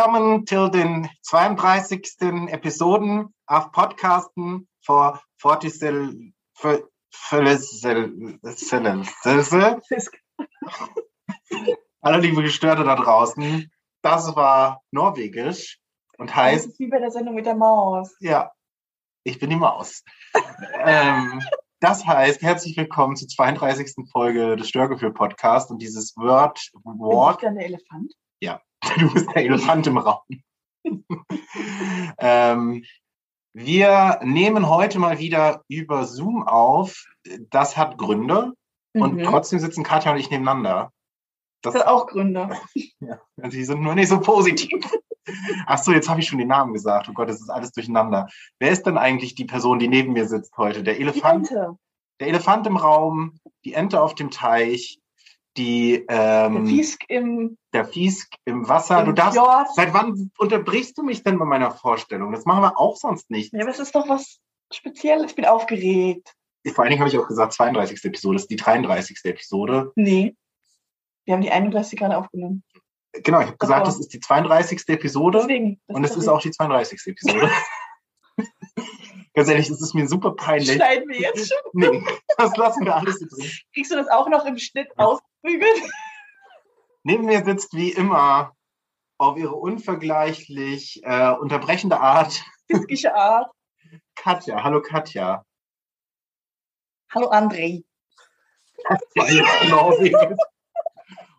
Willkommen 0.00 0.46
zu 0.46 0.70
den 0.70 1.10
32. 1.20 2.22
Episoden 2.48 3.34
auf 3.44 3.70
Podcasten 3.70 4.66
vor 4.80 5.20
40 5.42 6.32
Hallo 12.02 12.18
liebe 12.18 12.42
Gestörte 12.42 12.82
da 12.82 12.96
draußen. 12.96 13.70
Das 14.00 14.34
war 14.34 14.80
Norwegisch 14.90 15.78
und 16.16 16.34
heißt. 16.34 16.64
Das 16.64 16.72
ist 16.72 16.80
wie 16.80 16.88
bei 16.88 16.98
der 16.98 17.10
Sendung 17.10 17.34
mit 17.34 17.44
der 17.44 17.56
Maus. 17.56 18.16
Ja, 18.20 18.52
ich 19.22 19.38
bin 19.38 19.50
die 19.50 19.56
Maus. 19.56 20.02
ähm, 20.78 21.42
das 21.80 22.06
heißt, 22.06 22.40
herzlich 22.40 22.74
willkommen 22.74 23.16
zur 23.16 23.28
32. 23.28 24.08
Folge 24.10 24.56
des 24.56 24.66
Störgefühl 24.66 25.12
Podcasts 25.12 25.70
und 25.70 25.82
dieses 25.82 26.16
Word. 26.16 26.70
Bin 26.72 27.52
ich 27.52 27.58
der 27.58 27.66
Elefant? 27.66 28.14
Ja, 28.40 28.62
du 28.98 29.12
bist 29.12 29.28
der 29.34 29.44
Elefant 29.44 29.86
im 29.86 29.98
Raum. 29.98 30.22
ähm, 32.18 32.84
wir 33.52 34.20
nehmen 34.22 34.68
heute 34.68 34.98
mal 34.98 35.18
wieder 35.18 35.64
über 35.68 36.04
Zoom 36.04 36.46
auf. 36.46 37.04
Das 37.50 37.76
hat 37.76 37.98
Gründe. 37.98 38.52
Mhm. 38.94 39.02
Und 39.02 39.24
trotzdem 39.24 39.58
sitzen 39.58 39.84
Katja 39.84 40.12
und 40.12 40.18
ich 40.18 40.30
nebeneinander. 40.30 40.92
Das, 41.62 41.74
das 41.74 41.82
hat 41.82 41.88
auch 41.88 42.06
Gründe. 42.06 42.50
Ja, 43.02 43.18
sie 43.50 43.64
sind 43.64 43.80
nur 43.80 43.94
nicht 43.94 44.08
so 44.08 44.20
positiv. 44.20 44.84
Ach 45.66 45.78
so, 45.78 45.90
jetzt 45.90 46.10
habe 46.10 46.20
ich 46.20 46.26
schon 46.26 46.38
den 46.38 46.48
Namen 46.48 46.74
gesagt. 46.74 47.08
Oh 47.08 47.14
Gott, 47.14 47.30
das 47.30 47.40
ist 47.40 47.48
alles 47.48 47.72
durcheinander. 47.72 48.28
Wer 48.58 48.70
ist 48.70 48.84
denn 48.84 48.98
eigentlich 48.98 49.34
die 49.34 49.46
Person, 49.46 49.78
die 49.78 49.88
neben 49.88 50.12
mir 50.12 50.28
sitzt 50.28 50.56
heute? 50.58 50.82
Der 50.82 51.00
Elefant? 51.00 51.50
Der 51.50 52.28
Elefant 52.28 52.66
im 52.66 52.76
Raum, 52.76 53.40
die 53.64 53.72
Ente 53.72 54.02
auf 54.02 54.14
dem 54.14 54.30
Teich, 54.30 54.99
die 55.60 56.06
ähm, 56.08 56.54
der 56.54 56.64
Fiesk 56.64 57.04
im 57.08 57.58
der 57.72 57.84
Fiesk 57.84 58.34
im 58.46 58.68
Wasser. 58.68 59.00
Im 59.00 59.06
du 59.06 59.12
darfst. 59.12 59.34
Fjord. 59.34 59.74
Seit 59.74 59.92
wann 59.92 60.30
unterbrichst 60.38 60.96
du 60.96 61.02
mich 61.02 61.22
denn 61.22 61.38
bei 61.38 61.44
meiner 61.44 61.70
Vorstellung? 61.70 62.32
Das 62.32 62.46
machen 62.46 62.62
wir 62.62 62.78
auch 62.78 62.96
sonst 62.96 63.30
nicht. 63.30 63.52
Ja, 63.52 63.60
aber 63.62 63.70
es 63.70 63.78
ist 63.78 63.94
doch 63.94 64.08
was 64.08 64.40
Spezielles. 64.72 65.32
Ich 65.32 65.36
bin 65.36 65.44
aufgeregt. 65.44 66.34
Vor 66.74 66.84
allen 66.84 66.90
Dingen 66.90 67.00
habe 67.00 67.10
ich 67.10 67.18
auch 67.18 67.28
gesagt, 67.28 67.52
32. 67.52 68.04
Episode 68.04 68.34
das 68.36 68.42
ist 68.42 68.50
die 68.50 68.56
33. 68.56 69.18
Episode. 69.24 69.92
Nee. 69.96 70.34
Wir 71.24 71.34
haben 71.34 71.42
die 71.42 71.50
31 71.50 71.98
gerade 71.98 72.16
aufgenommen. 72.16 72.62
Genau, 73.12 73.40
ich 73.40 73.46
habe 73.46 73.58
gesagt, 73.58 73.86
das 73.86 73.98
ist 73.98 74.12
die 74.12 74.20
32. 74.20 74.88
Episode. 74.88 75.38
Deswegen, 75.40 75.80
und 75.86 76.04
es 76.04 76.16
ist 76.16 76.28
auch 76.28 76.40
die 76.40 76.50
32. 76.50 77.00
Episode. 77.06 77.50
Ganz 79.40 79.48
ehrlich, 79.48 79.68
das 79.68 79.80
ist 79.80 79.94
mir 79.94 80.06
super 80.06 80.32
peinlich. 80.32 80.70
Schneiden 80.70 81.08
wir 81.08 81.18
jetzt 81.18 81.48
schon? 81.48 81.58
Nee, 81.72 82.04
das 82.36 82.54
lassen 82.58 82.84
wir 82.84 82.94
alles 82.94 83.20
drin. 83.20 83.50
Kriegst 83.72 83.90
du 83.90 83.96
das 83.96 84.06
auch 84.08 84.28
noch 84.28 84.44
im 84.44 84.58
Schnitt 84.58 84.88
ja. 84.98 85.06
ausgebügelt? 85.06 85.80
Neben 87.04 87.24
mir 87.24 87.42
sitzt 87.42 87.72
wie 87.72 87.90
immer 87.90 88.54
auf 89.16 89.38
ihre 89.38 89.54
unvergleichlich 89.54 91.00
äh, 91.04 91.30
unterbrechende 91.30 91.98
Art. 91.98 92.38
Fiskische 92.70 93.14
Art. 93.14 93.50
Katja. 94.14 94.62
Hallo 94.62 94.82
Katja. 94.82 95.42
Hallo 97.10 97.30
André. 97.30 97.82
Das 98.90 99.00
war 99.16 99.30
jetzt 99.30 99.60
genau 99.62 99.94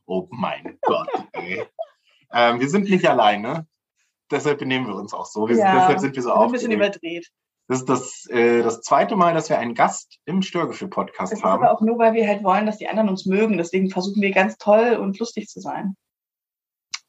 Oh 0.07 0.27
mein 0.31 0.79
Gott. 0.81 1.07
Ey. 1.33 1.67
Ähm, 2.33 2.59
wir 2.59 2.67
sind 2.67 2.89
nicht 2.89 3.07
alleine. 3.07 3.67
Deshalb 4.31 4.57
benehmen 4.57 4.87
wir 4.87 4.95
uns 4.95 5.13
auch 5.13 5.27
so. 5.27 5.47
Wir, 5.47 5.57
ja, 5.57 5.81
deshalb 5.81 5.99
sind 5.99 6.15
wir 6.15 6.23
so 6.23 6.31
aufgeregt. 6.31 6.49
Ein 6.49 6.51
bisschen 6.53 6.71
überdreht. 6.71 7.31
Das 7.71 7.79
ist 7.79 7.89
das, 7.89 8.25
äh, 8.29 8.63
das 8.63 8.81
zweite 8.81 9.15
Mal, 9.15 9.33
dass 9.33 9.47
wir 9.47 9.57
einen 9.57 9.75
Gast 9.75 10.19
im 10.25 10.41
Störgefühl-Podcast 10.41 11.19
haben. 11.19 11.29
Das 11.29 11.39
ist 11.39 11.45
aber 11.45 11.71
auch 11.71 11.79
nur, 11.79 11.97
weil 11.99 12.13
wir 12.13 12.27
halt 12.27 12.43
wollen, 12.43 12.65
dass 12.65 12.79
die 12.79 12.89
anderen 12.89 13.07
uns 13.07 13.25
mögen. 13.25 13.57
Deswegen 13.57 13.89
versuchen 13.89 14.21
wir 14.21 14.31
ganz 14.31 14.57
toll 14.57 14.97
und 14.97 15.17
lustig 15.19 15.47
zu 15.47 15.61
sein. 15.61 15.95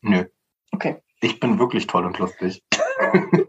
Nö. 0.03 0.25
Okay. 0.71 1.03
Ich 1.21 1.41
bin 1.41 1.59
wirklich 1.59 1.89
toll 1.89 2.06
und 2.06 2.17
lustig. 2.21 2.62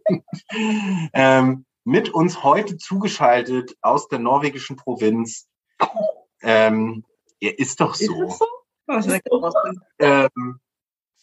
ähm, 1.14 1.66
mit 1.84 2.10
uns 2.10 2.44
heute 2.44 2.78
zugeschaltet 2.78 3.78
aus 3.84 4.08
der 4.08 4.18
norwegischen 4.18 4.76
Provinz. 4.76 5.48
Ähm, 6.42 7.06
er 7.40 7.60
ist 7.60 7.80
doch 7.80 7.94
so. 7.94 8.24
Ist 8.24 8.40
so? 8.40 8.46
Was 8.88 9.06
ist 9.06 9.22
ähm, 10.00 10.60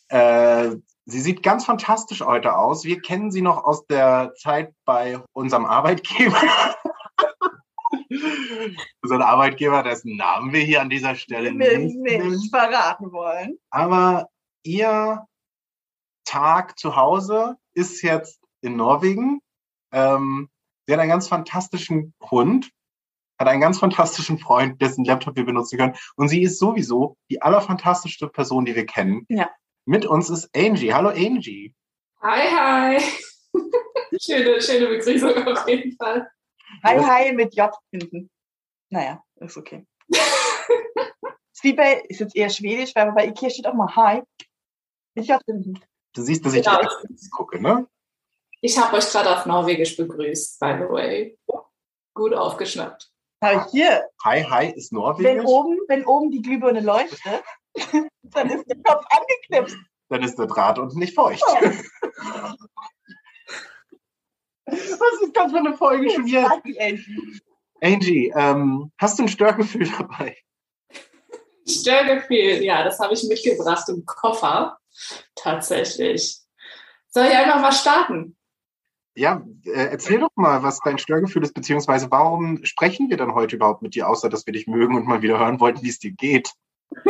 äh, 0.06 0.70
Sie 1.10 1.20
sieht 1.20 1.42
ganz 1.42 1.64
fantastisch 1.64 2.20
heute 2.20 2.56
aus. 2.56 2.84
Wir 2.84 3.00
kennen 3.00 3.32
sie 3.32 3.42
noch 3.42 3.64
aus 3.64 3.84
der 3.86 4.32
Zeit 4.36 4.72
bei 4.84 5.20
unserem 5.32 5.66
Arbeitgeber. 5.66 6.40
Unser 9.02 9.26
Arbeitgeber, 9.26 9.82
dessen 9.82 10.16
Namen 10.16 10.52
wir 10.52 10.60
hier 10.60 10.80
an 10.80 10.90
dieser 10.90 11.16
Stelle 11.16 11.52
nicht, 11.52 11.96
nicht 11.96 12.54
verraten 12.54 13.10
wollen. 13.10 13.58
Aber 13.70 14.28
ihr 14.62 15.26
Tag 16.24 16.78
zu 16.78 16.94
Hause 16.94 17.56
ist 17.72 18.02
jetzt 18.02 18.40
in 18.60 18.76
Norwegen. 18.76 19.40
Ähm, 19.92 20.48
sie 20.86 20.92
hat 20.92 21.00
einen 21.00 21.10
ganz 21.10 21.26
fantastischen 21.26 22.14
Hund, 22.30 22.70
hat 23.38 23.48
einen 23.48 23.60
ganz 23.60 23.80
fantastischen 23.80 24.38
Freund, 24.38 24.80
dessen 24.80 25.04
Laptop 25.04 25.34
wir 25.34 25.44
benutzen 25.44 25.76
können. 25.76 25.96
Und 26.14 26.28
sie 26.28 26.42
ist 26.42 26.60
sowieso 26.60 27.16
die 27.30 27.42
allerfantastischste 27.42 28.28
Person, 28.28 28.64
die 28.64 28.76
wir 28.76 28.86
kennen. 28.86 29.26
Ja. 29.28 29.50
Mit 29.86 30.06
uns 30.06 30.30
ist 30.30 30.50
Angie. 30.54 30.92
Hallo 30.92 31.08
Angie. 31.08 31.74
Hi, 32.22 32.48
hi. 32.48 33.02
schöne, 34.20 34.60
schöne 34.60 34.86
Begrüßung 34.88 35.46
auf 35.46 35.68
jeden 35.68 35.96
Fall. 35.96 36.30
Hi, 36.84 36.98
hi 36.98 37.32
mit 37.32 37.54
J 37.54 37.70
hinten. 37.90 38.30
Naja, 38.90 39.22
ist 39.36 39.56
okay. 39.56 39.86
ist 40.08 41.64
wie 41.64 41.72
bei, 41.72 42.02
ist 42.08 42.20
jetzt 42.20 42.36
eher 42.36 42.50
schwedisch, 42.50 42.94
weil 42.94 43.12
bei 43.12 43.26
Ikea 43.26 43.50
steht 43.50 43.66
auch 43.66 43.74
mal 43.74 43.94
Hi 43.96 44.22
mit 45.14 45.26
J 45.26 45.40
hinten. 45.46 45.80
Du 46.14 46.22
siehst, 46.22 46.44
dass 46.44 46.54
ich 46.54 46.64
genau. 46.64 46.80
gucke, 47.30 47.60
ne? 47.60 47.86
Ich 48.60 48.76
habe 48.78 48.96
euch 48.96 49.10
gerade 49.10 49.34
auf 49.34 49.46
Norwegisch 49.46 49.96
begrüßt, 49.96 50.60
by 50.60 50.74
the 50.78 50.92
way. 50.92 51.38
Gut 52.14 52.34
aufgeschnappt. 52.34 53.10
Habe 53.42 53.64
ich 53.64 53.70
hier. 53.72 54.06
Hi, 54.24 54.42
hi 54.42 54.70
ist 54.70 54.92
Norwegisch. 54.92 55.32
Wenn 55.32 55.46
oben, 55.46 55.78
wenn 55.88 56.04
oben 56.04 56.30
die 56.30 56.42
Glühbirne 56.42 56.80
leuchtet, 56.80 57.42
dann 58.22 58.50
ist 58.50 58.66
der 58.66 58.76
Kopf 58.82 59.04
angeknipst. 59.10 59.76
Dann 60.08 60.22
ist 60.22 60.36
der 60.36 60.46
Draht 60.46 60.78
unten 60.78 60.98
nicht 60.98 61.14
feucht. 61.14 61.42
Oh. 61.46 61.54
Was 64.66 65.22
ist 65.22 65.36
das 65.36 65.50
für 65.50 65.58
eine 65.58 65.76
Folge 65.76 66.10
schon 66.10 66.26
hier? 66.26 66.48
Angie, 67.80 68.32
ähm, 68.36 68.92
hast 68.98 69.18
du 69.18 69.24
ein 69.24 69.28
Störgefühl 69.28 69.88
dabei? 69.98 70.36
Störgefühl, 71.66 72.62
ja, 72.62 72.84
das 72.84 72.98
habe 73.00 73.14
ich 73.14 73.24
mitgebracht 73.24 73.88
im 73.88 74.04
Koffer. 74.04 74.78
Tatsächlich. 75.34 76.38
Soll 77.08 77.26
ich 77.26 77.34
einfach 77.34 77.60
mal 77.60 77.72
starten? 77.72 78.36
Ja, 79.14 79.44
äh, 79.64 79.88
erzähl 79.90 80.20
doch 80.20 80.30
mal, 80.36 80.62
was 80.62 80.78
dein 80.80 80.98
Störgefühl 80.98 81.42
ist, 81.42 81.54
beziehungsweise 81.54 82.10
warum 82.10 82.64
sprechen 82.64 83.10
wir 83.10 83.16
dann 83.16 83.34
heute 83.34 83.56
überhaupt 83.56 83.82
mit 83.82 83.94
dir, 83.94 84.08
außer 84.08 84.28
dass 84.28 84.46
wir 84.46 84.52
dich 84.52 84.66
mögen 84.66 84.94
und 84.94 85.06
mal 85.06 85.22
wieder 85.22 85.38
hören 85.38 85.58
wollten, 85.60 85.82
wie 85.82 85.88
es 85.88 85.98
dir 85.98 86.12
geht? 86.12 86.52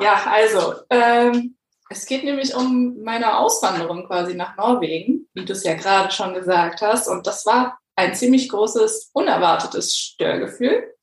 Ja, 0.00 0.22
also, 0.26 0.74
ähm, 0.90 1.56
es 1.90 2.06
geht 2.06 2.24
nämlich 2.24 2.54
um 2.54 3.02
meine 3.02 3.38
Auswanderung 3.38 4.06
quasi 4.06 4.34
nach 4.34 4.56
Norwegen, 4.56 5.28
wie 5.34 5.44
du 5.44 5.52
es 5.52 5.64
ja 5.64 5.74
gerade 5.74 6.12
schon 6.12 6.34
gesagt 6.34 6.82
hast. 6.82 7.08
Und 7.08 7.26
das 7.26 7.44
war 7.46 7.78
ein 7.96 8.14
ziemlich 8.14 8.48
großes, 8.48 9.10
unerwartetes 9.12 9.96
Störgefühl. 9.96 10.94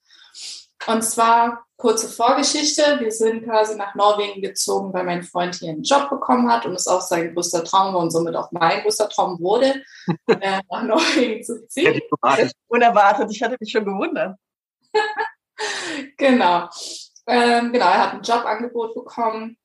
Und 0.87 1.03
zwar 1.03 1.65
kurze 1.75 2.07
Vorgeschichte. 2.07 2.99
Wir 2.99 3.11
sind 3.11 3.43
quasi 3.43 3.75
nach 3.75 3.95
Norwegen 3.95 4.41
gezogen, 4.41 4.93
weil 4.93 5.03
mein 5.03 5.23
Freund 5.23 5.55
hier 5.55 5.71
einen 5.71 5.83
Job 5.83 6.09
bekommen 6.09 6.49
hat 6.49 6.65
und 6.65 6.73
es 6.73 6.87
auch 6.87 7.01
sein 7.01 7.33
größter 7.33 7.63
Traum 7.63 7.93
war 7.93 8.01
und 8.01 8.11
somit 8.11 8.35
auch 8.35 8.51
mein 8.51 8.81
größter 8.81 9.09
Traum 9.09 9.39
wurde, 9.39 9.83
äh, 10.27 10.61
nach 10.71 10.83
Norwegen 10.83 11.43
zu 11.43 11.67
ziehen. 11.67 12.01
Unerwartet, 12.67 13.29
ich 13.31 13.43
hatte 13.43 13.57
mich 13.59 13.71
schon 13.71 13.85
gewundert. 13.85 14.37
genau. 16.17 16.69
Ähm, 17.27 17.73
genau, 17.73 17.85
er 17.85 18.03
hat 18.03 18.13
ein 18.13 18.23
Jobangebot 18.23 18.95
bekommen. 18.95 19.57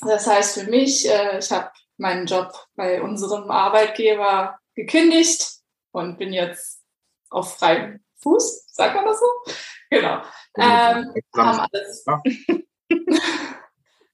Das 0.00 0.26
heißt 0.26 0.58
für 0.58 0.70
mich, 0.70 1.08
äh, 1.08 1.38
ich 1.38 1.52
habe 1.52 1.70
meinen 1.98 2.26
Job 2.26 2.52
bei 2.74 3.02
unserem 3.02 3.50
Arbeitgeber 3.50 4.58
gekündigt 4.74 5.58
und 5.92 6.18
bin 6.18 6.32
jetzt 6.32 6.82
auf 7.30 7.58
freiem 7.58 8.02
Fuß, 8.22 8.66
sagt 8.72 8.94
man 8.94 9.04
das 9.04 9.20
so? 9.20 9.26
Genau. 9.90 10.22
Ähm, 10.56 11.12
haben, 11.36 11.68
alles, 11.70 12.04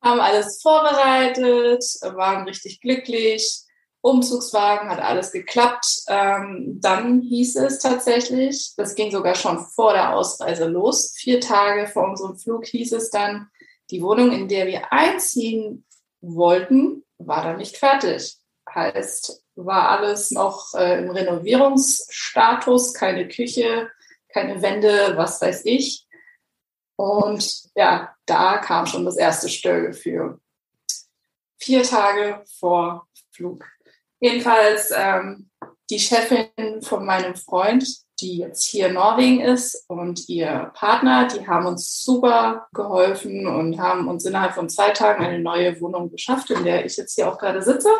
haben 0.03 0.21
alles 0.21 0.61
vorbereitet, 0.61 1.85
waren 2.03 2.45
richtig 2.45 2.81
glücklich. 2.81 3.63
Umzugswagen, 4.01 4.91
hat 4.91 5.01
alles 5.01 5.33
geklappt. 5.33 6.03
Ähm, 6.09 6.79
dann 6.81 7.21
hieß 7.21 7.57
es 7.57 7.81
tatsächlich, 7.81 8.75
das 8.77 8.95
ging 8.95 9.11
sogar 9.11 9.35
schon 9.35 9.59
vor 9.59 9.93
der 9.93 10.15
Ausreise 10.15 10.67
los, 10.67 11.13
vier 11.17 11.41
Tage 11.41 11.87
vor 11.89 12.05
unserem 12.09 12.37
Flug 12.37 12.67
hieß 12.67 12.93
es 12.93 13.11
dann, 13.11 13.49
die 13.91 14.03
Wohnung, 14.03 14.33
in 14.33 14.49
der 14.49 14.67
wir 14.67 14.93
einziehen 14.93 15.85
wollten, 16.21 17.05
war 17.19 17.43
dann 17.43 17.57
nicht 17.57 17.77
fertig. 17.77 18.37
Heißt, 18.73 19.43
war 19.57 19.89
alles 19.89 20.31
noch 20.31 20.75
äh, 20.75 20.99
im 20.99 21.11
Renovierungsstatus, 21.11 22.95
keine 22.95 23.27
Küche, 23.29 23.91
keine 24.29 24.61
Wände, 24.63 25.15
was 25.17 25.41
weiß 25.41 25.63
ich. 25.65 26.07
Und 26.97 27.71
ja, 27.75 28.15
da 28.27 28.59
kam 28.59 28.87
schon 28.87 29.05
das 29.05 29.17
erste 29.17 29.49
Störgefühl. 29.49 30.39
vier 31.57 31.83
Tage 31.83 32.45
vor 32.59 33.09
Flug. 33.31 33.65
Jedenfalls 34.21 34.93
ähm, 34.95 35.51
die 35.91 35.99
Chefin 35.99 36.83
von 36.83 37.05
meinem 37.05 37.35
Freund, 37.35 37.87
die 38.21 38.39
jetzt 38.39 38.65
hier 38.65 38.89
in 38.89 38.95
Norwegen 38.95 39.41
ist 39.41 39.85
und 39.89 40.29
ihr 40.29 40.71
Partner, 40.75 41.29
die 41.29 41.47
haben 41.47 41.67
uns 41.67 42.03
super 42.03 42.67
geholfen 42.73 43.47
und 43.47 43.81
haben 43.81 44.09
uns 44.09 44.25
innerhalb 44.25 44.55
von 44.55 44.69
zwei 44.69 44.91
Tagen 44.91 45.25
eine 45.25 45.39
neue 45.39 45.81
Wohnung 45.81 46.11
geschafft, 46.11 46.51
in 46.51 46.65
der 46.65 46.85
ich 46.85 46.97
jetzt 46.97 47.15
hier 47.15 47.29
auch 47.29 47.39
gerade 47.39 47.63
sitze. 47.63 47.91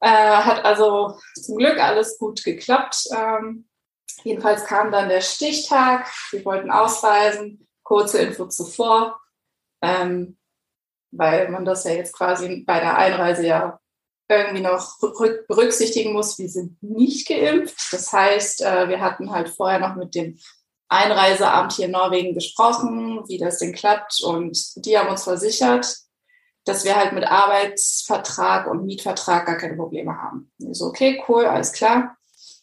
Äh, 0.00 0.08
hat 0.08 0.64
also 0.64 1.18
zum 1.34 1.58
Glück 1.58 1.78
alles 1.78 2.18
gut 2.18 2.42
geklappt. 2.42 3.04
Ähm, 3.16 3.68
jedenfalls 4.24 4.64
kam 4.64 4.90
dann 4.90 5.08
der 5.08 5.20
Stichtag. 5.20 6.10
Wir 6.30 6.44
wollten 6.44 6.70
ausreisen. 6.70 7.66
Kurze 7.82 8.18
Info 8.18 8.46
zuvor, 8.46 9.20
ähm, 9.82 10.38
weil 11.10 11.48
man 11.50 11.64
das 11.64 11.84
ja 11.84 11.92
jetzt 11.92 12.16
quasi 12.16 12.62
bei 12.64 12.78
der 12.78 12.96
Einreise 12.96 13.44
ja 13.44 13.80
irgendwie 14.30 14.62
noch 14.62 14.98
berücksichtigen 15.48 16.12
muss, 16.12 16.38
wir 16.38 16.48
sind 16.48 16.82
nicht 16.82 17.28
geimpft. 17.28 17.92
Das 17.92 18.12
heißt, 18.12 18.62
äh, 18.62 18.88
wir 18.88 19.00
hatten 19.00 19.30
halt 19.30 19.48
vorher 19.48 19.80
noch 19.80 19.96
mit 19.96 20.14
dem 20.14 20.38
Einreiseamt 20.88 21.72
hier 21.72 21.86
in 21.86 21.92
Norwegen 21.92 22.34
gesprochen, 22.34 23.22
wie 23.28 23.38
das 23.38 23.58
denn 23.58 23.72
klappt. 23.72 24.22
Und 24.22 24.84
die 24.84 24.96
haben 24.96 25.08
uns 25.08 25.24
versichert, 25.24 25.96
dass 26.64 26.84
wir 26.84 26.96
halt 26.96 27.12
mit 27.12 27.24
Arbeitsvertrag 27.24 28.66
und 28.66 28.86
Mietvertrag 28.86 29.46
gar 29.46 29.56
keine 29.56 29.76
Probleme 29.76 30.16
haben. 30.16 30.50
Ich 30.58 30.78
so, 30.78 30.86
okay, 30.86 31.22
cool, 31.28 31.44
alles 31.44 31.72
klar. 31.72 32.16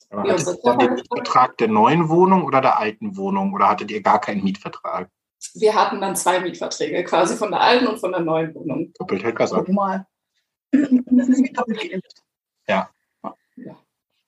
Aber 0.10 0.30
hattet 0.30 0.60
ihr 0.64 0.78
den 0.78 0.94
Mietvertrag 0.94 1.58
der 1.58 1.68
neuen 1.68 2.08
Wohnung 2.10 2.46
oder 2.46 2.62
der 2.62 2.80
alten 2.80 3.18
Wohnung 3.18 3.54
oder 3.54 3.70
hattet 3.70 3.92
ihr 3.92 4.02
gar 4.02 4.22
keinen 4.22 4.44
Mietvertrag? 4.44 5.10
Wir 5.54 5.76
hatten 5.76 6.02
dann 6.02 6.16
zwei 6.16 6.40
Mietverträge, 6.40 7.04
quasi 7.04 7.36
von 7.36 7.52
der 7.52 7.62
alten 7.62 7.88
und 7.88 8.00
von 8.00 8.12
der 8.12 8.22
neuen 8.22 8.54
Wohnung. 8.56 8.94
Doppelt 8.98 9.24
hält 9.24 9.36
besser. 9.36 9.58
Guck 9.58 9.70
mal. 9.70 10.06
Ja. 12.68 12.90
ja. 13.56 13.78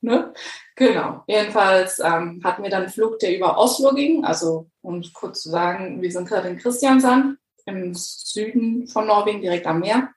Ne? 0.02 0.34
Genau. 0.76 1.24
Jedenfalls 1.28 2.00
ähm, 2.00 2.42
hatten 2.44 2.64
wir 2.64 2.70
dann 2.70 2.84
einen 2.84 2.92
Flug, 2.92 3.20
der 3.20 3.36
über 3.36 3.58
Oslo 3.58 3.94
ging. 3.94 4.24
Also, 4.24 4.70
um 4.82 5.04
kurz 5.14 5.42
zu 5.42 5.50
sagen, 5.50 6.02
wir 6.02 6.12
sind 6.12 6.28
gerade 6.28 6.50
in 6.50 6.58
Christiansand 6.58 7.38
im 7.66 7.94
Süden 7.94 8.88
von 8.88 9.08
Norwegen, 9.08 9.42
direkt 9.42 9.68
am 9.68 9.80
Meer. 9.80 10.10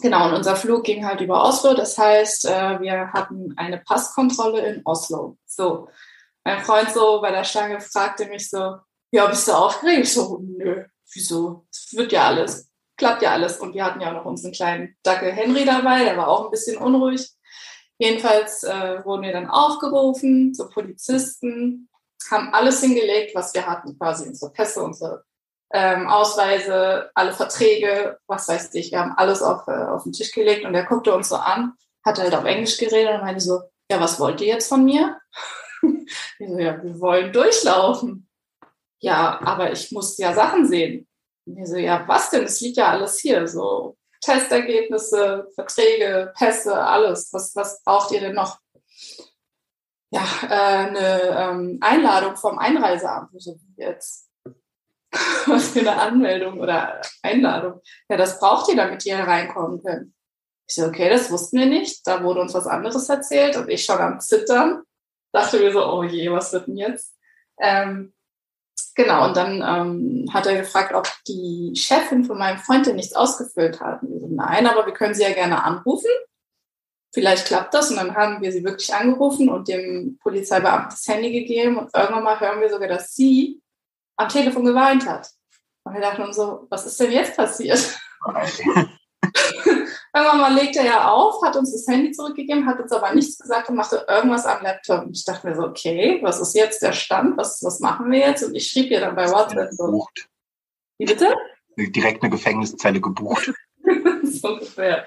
Genau, 0.00 0.28
und 0.28 0.34
unser 0.34 0.54
Flug 0.54 0.84
ging 0.84 1.04
halt 1.04 1.20
über 1.20 1.42
Oslo. 1.42 1.74
Das 1.74 1.98
heißt, 1.98 2.44
äh, 2.44 2.80
wir 2.80 3.12
hatten 3.12 3.54
eine 3.56 3.78
Passkontrolle 3.78 4.60
in 4.60 4.82
Oslo. 4.84 5.38
So, 5.46 5.88
mein 6.44 6.60
Freund 6.60 6.90
so 6.90 7.20
bei 7.20 7.30
der 7.30 7.44
Stange 7.44 7.80
fragte 7.80 8.26
mich 8.26 8.48
so, 8.48 8.76
ja, 9.10 9.26
bist 9.26 9.48
du 9.48 9.52
aufgeregt? 9.52 10.04
Ich 10.04 10.12
so, 10.12 10.38
nö, 10.40 10.84
wieso? 11.12 11.66
Es 11.72 11.94
wird 11.96 12.12
ja 12.12 12.28
alles, 12.28 12.67
klappt 12.98 13.22
ja 13.22 13.32
alles. 13.32 13.58
Und 13.58 13.74
wir 13.74 13.84
hatten 13.84 14.00
ja 14.00 14.08
auch 14.10 14.14
noch 14.14 14.24
unseren 14.26 14.52
kleinen 14.52 14.96
Dackel 15.02 15.32
Henry 15.32 15.64
dabei, 15.64 16.04
der 16.04 16.16
war 16.16 16.28
auch 16.28 16.44
ein 16.44 16.50
bisschen 16.50 16.76
unruhig. 16.76 17.30
Jedenfalls 17.98 18.62
äh, 18.64 19.04
wurden 19.04 19.22
wir 19.22 19.32
dann 19.32 19.48
aufgerufen 19.48 20.54
zu 20.54 20.68
Polizisten, 20.68 21.88
haben 22.30 22.52
alles 22.52 22.80
hingelegt, 22.80 23.34
was 23.34 23.54
wir 23.54 23.66
hatten, 23.66 23.98
quasi 23.98 24.28
unsere 24.28 24.52
Pässe, 24.52 24.82
unsere 24.82 25.24
ähm, 25.72 26.06
Ausweise, 26.08 27.10
alle 27.14 27.32
Verträge, 27.32 28.18
was 28.26 28.48
weiß 28.48 28.74
ich. 28.74 28.92
Wir 28.92 29.00
haben 29.00 29.14
alles 29.16 29.42
auf, 29.42 29.66
äh, 29.66 29.72
auf 29.72 30.04
den 30.04 30.12
Tisch 30.12 30.32
gelegt 30.32 30.64
und 30.64 30.74
er 30.74 30.84
guckte 30.84 31.14
uns 31.14 31.28
so 31.28 31.36
an, 31.36 31.72
hat 32.04 32.18
halt 32.18 32.34
auf 32.34 32.44
Englisch 32.44 32.78
geredet 32.78 33.14
und 33.14 33.22
meinte 33.22 33.40
so, 33.40 33.62
ja, 33.90 34.00
was 34.00 34.20
wollt 34.20 34.40
ihr 34.40 34.48
jetzt 34.48 34.68
von 34.68 34.84
mir? 34.84 35.18
ich 35.82 36.48
so, 36.48 36.58
ja, 36.58 36.82
wir 36.82 37.00
wollen 37.00 37.32
durchlaufen. 37.32 38.28
Ja, 39.00 39.40
aber 39.42 39.72
ich 39.72 39.90
muss 39.92 40.18
ja 40.18 40.34
Sachen 40.34 40.66
sehen. 40.66 41.07
Und 41.48 41.58
ich 41.58 41.68
so, 41.68 41.76
ja, 41.76 42.06
was 42.06 42.30
denn? 42.30 42.44
Es 42.44 42.60
liegt 42.60 42.76
ja 42.76 42.90
alles 42.90 43.18
hier. 43.18 43.46
So 43.46 43.96
Testergebnisse, 44.20 45.48
Verträge, 45.54 46.32
Pässe, 46.36 46.76
alles. 46.76 47.32
Was, 47.32 47.54
was 47.56 47.82
braucht 47.82 48.12
ihr 48.12 48.20
denn 48.20 48.34
noch? 48.34 48.58
Ja, 50.10 50.24
äh, 50.42 50.86
eine 50.88 51.20
ähm, 51.38 51.78
Einladung 51.80 52.36
vom 52.36 52.58
Einreiseamt. 52.58 53.30
So, 53.40 53.58
jetzt 53.76 54.28
was 55.46 55.68
für 55.68 55.80
eine 55.80 55.96
Anmeldung 55.96 56.60
oder 56.60 57.00
Einladung. 57.22 57.80
Ja, 58.08 58.16
das 58.16 58.38
braucht 58.38 58.68
ihr, 58.68 58.76
damit 58.76 59.04
ihr 59.06 59.18
reinkommen 59.18 59.82
könnt. 59.82 60.14
Ich 60.66 60.74
so, 60.74 60.86
okay, 60.86 61.08
das 61.08 61.30
wussten 61.30 61.58
wir 61.58 61.66
nicht. 61.66 62.06
Da 62.06 62.22
wurde 62.22 62.40
uns 62.40 62.52
was 62.52 62.66
anderes 62.66 63.08
erzählt 63.08 63.56
und 63.56 63.70
ich 63.70 63.84
schon 63.84 63.98
am 63.98 64.20
Zittern. 64.20 64.82
Dachte 65.32 65.58
mir 65.58 65.72
so, 65.72 65.84
oh 65.84 66.02
je, 66.02 66.30
was 66.30 66.52
wird 66.52 66.66
denn 66.66 66.76
jetzt? 66.76 67.14
Ähm, 67.58 68.14
genau, 68.94 69.26
und 69.26 69.36
dann 69.36 69.62
ähm, 69.62 70.26
hat 70.32 70.46
er 70.46 70.56
gefragt, 70.56 70.94
ob 70.94 71.08
die 71.26 71.72
Chefin 71.74 72.24
von 72.24 72.38
meinem 72.38 72.58
Freund 72.58 72.86
denn 72.86 72.96
nichts 72.96 73.14
ausgefüllt 73.14 73.80
hat. 73.80 74.02
Und 74.02 74.10
wir 74.10 74.20
so, 74.20 74.28
nein, 74.28 74.66
aber 74.66 74.86
wir 74.86 74.92
können 74.92 75.14
sie 75.14 75.22
ja 75.22 75.32
gerne 75.32 75.62
anrufen. 75.62 76.10
Vielleicht 77.12 77.46
klappt 77.46 77.74
das. 77.74 77.90
Und 77.90 77.96
dann 77.96 78.14
haben 78.14 78.42
wir 78.42 78.52
sie 78.52 78.64
wirklich 78.64 78.94
angerufen 78.94 79.48
und 79.48 79.68
dem 79.68 80.18
Polizeibeamten 80.20 80.90
das 80.90 81.06
Handy 81.06 81.32
gegeben. 81.32 81.78
Und 81.78 81.94
irgendwann 81.94 82.24
mal 82.24 82.40
hören 82.40 82.60
wir 82.60 82.70
sogar, 82.70 82.88
dass 82.88 83.14
sie 83.14 83.60
am 84.16 84.28
Telefon 84.28 84.64
geweint 84.64 85.06
hat. 85.06 85.30
Und 85.84 85.94
wir 85.94 86.00
dachten 86.00 86.22
uns 86.22 86.36
so, 86.36 86.66
was 86.68 86.86
ist 86.86 87.00
denn 87.00 87.12
jetzt 87.12 87.36
passiert? 87.36 87.98
Irgendwann 90.14 90.40
mal 90.40 90.54
legt 90.54 90.76
er 90.76 90.84
ja 90.84 91.10
auf, 91.10 91.42
hat 91.42 91.56
uns 91.56 91.72
das 91.72 91.86
Handy 91.86 92.12
zurückgegeben, 92.12 92.66
hat 92.66 92.80
uns 92.80 92.92
aber 92.92 93.14
nichts 93.14 93.38
gesagt 93.38 93.68
und 93.68 93.76
machte 93.76 94.04
irgendwas 94.08 94.46
am 94.46 94.62
Laptop. 94.62 95.04
Und 95.04 95.16
ich 95.16 95.24
dachte 95.24 95.46
mir 95.46 95.54
so, 95.54 95.62
okay, 95.62 96.18
was 96.22 96.40
ist 96.40 96.54
jetzt 96.54 96.82
der 96.82 96.92
Stand? 96.92 97.36
Was, 97.36 97.62
was 97.62 97.80
machen 97.80 98.10
wir 98.10 98.18
jetzt? 98.20 98.42
Und 98.42 98.54
ich 98.54 98.68
schrieb 98.68 98.90
ihr 98.90 99.00
dann 99.00 99.14
bei 99.14 99.30
WhatsApp 99.30 99.70
so. 99.72 100.06
Wie 100.98 101.04
bitte? 101.04 101.34
Direkt 101.76 102.22
eine 102.22 102.30
Gefängniszelle 102.30 103.00
gebucht. 103.00 103.52
so 104.22 104.48
ungefähr. 104.48 105.06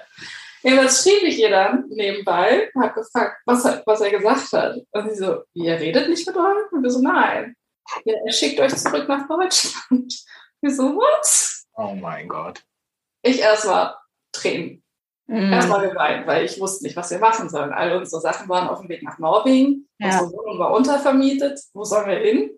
Ja, 0.62 0.82
das 0.82 1.02
schrieb 1.02 1.24
ich 1.24 1.38
ihr 1.40 1.50
dann 1.50 1.88
nebenbei, 1.88 2.70
hat 2.80 2.94
gefragt, 2.94 3.42
was, 3.44 3.64
was 3.84 4.00
er 4.00 4.10
gesagt 4.10 4.52
hat. 4.52 4.76
Und 4.92 5.10
sie 5.10 5.16
so, 5.16 5.42
ihr 5.54 5.74
redet 5.74 6.08
nicht 6.08 6.26
mit 6.26 6.36
euch? 6.36 6.72
Und 6.72 6.82
wir 6.82 6.90
so, 6.90 7.00
nein 7.00 7.56
ja, 8.04 8.14
er 8.24 8.32
schickt 8.32 8.60
euch 8.60 8.74
zurück 8.76 9.08
nach 9.08 9.26
Deutschland. 9.26 10.24
Wir 10.60 10.74
so, 10.74 10.96
was? 10.96 11.66
Oh 11.74 11.94
mein 11.94 12.28
Gott. 12.28 12.62
Ich 13.22 13.40
erstmal 13.40 13.94
Tränen. 14.32 14.82
Mhm. 15.26 15.52
Erstmal 15.52 15.88
geweint, 15.88 16.26
weil 16.26 16.44
ich 16.44 16.60
wusste 16.60 16.84
nicht, 16.84 16.96
was 16.96 17.10
wir 17.10 17.18
machen 17.18 17.48
sollen. 17.48 17.72
All 17.72 17.96
unsere 17.96 18.20
Sachen 18.20 18.48
waren 18.48 18.68
auf 18.68 18.80
dem 18.80 18.88
Weg 18.88 19.02
nach 19.02 19.18
Norwegen. 19.18 19.88
Ja. 19.98 20.20
Unsere 20.20 20.32
Wohnung 20.32 20.58
war 20.58 20.72
untervermietet. 20.72 21.60
Wo 21.72 21.84
sollen 21.84 22.08
wir 22.08 22.18
hin? 22.18 22.50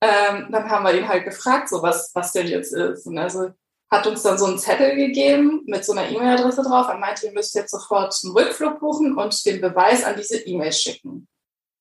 Ähm, 0.00 0.48
dann 0.50 0.68
haben 0.68 0.84
wir 0.84 0.94
ihn 0.94 1.08
halt 1.08 1.24
gefragt, 1.24 1.68
so 1.70 1.82
was, 1.82 2.10
was 2.14 2.32
denn 2.32 2.46
jetzt 2.46 2.74
ist. 2.74 3.06
Und 3.06 3.18
also 3.18 3.50
hat 3.90 4.06
uns 4.06 4.22
dann 4.22 4.38
so 4.38 4.46
einen 4.46 4.58
Zettel 4.58 4.96
gegeben 4.96 5.62
mit 5.66 5.84
so 5.84 5.92
einer 5.92 6.08
E-Mail-Adresse 6.08 6.62
drauf. 6.62 6.88
Er 6.88 6.98
meinte, 6.98 7.26
ihr 7.26 7.32
müsst 7.32 7.54
jetzt 7.54 7.70
sofort 7.70 8.14
einen 8.22 8.32
Rückflug 8.36 8.80
buchen 8.80 9.16
und 9.16 9.46
den 9.46 9.60
Beweis 9.60 10.04
an 10.04 10.16
diese 10.16 10.38
E-Mail 10.38 10.72
schicken. 10.72 11.28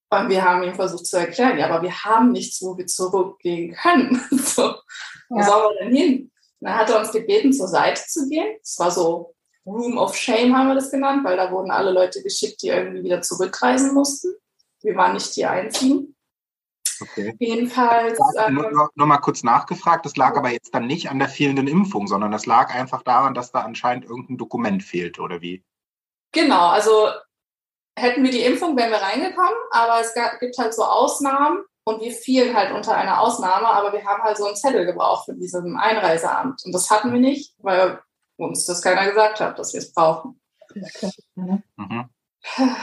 Und 0.09 0.29
wir 0.29 0.43
haben 0.43 0.63
ihm 0.63 0.75
versucht 0.75 1.07
zu 1.07 1.17
erklären, 1.17 1.57
ja, 1.57 1.69
aber 1.69 1.81
wir 1.81 2.03
haben 2.03 2.31
nichts, 2.31 2.61
wo 2.61 2.77
wir 2.77 2.85
zurückgehen 2.85 3.73
können. 3.73 4.21
so, 4.31 4.75
wo 5.29 5.39
ja. 5.39 5.43
sollen 5.43 5.63
wir 5.63 5.85
denn 5.85 5.95
hin? 5.95 6.31
Und 6.63 6.69
dann 6.69 6.77
hat 6.77 6.89
er 6.89 6.99
uns 6.99 7.11
gebeten, 7.11 7.51
zur 7.51 7.67
Seite 7.67 8.01
zu 8.07 8.29
gehen. 8.29 8.55
Es 8.61 8.79
war 8.79 8.89
so 8.89 9.35
Room 9.65 9.97
of 9.97 10.15
Shame, 10.15 10.55
haben 10.55 10.69
wir 10.69 10.75
das 10.75 10.91
genannt, 10.91 11.25
weil 11.25 11.35
da 11.35 11.51
wurden 11.51 11.71
alle 11.71 11.91
Leute 11.91 12.23
geschickt, 12.23 12.61
die 12.61 12.69
irgendwie 12.69 13.03
wieder 13.03 13.21
zurückreisen 13.21 13.93
mussten. 13.93 14.33
Wir 14.81 14.95
waren 14.95 15.11
nicht 15.11 15.35
die 15.35 15.45
Einzigen. 15.45 16.15
Okay. 17.01 17.35
Jedenfalls. 17.37 18.17
Ähm, 18.37 18.53
nur, 18.53 18.89
nur, 18.95 19.07
mal 19.07 19.17
kurz 19.17 19.43
nachgefragt, 19.43 20.05
das 20.05 20.15
lag 20.15 20.37
aber 20.37 20.51
jetzt 20.51 20.73
dann 20.73 20.87
nicht 20.87 21.09
an 21.09 21.19
der 21.19 21.27
fehlenden 21.27 21.67
Impfung, 21.67 22.07
sondern 22.07 22.31
das 22.31 22.45
lag 22.45 22.73
einfach 22.73 23.03
daran, 23.03 23.33
dass 23.33 23.51
da 23.51 23.59
anscheinend 23.59 24.05
irgendein 24.05 24.37
Dokument 24.37 24.83
fehlt, 24.83 25.19
oder 25.19 25.41
wie? 25.41 25.65
Genau, 26.31 26.67
also 26.69 27.09
hätten 27.99 28.23
wir 28.23 28.31
die 28.31 28.43
Impfung, 28.43 28.77
wären 28.77 28.91
wir 28.91 29.01
reingekommen, 29.01 29.53
aber 29.71 29.99
es 29.99 30.13
gibt 30.39 30.57
halt 30.57 30.73
so 30.73 30.85
Ausnahmen 30.85 31.65
und 31.85 32.01
wir 32.01 32.11
fielen 32.11 32.55
halt 32.55 32.71
unter 32.71 32.95
einer 32.95 33.19
Ausnahme, 33.19 33.67
aber 33.67 33.93
wir 33.93 34.05
haben 34.05 34.23
halt 34.23 34.37
so 34.37 34.45
einen 34.45 34.55
Zettel 34.55 34.85
gebraucht 34.85 35.25
für 35.25 35.33
diesem 35.33 35.77
Einreiseamt. 35.77 36.63
Und 36.65 36.71
das 36.71 36.89
hatten 36.89 37.11
wir 37.11 37.19
nicht, 37.19 37.55
weil 37.59 37.99
uns 38.37 38.65
das 38.65 38.81
keiner 38.81 39.07
gesagt 39.07 39.39
hat, 39.39 39.59
dass 39.59 39.73
wir 39.73 39.79
es 39.79 39.93
brauchen. 39.93 40.39
Mhm. 41.35 42.09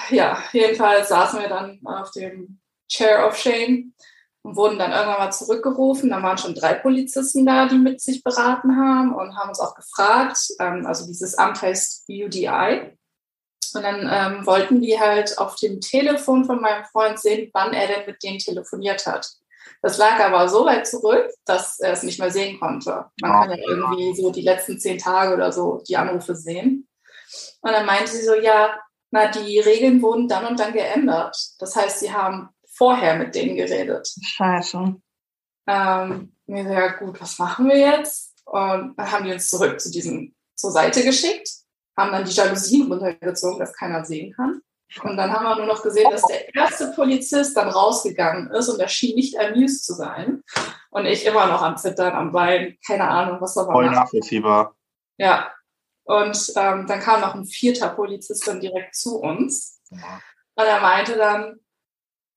Ja, 0.09 0.43
jedenfalls 0.53 1.09
saßen 1.11 1.41
wir 1.41 1.49
dann 1.49 1.81
auf 1.85 2.11
dem 2.13 2.61
Chair 2.89 3.27
of 3.27 3.37
Shame 3.37 3.95
und 4.43 4.57
wurden 4.57 4.79
dann 4.79 4.93
irgendwann 4.93 5.19
mal 5.19 5.33
zurückgerufen. 5.33 6.11
Dann 6.11 6.23
waren 6.23 6.39
schon 6.39 6.55
drei 6.55 6.75
Polizisten 6.75 7.45
da, 7.45 7.69
die 7.69 7.79
mit 7.79 8.01
sich 8.01 8.23
beraten 8.23 8.77
haben 8.77 9.15
und 9.15 9.37
haben 9.37 9.51
uns 9.51 9.61
auch 9.61 9.75
gefragt. 9.75 10.49
Ähm, 10.59 10.87
also 10.87 11.07
dieses 11.07 11.37
Amt 11.37 11.61
heißt 11.61 12.05
UDI. 12.09 12.97
Und 13.75 13.83
dann 13.83 14.09
ähm, 14.11 14.47
wollten 14.47 14.81
die 14.81 14.99
halt 14.99 15.39
auf 15.39 15.57
dem 15.57 15.81
Telefon 15.81 16.45
von 16.45 16.61
meinem 16.61 16.85
Freund 16.85 17.19
sehen, 17.19 17.51
wann 17.53 17.73
er 17.73 17.87
denn 17.87 18.07
mit 18.07 18.23
denen 18.23 18.39
telefoniert 18.39 19.07
hat. 19.07 19.31
Das 19.83 19.99
lag 19.99 20.21
aber 20.21 20.49
so 20.49 20.67
weit 20.67 20.87
zurück, 20.87 21.31
dass 21.47 21.81
er 21.81 21.93
es 21.93 22.03
nicht 22.03 22.19
mehr 22.19 22.31
sehen 22.31 22.61
konnte. 22.61 23.07
Man 23.23 23.33
kann 23.33 23.51
ja 23.51 23.69
irgendwie 23.69 24.15
so 24.15 24.31
die 24.31 24.43
letzten 24.43 24.79
zehn 24.79 24.99
Tage 24.99 25.35
oder 25.35 25.53
so 25.53 25.83
die 25.89 25.97
Anrufe 25.97 26.35
sehen. 26.35 26.87
Und 27.63 27.73
dann 27.73 27.87
meinte 27.87 28.11
sie 28.11 28.25
so, 28.25 28.35
ja, 28.35 28.79
na, 29.11 29.29
die 29.29 29.59
Regeln 29.59 30.03
wurden 30.03 30.29
dann 30.29 30.47
und 30.47 30.61
dann 30.61 30.73
geändert. 30.73 31.37
Das 31.59 31.77
heißt, 31.77 32.01
sie 32.01 32.13
haben 32.13 32.51
vorher 32.67 33.17
mit 33.17 33.35
denen 33.35 33.57
geredet. 33.57 34.09
Scheiße. 34.23 34.97
Ähm, 35.67 36.37
mir 36.47 36.65
so, 36.65 36.71
ja 36.71 36.89
gut, 36.93 37.21
was 37.21 37.39
machen 37.39 37.69
wir 37.69 37.79
jetzt? 37.79 38.35
Und 38.45 38.95
dann 38.97 39.11
haben 39.11 39.25
die 39.25 39.33
uns 39.33 39.49
zurück 39.49 39.81
zu 39.81 39.91
diesem 39.91 40.35
zur 40.57 40.71
Seite 40.73 41.03
geschickt, 41.03 41.49
haben 42.01 42.13
dann 42.13 42.25
die 42.25 42.33
Jalousien 42.33 42.91
runtergezogen, 42.91 43.59
dass 43.59 43.73
keiner 43.73 44.05
sehen 44.05 44.33
kann. 44.35 44.63
Und 45.05 45.17
dann 45.17 45.33
haben 45.33 45.45
wir 45.45 45.57
nur 45.57 45.67
noch 45.67 45.83
gesehen, 45.83 46.11
dass 46.11 46.23
der 46.23 46.53
erste 46.55 46.93
Polizist 46.97 47.57
dann 47.57 47.69
rausgegangen 47.69 48.51
ist 48.51 48.69
und 48.69 48.81
er 48.81 48.89
schien 48.89 49.15
nicht 49.15 49.39
amused 49.39 49.85
zu 49.85 49.95
sein. 49.95 50.43
Und 50.91 51.07
ich 51.07 51.25
immer 51.25 51.47
noch 51.47 51.63
am 51.63 51.77
Zittern, 51.77 52.13
am 52.13 52.33
Bein, 52.33 52.77
keine 52.85 53.09
Ahnung, 53.09 53.41
was 53.41 53.55
da 53.55 53.67
war. 53.67 53.73
Voll 53.73 53.91
nachvollziehbar. 53.91 54.75
Ja. 55.17 55.53
Und 56.03 56.53
ähm, 56.57 56.87
dann 56.89 56.99
kam 56.99 57.21
noch 57.21 57.37
ein 57.37 57.45
vierter 57.45 57.91
Polizist 57.91 58.49
dann 58.49 58.61
direkt 58.61 58.97
zu 58.97 59.21
uns. 59.21 59.81
Ja. 59.91 60.21
Und 60.57 60.65
er 60.65 60.81
meinte 60.81 61.17
dann, 61.17 61.61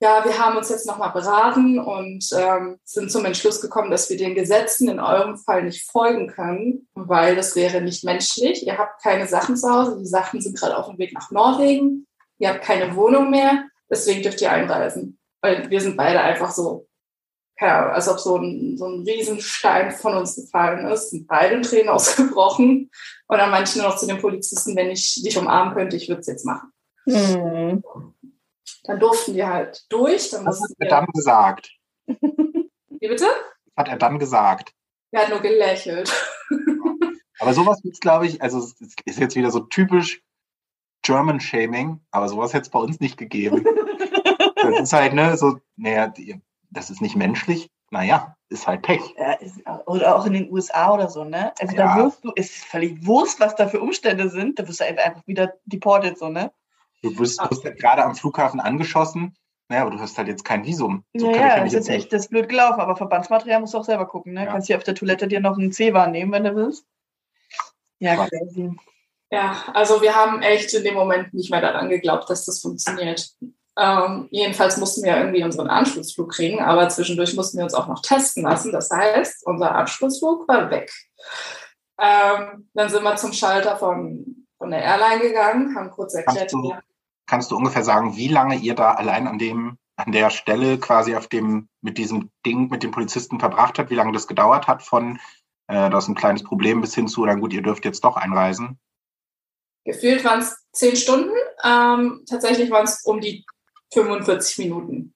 ja, 0.03 0.25
wir 0.25 0.37
haben 0.37 0.57
uns 0.57 0.67
jetzt 0.67 0.85
nochmal 0.85 1.13
beraten 1.13 1.79
und 1.79 2.27
ähm, 2.37 2.77
sind 2.83 3.09
zum 3.09 3.23
Entschluss 3.23 3.61
gekommen, 3.61 3.89
dass 3.89 4.09
wir 4.09 4.17
den 4.17 4.35
Gesetzen 4.35 4.89
in 4.89 4.99
eurem 4.99 5.37
Fall 5.37 5.63
nicht 5.63 5.89
folgen 5.89 6.27
können, 6.27 6.89
weil 6.93 7.37
das 7.37 7.55
wäre 7.55 7.79
nicht 7.79 8.03
menschlich. 8.03 8.67
Ihr 8.67 8.77
habt 8.77 9.01
keine 9.01 9.27
Sachen 9.27 9.55
zu 9.55 9.71
Hause, 9.71 9.97
die 9.97 10.05
Sachen 10.05 10.41
sind 10.41 10.59
gerade 10.59 10.75
auf 10.75 10.87
dem 10.87 10.97
Weg 10.97 11.13
nach 11.13 11.31
Norwegen, 11.31 12.05
ihr 12.37 12.49
habt 12.49 12.63
keine 12.63 12.93
Wohnung 12.97 13.29
mehr, 13.29 13.63
deswegen 13.89 14.21
dürft 14.21 14.41
ihr 14.41 14.51
einreisen. 14.51 15.17
Weil 15.39 15.69
wir 15.69 15.79
sind 15.79 15.95
beide 15.95 16.19
einfach 16.19 16.51
so, 16.51 16.85
ja, 17.61 17.89
als 17.91 18.09
ob 18.09 18.19
so 18.19 18.35
ein, 18.35 18.77
so 18.77 18.87
ein 18.87 19.03
Riesenstein 19.03 19.91
von 19.91 20.15
uns 20.15 20.35
gefallen 20.35 20.85
ist, 20.87 21.11
sind 21.11 21.27
beide 21.27 21.61
Tränen 21.61 21.87
ausgebrochen. 21.87 22.91
Und 23.27 23.37
dann 23.37 23.63
ich 23.63 23.73
nur 23.77 23.85
noch 23.85 23.95
zu 23.95 24.05
den 24.05 24.19
Polizisten, 24.19 24.75
wenn 24.75 24.89
ich 24.89 25.23
dich 25.23 25.37
umarmen 25.37 25.73
könnte, 25.73 25.95
ich 25.95 26.09
würde 26.09 26.19
es 26.19 26.27
jetzt 26.27 26.45
machen. 26.45 26.73
Hm. 27.05 27.81
Dann 28.83 28.99
durften 28.99 29.33
die 29.33 29.45
halt 29.45 29.85
durch. 29.89 30.29
Dann 30.29 30.45
Was 30.45 30.61
hat 30.61 30.71
er 30.79 30.89
dann 30.89 31.05
gesagt? 31.07 31.71
wie 32.07 33.07
bitte? 33.07 33.25
Was 33.25 33.77
hat 33.77 33.87
er 33.87 33.97
dann 33.97 34.19
gesagt? 34.19 34.73
Er 35.11 35.23
hat 35.23 35.29
nur 35.29 35.39
gelächelt. 35.39 36.11
Aber 37.39 37.53
sowas 37.53 37.81
gibt's, 37.81 37.99
glaube 37.99 38.25
ich, 38.27 38.41
also 38.41 38.59
es 38.59 38.75
ist 39.05 39.19
jetzt 39.19 39.35
wieder 39.35 39.51
so 39.51 39.61
typisch 39.61 40.21
German 41.01 41.39
Shaming, 41.41 41.99
aber 42.11 42.29
sowas 42.29 42.53
hätte 42.53 42.63
es 42.63 42.69
bei 42.69 42.79
uns 42.79 43.01
nicht 43.01 43.17
gegeben. 43.17 43.65
das 44.55 44.79
ist 44.79 44.93
halt, 44.93 45.13
ne, 45.13 45.35
so, 45.35 45.59
naja, 45.75 46.13
das 46.71 46.89
ist 46.89 47.01
nicht 47.01 47.17
menschlich. 47.17 47.69
Naja, 47.91 48.35
ist 48.49 48.65
halt 48.65 48.81
Pech. 48.81 49.01
Ja, 49.17 49.33
ist, 49.33 49.61
oder 49.85 50.15
auch 50.15 50.25
in 50.25 50.33
den 50.33 50.51
USA 50.51 50.93
oder 50.93 51.09
so, 51.09 51.25
ne? 51.25 51.53
Also 51.59 51.75
Ja. 51.75 51.95
da 51.95 52.03
wirst 52.03 52.23
du, 52.23 52.31
es 52.35 52.55
ist 52.55 52.65
völlig 52.65 53.05
Wurst, 53.05 53.39
was 53.39 53.55
da 53.55 53.67
für 53.67 53.81
Umstände 53.81 54.29
sind. 54.29 54.57
Da 54.57 54.67
wirst 54.67 54.79
du 54.79 54.85
einfach 54.85 55.27
wieder 55.27 55.53
deported, 55.65 56.17
so, 56.17 56.29
ne? 56.29 56.51
Du 57.03 57.17
wirst, 57.19 57.39
wirst 57.49 57.63
halt 57.63 57.77
gerade 57.79 58.03
am 58.03 58.15
Flughafen 58.15 58.59
angeschossen, 58.59 59.35
naja, 59.69 59.83
aber 59.83 59.91
du 59.91 59.99
hast 59.99 60.17
halt 60.17 60.27
jetzt 60.29 60.45
kein 60.45 60.65
Visum. 60.65 61.03
So 61.13 61.31
Ja, 61.31 61.55
kann 61.55 61.67
ich 61.67 61.73
ja, 61.73 61.79
das 61.79 61.87
ist 61.87 61.93
echt, 61.93 62.13
das 62.13 62.27
blöd 62.29 62.49
gelaufen, 62.49 62.79
aber 62.79 62.95
Verbandsmaterial 62.95 63.59
musst 63.59 63.73
du 63.73 63.77
auch 63.77 63.83
selber 63.83 64.05
gucken, 64.07 64.33
ne? 64.33 64.45
Ja. 64.45 64.51
Kannst 64.51 64.67
hier 64.67 64.77
auf 64.77 64.83
der 64.83 64.95
Toilette 64.95 65.27
dir 65.27 65.39
noch 65.41 65.57
einen 65.57 65.71
C-War 65.71 66.07
nehmen, 66.07 66.31
wenn 66.31 66.43
du 66.45 66.55
willst. 66.55 66.85
Ja, 67.99 68.15
Krass. 68.15 68.29
crazy. 68.29 68.75
Ja, 69.31 69.63
also 69.73 70.01
wir 70.01 70.15
haben 70.15 70.41
echt 70.41 70.73
in 70.73 70.83
dem 70.83 70.93
Moment 70.93 71.33
nicht 71.33 71.49
mehr 71.49 71.61
daran 71.61 71.89
geglaubt, 71.89 72.29
dass 72.29 72.45
das 72.45 72.61
funktioniert. 72.61 73.31
Ähm, 73.77 74.27
jedenfalls 74.29 74.77
mussten 74.77 75.03
wir 75.03 75.17
irgendwie 75.17 75.43
unseren 75.43 75.67
Anschlussflug 75.67 76.31
kriegen, 76.31 76.59
aber 76.61 76.87
zwischendurch 76.89 77.35
mussten 77.35 77.57
wir 77.57 77.63
uns 77.63 77.73
auch 77.73 77.87
noch 77.87 78.01
testen 78.01 78.43
lassen. 78.43 78.71
Das 78.71 78.91
heißt, 78.91 79.45
unser 79.47 79.73
Anschlussflug 79.73 80.47
war 80.47 80.69
weg. 80.69 80.91
Ähm, 81.99 82.69
dann 82.73 82.89
sind 82.89 83.03
wir 83.03 83.15
zum 83.15 83.33
Schalter 83.33 83.77
von, 83.77 84.45
von 84.57 84.69
der 84.69 84.83
Airline 84.83 85.21
gegangen, 85.21 85.75
haben 85.75 85.89
kurz 85.89 86.13
erklärt, 86.13 86.51
Kannst 86.51 86.53
du- 86.53 86.69
ja, 86.69 86.81
Kannst 87.25 87.51
du 87.51 87.55
ungefähr 87.55 87.83
sagen, 87.83 88.15
wie 88.17 88.27
lange 88.27 88.55
ihr 88.55 88.75
da 88.75 88.91
allein 88.91 89.27
an 89.27 89.39
dem, 89.39 89.77
an 89.95 90.11
der 90.11 90.29
Stelle 90.29 90.77
quasi 90.79 91.15
auf 91.15 91.27
dem, 91.27 91.69
mit 91.81 91.97
diesem 91.97 92.29
Ding, 92.45 92.69
mit 92.69 92.83
dem 92.83 92.91
Polizisten 92.91 93.39
verbracht 93.39 93.79
habt, 93.79 93.89
wie 93.89 93.95
lange 93.95 94.11
das 94.11 94.27
gedauert 94.27 94.67
hat 94.67 94.83
von, 94.83 95.19
äh, 95.67 95.89
das 95.89 96.05
ist 96.05 96.09
ein 96.09 96.15
kleines 96.15 96.43
Problem 96.43 96.81
bis 96.81 96.95
hin 96.95 97.07
zu, 97.07 97.25
na 97.25 97.35
gut, 97.35 97.53
ihr 97.53 97.61
dürft 97.61 97.85
jetzt 97.85 98.03
doch 98.03 98.17
einreisen? 98.17 98.79
gefühlt 99.85 100.23
waren 100.23 100.39
es 100.39 100.57
zehn 100.71 100.95
Stunden, 100.95 101.33
ähm, 101.63 102.23
tatsächlich 102.27 102.69
waren 102.71 102.85
es 102.85 103.03
um 103.03 103.19
die 103.19 103.45
45 103.93 104.59
Minuten. 104.59 105.13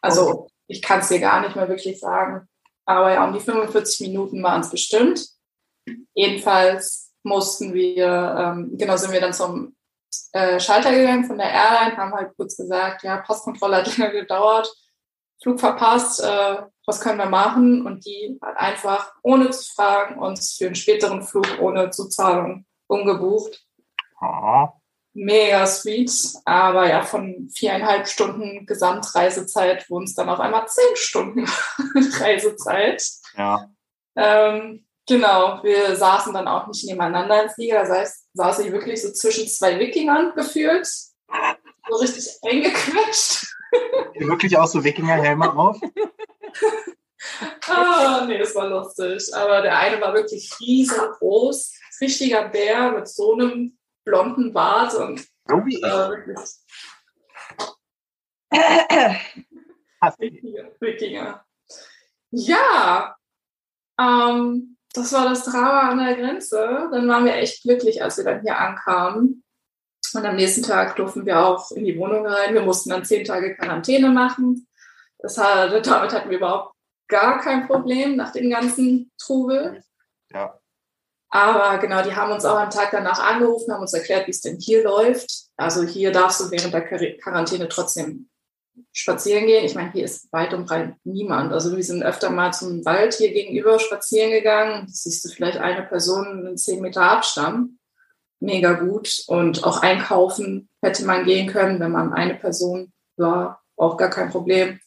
Also 0.00 0.48
ich 0.66 0.82
kann 0.82 1.00
es 1.00 1.08
dir 1.08 1.20
gar 1.20 1.40
nicht 1.40 1.56
mehr 1.56 1.68
wirklich 1.68 1.98
sagen. 1.98 2.48
Aber 2.84 3.12
ja, 3.12 3.24
um 3.24 3.32
die 3.32 3.40
45 3.40 4.08
Minuten 4.08 4.42
waren 4.42 4.60
es 4.60 4.70
bestimmt. 4.70 5.28
Jedenfalls 6.14 7.12
mussten 7.22 7.74
wir, 7.74 8.34
ähm, 8.38 8.76
genau, 8.76 8.96
sind 8.96 9.12
wir 9.12 9.20
dann 9.20 9.32
zum 9.32 9.74
äh, 10.32 10.60
Schalter 10.60 10.92
gegangen 10.92 11.24
von 11.24 11.38
der 11.38 11.50
Airline, 11.50 11.96
haben 11.96 12.12
halt 12.12 12.36
kurz 12.36 12.56
gesagt, 12.56 13.02
ja, 13.02 13.18
Passkontrolle 13.18 13.78
hat 13.78 13.96
länger 13.96 14.12
gedauert, 14.12 14.72
Flug 15.42 15.58
verpasst, 15.58 16.20
äh, 16.22 16.62
was 16.86 17.00
können 17.00 17.18
wir 17.18 17.26
machen? 17.26 17.86
Und 17.86 18.06
die 18.06 18.38
hat 18.40 18.56
einfach, 18.56 19.12
ohne 19.22 19.50
zu 19.50 19.72
fragen, 19.74 20.18
uns 20.18 20.54
für 20.56 20.66
einen 20.66 20.74
späteren 20.74 21.22
Flug 21.22 21.46
ohne 21.60 21.90
Zuzahlung 21.90 22.64
umgebucht 22.86 23.64
Oh, 24.22 24.68
mega 25.14 25.66
sweet. 25.66 26.12
Aber 26.44 26.88
ja, 26.88 27.02
von 27.02 27.50
viereinhalb 27.54 28.06
Stunden 28.06 28.66
Gesamtreisezeit 28.66 29.90
wurden 29.90 30.04
es 30.04 30.14
dann 30.14 30.28
auf 30.28 30.38
einmal 30.40 30.66
zehn 30.68 30.96
Stunden 30.96 31.44
Reisezeit. 32.20 33.04
ja. 33.36 33.68
Ähm, 34.14 34.86
genau, 35.06 35.62
wir 35.62 35.94
saßen 35.96 36.32
dann 36.32 36.48
auch 36.48 36.66
nicht 36.66 36.84
nebeneinander 36.86 37.44
im 37.44 37.50
Flieger. 37.50 37.80
Das 37.80 37.90
heißt, 37.90 38.28
saß 38.34 38.58
ich 38.60 38.72
wirklich 38.72 39.02
so 39.02 39.12
zwischen 39.12 39.48
zwei 39.48 39.78
Wikingern 39.78 40.34
gefühlt. 40.34 40.86
So 40.86 41.96
richtig 41.96 42.28
eingequetscht. 42.42 43.46
Wirklich 44.14 44.56
auch 44.58 44.66
so 44.66 44.84
Wikingerhelme 44.84 45.56
auf? 45.56 45.80
Ah, 47.68 48.24
nee, 48.26 48.38
das 48.38 48.54
war 48.54 48.68
lustig. 48.68 49.34
Aber 49.34 49.62
der 49.62 49.78
eine 49.78 50.00
war 50.00 50.12
wirklich 50.12 50.52
riesengroß. 50.60 51.72
Richtiger 52.00 52.48
Bär 52.48 52.92
mit 52.92 53.08
so 53.08 53.32
einem 53.34 53.78
blonden 54.04 54.52
Bart 54.52 54.94
und 54.94 55.20
So 55.48 55.64
wie 55.64 55.76
äh, 55.76 55.76
ich. 55.76 55.82
wirklich 55.82 56.38
Hast 60.00 60.18
du. 60.18 60.24
Wikinger. 60.24 60.70
Wikinger. 60.80 61.44
Ja, 62.32 63.16
ähm, 64.00 64.76
das 64.94 65.12
war 65.12 65.28
das 65.28 65.44
Drama 65.44 65.90
an 65.90 65.98
der 65.98 66.16
Grenze. 66.16 66.88
Dann 66.92 67.08
waren 67.08 67.24
wir 67.24 67.34
echt 67.34 67.62
glücklich, 67.62 68.02
als 68.02 68.18
wir 68.18 68.24
dann 68.24 68.42
hier 68.42 68.58
ankamen. 68.58 69.42
Und 70.14 70.26
am 70.26 70.36
nächsten 70.36 70.62
Tag 70.62 70.96
durften 70.96 71.24
wir 71.24 71.40
auch 71.40 71.70
in 71.70 71.84
die 71.84 71.96
Wohnung 71.98 72.26
rein. 72.26 72.52
Wir 72.52 72.62
mussten 72.62 72.90
dann 72.90 73.04
zehn 73.04 73.24
Tage 73.24 73.56
Quarantäne 73.56 74.10
machen. 74.10 74.68
Das 75.18 75.38
hat, 75.38 75.72
damit 75.72 76.12
hatten 76.12 76.30
wir 76.30 76.36
überhaupt 76.36 76.74
gar 77.08 77.40
kein 77.40 77.66
Problem 77.66 78.16
nach 78.16 78.32
dem 78.32 78.50
ganzen 78.50 79.10
Trubel. 79.18 79.82
Ja. 80.30 80.58
Aber 81.30 81.78
genau, 81.78 82.02
die 82.02 82.14
haben 82.14 82.30
uns 82.30 82.44
auch 82.44 82.58
am 82.58 82.68
Tag 82.68 82.90
danach 82.90 83.18
angerufen, 83.18 83.72
haben 83.72 83.80
uns 83.80 83.94
erklärt, 83.94 84.26
wie 84.26 84.32
es 84.32 84.42
denn 84.42 84.58
hier 84.58 84.84
läuft. 84.84 85.46
Also 85.56 85.82
hier 85.82 86.12
darfst 86.12 86.40
du 86.40 86.50
während 86.50 86.74
der 86.74 86.86
Quar- 86.86 87.18
Quarantäne 87.22 87.68
trotzdem 87.68 88.28
spazieren 88.92 89.46
gehen. 89.46 89.64
Ich 89.64 89.74
meine, 89.74 89.92
hier 89.92 90.04
ist 90.04 90.32
weit 90.32 90.54
und 90.54 90.66
breit 90.66 90.94
niemand. 91.04 91.52
Also 91.52 91.76
wir 91.76 91.82
sind 91.82 92.02
öfter 92.02 92.30
mal 92.30 92.52
zum 92.52 92.84
Wald 92.84 93.14
hier 93.14 93.32
gegenüber 93.32 93.78
spazieren 93.78 94.30
gegangen. 94.30 94.86
Das 94.86 95.02
siehst 95.02 95.24
du 95.24 95.28
vielleicht 95.28 95.58
eine 95.58 95.82
Person 95.82 96.46
in 96.46 96.56
zehn 96.56 96.80
Meter 96.80 97.02
Abstand. 97.02 97.78
Mega 98.40 98.72
gut. 98.72 99.24
Und 99.28 99.64
auch 99.64 99.82
einkaufen 99.82 100.68
hätte 100.82 101.04
man 101.04 101.24
gehen 101.24 101.48
können, 101.48 101.80
wenn 101.80 101.92
man 101.92 102.12
eine 102.12 102.34
Person 102.34 102.92
war. 103.16 103.62
Auch 103.76 103.96
gar 103.96 104.10
kein 104.10 104.30
Problem. 104.30 104.78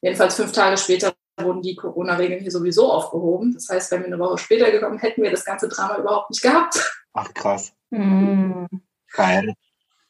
Jedenfalls 0.00 0.36
fünf 0.36 0.52
Tage 0.52 0.76
später 0.76 1.14
wurden 1.40 1.62
die 1.62 1.76
Corona-Regeln 1.76 2.40
hier 2.40 2.50
sowieso 2.50 2.92
aufgehoben. 2.92 3.54
Das 3.54 3.68
heißt, 3.68 3.90
wenn 3.92 4.00
wir 4.00 4.06
eine 4.08 4.18
Woche 4.18 4.38
später 4.38 4.70
gekommen, 4.70 4.98
hätten 4.98 5.22
wir 5.22 5.30
das 5.30 5.44
ganze 5.44 5.68
Drama 5.68 5.96
überhaupt 5.98 6.30
nicht 6.30 6.42
gehabt. 6.42 7.02
Ach 7.12 7.32
krass. 7.34 7.72
Hm. 7.92 8.66
Geil. 9.12 9.54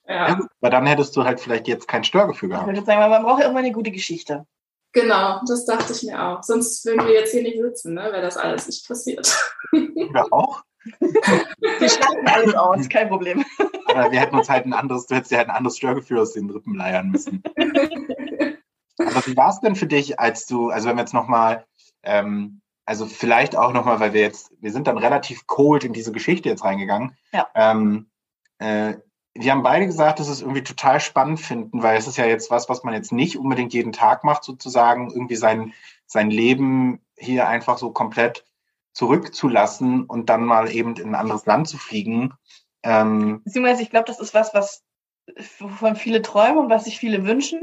Ja, 0.09 0.29
Ja, 0.29 0.41
aber 0.61 0.71
dann 0.71 0.87
hättest 0.87 1.15
du 1.17 1.25
halt 1.25 1.39
vielleicht 1.41 1.69
jetzt 1.69 1.87
kein 1.87 2.03
Störgefühl 2.05 2.49
Ich 2.49 2.55
gehabt. 2.55 2.67
würde 2.67 2.85
sagen, 2.85 3.11
man 3.11 3.23
braucht 3.23 3.41
ja 3.41 3.45
irgendwann 3.45 3.65
eine 3.65 3.75
gute 3.75 3.91
Geschichte. 3.91 4.47
genau, 4.93 5.41
das 5.47 5.67
dachte 5.67 5.93
ich 5.93 6.03
mir 6.03 6.21
auch. 6.23 6.43
Sonst 6.43 6.85
würden 6.87 7.07
wir 7.07 7.13
jetzt 7.15 7.33
hier 7.33 7.43
nicht 7.43 7.61
sitzen, 7.61 7.95
ne? 7.95 8.05
wäre 8.05 8.23
das 8.23 8.37
alles 8.37 8.67
nicht 8.67 8.87
passiert. 8.89 9.37
Oder 9.73 10.27
auch? 10.31 10.63
Wir 11.01 11.89
schlachten 11.89 12.27
alles 12.27 12.55
aus, 12.55 12.89
kein 12.89 13.09
Problem. 13.09 13.45
Aber 13.87 14.11
wir 14.11 14.21
hätten 14.21 14.37
uns 14.37 14.49
halt 14.49 14.65
ein 14.65 14.73
anderes, 14.73 15.07
du 15.07 15.17
hättest 15.17 15.31
dir 15.33 15.39
halt 15.39 15.49
ein 15.51 15.57
anderes 15.57 15.77
Störgefühl 15.77 16.19
aus 16.21 16.33
den 16.33 16.49
Rippen 16.49 16.75
leiern 16.75 17.11
müssen. 17.11 17.43
Aber 18.99 19.27
wie 19.27 19.37
war 19.37 19.51
es 19.51 19.61
denn 19.61 19.77
für 19.77 19.87
dich, 19.87 20.19
als 20.19 20.47
du, 20.47 20.71
also 20.71 20.89
wenn 20.89 20.97
wir 20.97 21.03
jetzt 21.03 21.15
nochmal, 21.15 21.67
ähm, 22.03 22.61
also 22.85 23.07
vielleicht 23.07 23.57
auch 23.57 23.73
nochmal, 23.73 24.01
weil 24.01 24.13
wir 24.15 24.23
jetzt, 24.23 24.53
wir 24.61 24.73
sind 24.73 24.87
dann 24.87 24.99
relativ 24.99 25.47
cold 25.47 25.85
in 25.85 25.93
diese 25.93 26.13
Geschichte 26.13 26.49
jetzt 26.49 26.65
reingegangen. 26.65 27.17
Ja. 27.33 27.47
Ähm, 27.55 28.11
äh, 28.59 28.95
wir 29.41 29.53
haben 29.53 29.63
beide 29.63 29.87
gesagt, 29.87 30.19
dass 30.19 30.27
wir 30.27 30.33
es 30.33 30.41
irgendwie 30.41 30.65
total 30.65 31.01
spannend 31.01 31.41
finden, 31.41 31.83
weil 31.83 31.97
es 31.97 32.07
ist 32.07 32.19
ja 32.19 32.27
jetzt 32.27 32.51
was, 32.51 32.69
was 32.69 32.83
man 32.83 32.95
jetzt 32.95 33.13
nicht 33.13 33.37
unbedingt 33.39 33.73
jeden 33.73 33.93
Tag 33.93 34.25
macht, 34.25 34.45
sozusagen, 34.45 35.11
irgendwie 35.11 35.37
sein, 35.37 35.73
sein 36.07 36.31
Leben 36.31 37.01
hier 37.17 37.47
einfach 37.49 37.79
so 37.79 37.91
komplett 37.91 38.45
zurückzulassen 38.93 40.05
und 40.05 40.29
dann 40.29 40.45
mal 40.45 40.73
eben 40.73 40.97
in 40.97 41.11
ein 41.11 41.15
anderes 41.15 41.47
Land 41.47 41.69
zu 41.69 41.79
fliegen. 41.79 42.35
Ähm, 42.83 43.43
Beziehungsweise, 43.45 43.83
ich 43.83 43.91
glaube, 43.91 44.07
das 44.07 44.19
ist 44.19 44.35
was, 44.35 44.55
was 44.55 44.83
wovon 45.59 45.95
viele 45.95 46.23
träumen 46.23 46.59
und 46.59 46.71
was 46.71 46.85
sich 46.85 46.99
viele 46.99 47.25
wünschen, 47.25 47.61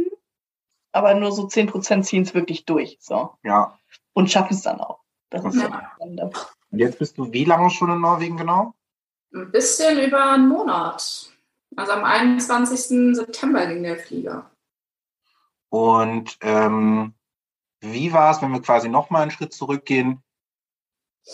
aber 0.93 1.13
nur 1.13 1.31
so 1.31 1.47
10% 1.47 2.03
ziehen 2.03 2.23
es 2.23 2.33
wirklich 2.33 2.65
durch. 2.65 2.97
So. 3.01 3.31
ja. 3.43 3.77
Und 4.13 4.31
schaffen 4.31 4.53
es 4.53 4.61
dann 4.61 4.79
auch. 4.79 5.01
Das 5.29 5.43
ist 5.43 5.61
ja. 5.61 5.91
Und 5.99 6.79
jetzt 6.79 6.99
bist 6.99 7.17
du 7.17 7.33
wie 7.33 7.43
lange 7.43 7.69
schon 7.69 7.89
in 7.89 7.99
Norwegen 7.99 8.37
genau? 8.37 8.73
Ein 9.33 9.51
bisschen 9.51 9.99
über 9.99 10.31
einen 10.31 10.47
Monat. 10.47 11.34
Also 11.75 11.91
am 11.91 12.03
21. 12.03 13.15
September 13.15 13.65
ging 13.67 13.83
der 13.83 13.97
Flieger. 13.97 14.49
Und 15.69 16.37
ähm, 16.41 17.13
wie 17.81 18.13
war 18.13 18.31
es, 18.31 18.41
wenn 18.41 18.51
wir 18.51 18.61
quasi 18.61 18.87
nochmal 18.89 19.23
einen 19.23 19.31
Schritt 19.31 19.53
zurückgehen? 19.53 20.23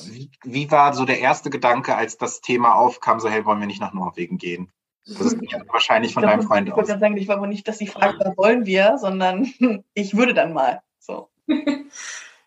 Wie, 0.06 0.32
wie 0.44 0.72
war 0.72 0.94
so 0.94 1.06
der 1.06 1.20
erste 1.20 1.50
Gedanke, 1.50 1.96
als 1.96 2.18
das 2.18 2.42
Thema 2.42 2.76
aufkam, 2.76 3.20
so 3.20 3.30
hey, 3.30 3.46
wollen 3.46 3.60
wir 3.60 3.68
nicht 3.68 3.82
nach 3.82 3.94
Norwegen 3.94 4.38
gehen? 4.38 4.72
Das 5.06 5.20
ist 5.20 5.38
wahrscheinlich 5.68 6.14
von 6.14 6.24
Ich 6.24 6.30
deinem 6.30 6.40
glaub, 6.40 6.52
Freund 6.52 6.68
Ich 6.68 6.74
aus. 6.74 6.78
wollte 6.78 6.90
gerade 6.92 7.00
sagen, 7.02 7.18
ich 7.18 7.28
war 7.28 7.40
wohl 7.40 7.48
nicht, 7.48 7.68
dass 7.68 7.78
die 7.78 7.88
Frage 7.88 8.18
war, 8.20 8.38
wollen 8.38 8.66
wir, 8.66 8.98
sondern 8.98 9.54
ich 9.94 10.16
würde 10.16 10.34
dann 10.34 10.54
mal. 10.54 10.82
So. 11.00 11.30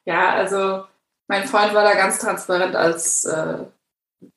Ja, 0.06 0.34
also 0.34 0.84
mein 1.28 1.44
Freund 1.44 1.72
war 1.72 1.82
da 1.82 1.94
ganz 1.94 2.18
transparent, 2.18 2.76
als 2.76 3.24
äh, 3.24 3.64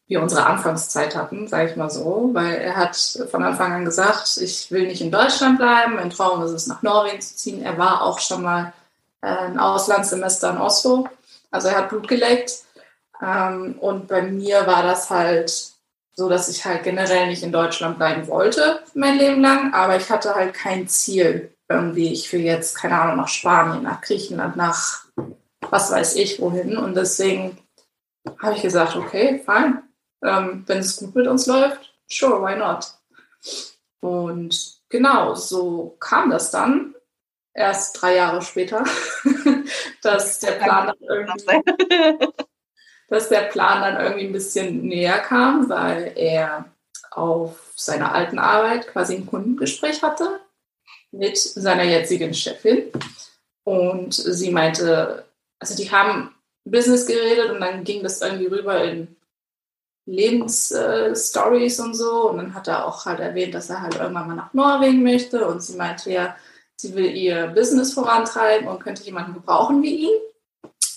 wir 0.08 0.22
unsere 0.22 0.46
Anfangszeit 0.46 1.16
hatten, 1.16 1.48
sage 1.48 1.70
ich 1.70 1.76
mal 1.76 1.90
so, 1.90 2.30
weil 2.34 2.56
er 2.56 2.78
hat 2.78 2.96
von 3.30 3.44
Anfang 3.44 3.74
an 3.74 3.86
gesagt, 3.86 4.38
ich 4.38 4.72
will 4.72 4.88
nicht 4.88 5.02
in 5.02 5.12
Deutschland 5.12 5.58
bleiben, 5.58 5.96
mein 5.96 6.10
Traum 6.10 6.42
ist 6.44 6.52
es, 6.52 6.68
nach 6.68 6.82
Norwegen 6.82 7.22
zu 7.22 7.36
ziehen. 7.36 7.62
Er 7.62 7.78
war 7.78 8.02
auch 8.02 8.20
schon 8.20 8.44
mal 8.44 8.74
äh, 9.22 9.28
ein 9.28 9.60
Auslandssemester 9.60 10.52
in 10.52 10.58
Oslo, 10.58 11.10
also 11.52 11.68
er 11.68 11.78
hat 11.78 11.90
Blut 11.90 12.08
geleckt. 12.08 12.64
Ähm, 13.22 13.76
und 13.80 14.08
bei 14.08 14.22
mir 14.22 14.66
war 14.66 14.84
das 14.84 15.10
halt 15.10 15.72
so, 16.14 16.30
dass 16.30 16.50
ich 16.50 16.66
halt 16.66 16.84
generell 16.84 17.28
nicht 17.28 17.44
in 17.44 17.52
Deutschland 17.52 17.98
bleiben 17.98 18.28
wollte, 18.28 18.80
mein 18.94 19.18
Leben 19.18 19.42
lang, 19.42 19.74
aber 19.74 19.98
ich 19.98 20.10
hatte 20.10 20.34
halt 20.34 20.54
kein 20.54 20.88
Ziel 20.88 21.54
irgendwie. 21.70 22.14
Ich 22.14 22.32
will 22.32 22.42
jetzt, 22.42 22.76
keine 22.76 23.00
Ahnung, 23.00 23.18
nach 23.18 23.28
Spanien, 23.28 23.84
nach 23.84 24.02
Griechenland, 24.02 24.56
nach 24.56 25.06
was 25.70 25.92
weiß 25.92 26.16
ich 26.16 26.40
wohin. 26.42 26.78
Und 26.78 26.96
deswegen 26.96 27.58
habe 28.42 28.56
ich 28.56 28.62
gesagt, 28.62 28.96
okay, 28.96 29.42
fein. 29.46 29.84
Ähm, 30.24 30.64
wenn 30.66 30.80
es 30.80 30.98
gut 30.98 31.16
mit 31.16 31.28
uns 31.28 31.46
läuft, 31.46 31.94
sure, 32.08 32.42
why 32.42 32.56
not? 32.56 32.86
Und 34.00 34.80
genau, 34.90 35.36
so 35.36 35.96
kam 36.00 36.30
das 36.30 36.52
dann. 36.52 36.96
Erst 37.54 38.00
drei 38.00 38.16
Jahre 38.16 38.44
später, 38.44 38.84
dass 40.04 40.40
der 40.40 40.52
Plan 40.52 40.88
dann 40.88 40.98
irgendwie 41.00 42.28
dass 43.10 43.30
der 43.30 43.44
Plan 43.44 43.82
dann 43.82 44.04
irgendwie 44.04 44.28
ein 44.28 44.34
bisschen 44.34 44.84
näher 44.84 45.20
kam, 45.20 45.68
weil 45.70 46.14
er 46.16 46.66
auf 47.12 47.74
seiner 47.76 48.14
alten 48.14 48.38
Arbeit 48.38 48.88
quasi 48.88 49.16
ein 49.16 49.26
Kundengespräch 49.26 50.04
hatte 50.04 50.40
mit 51.12 51.38
seiner 51.38 51.84
jetzigen 51.84 52.34
Chefin. 52.34 52.92
Und 53.64 54.14
sie 54.14 54.52
meinte, 54.52 55.26
also 55.60 55.76
die 55.76 55.92
haben 55.92 56.34
Business 56.64 57.06
geredet 57.06 57.52
und 57.52 57.62
dann 57.62 57.84
ging 57.84 58.04
das 58.04 58.22
irgendwie 58.22 58.48
rüber 58.48 58.84
in 58.84 59.16
Lebensstories 60.08 61.80
und 61.80 61.94
so. 61.94 62.30
Und 62.30 62.38
dann 62.38 62.54
hat 62.56 62.68
er 62.68 62.88
auch 62.88 63.06
halt 63.06 63.20
erwähnt, 63.20 63.54
dass 63.54 63.70
er 63.70 63.82
halt 63.82 63.96
irgendwann 63.96 64.28
mal 64.28 64.36
nach 64.36 64.54
Norwegen 64.54 65.04
möchte. 65.04 65.48
Und 65.48 65.62
sie 65.62 65.78
meinte 65.78 66.12
ja, 66.12 66.36
sie 66.78 66.96
will 66.96 67.16
ihr 67.16 67.48
Business 67.48 67.94
vorantreiben 67.94 68.68
und 68.68 68.80
könnte 68.80 69.04
jemanden 69.04 69.34
gebrauchen 69.34 69.84
wie 69.84 70.08
ihn. 70.08 70.20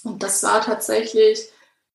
Und 0.04 0.22
das 0.22 0.42
war 0.42 0.62
tatsächlich 0.62 1.50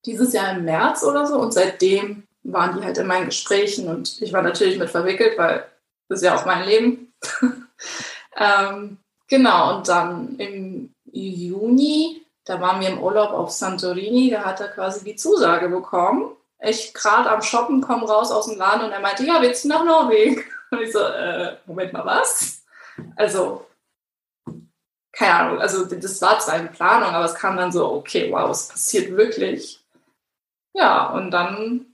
dieses 0.06 0.34
Jahr 0.34 0.52
im 0.52 0.66
März 0.66 1.04
oder 1.04 1.26
so. 1.26 1.40
Und 1.40 1.54
seitdem 1.54 2.24
waren 2.44 2.78
die 2.78 2.86
halt 2.86 2.98
in 2.98 3.08
meinen 3.08 3.26
Gesprächen 3.26 3.88
und 3.88 4.22
ich 4.22 4.32
war 4.32 4.44
natürlich 4.44 4.78
mit 4.78 4.90
verwickelt, 4.90 5.38
weil 5.38 5.66
das 6.08 6.20
ist 6.20 6.26
ja 6.26 6.36
auch 6.36 6.46
mein 6.46 6.68
Leben. 6.68 7.14
ähm, 8.38 8.98
genau, 9.28 9.78
und 9.78 9.88
dann 9.88 10.36
im 10.38 10.94
Juni, 11.12 12.24
da 12.46 12.62
waren 12.62 12.82
wir 12.82 12.90
im 12.90 13.02
Urlaub 13.02 13.32
auf 13.32 13.50
Santorini, 13.50 14.30
da 14.30 14.44
hat 14.44 14.62
er 14.62 14.68
quasi 14.68 15.04
die 15.04 15.16
Zusage 15.16 15.70
bekommen. 15.70 16.36
Ich 16.66 16.94
gerade 16.94 17.30
am 17.30 17.42
Shoppen, 17.42 17.82
komme 17.82 18.08
raus 18.08 18.32
aus 18.32 18.48
dem 18.48 18.58
Laden 18.58 18.86
und 18.86 18.92
er 18.92 19.00
meinte, 19.00 19.24
ja, 19.24 19.42
wir 19.42 19.54
ziehen 19.54 19.70
nach 19.70 19.86
Norwegen. 19.86 20.44
Und 20.72 20.82
ich 20.82 20.92
so, 20.92 21.00
äh, 21.00 21.58
Moment 21.68 21.94
mal, 21.94 22.06
was? 22.06 22.64
Also, 23.16 23.68
keine 25.12 25.34
Ahnung, 25.34 25.60
also 25.60 25.86
das 25.86 26.22
war 26.22 26.40
zwar 26.40 26.56
eine 26.56 26.70
Planung, 26.70 27.10
aber 27.10 27.26
es 27.26 27.36
kam 27.36 27.56
dann 27.56 27.72
so, 27.72 27.94
okay, 27.94 28.32
wow, 28.32 28.50
es 28.50 28.68
passiert 28.68 29.16
wirklich. 29.16 29.86
Ja, 30.74 31.12
und 31.12 31.32
dann 31.32 31.86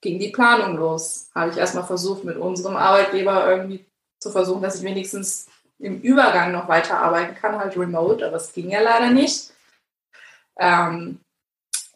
ging 0.00 0.18
die 0.18 0.30
Planung 0.30 0.76
los. 0.76 1.28
Habe 1.34 1.50
ich 1.50 1.56
erstmal 1.56 1.84
versucht, 1.84 2.24
mit 2.24 2.36
unserem 2.36 2.76
Arbeitgeber 2.76 3.48
irgendwie 3.50 3.84
zu 4.18 4.30
versuchen, 4.30 4.62
dass 4.62 4.76
ich 4.76 4.82
wenigstens 4.82 5.48
im 5.78 6.00
Übergang 6.00 6.52
noch 6.52 6.68
weiterarbeiten 6.68 7.34
kann, 7.34 7.58
halt 7.58 7.76
remote, 7.76 8.26
aber 8.26 8.36
es 8.36 8.52
ging 8.52 8.70
ja 8.70 8.80
leider 8.80 9.10
nicht. 9.10 9.52
Ähm, 10.58 11.20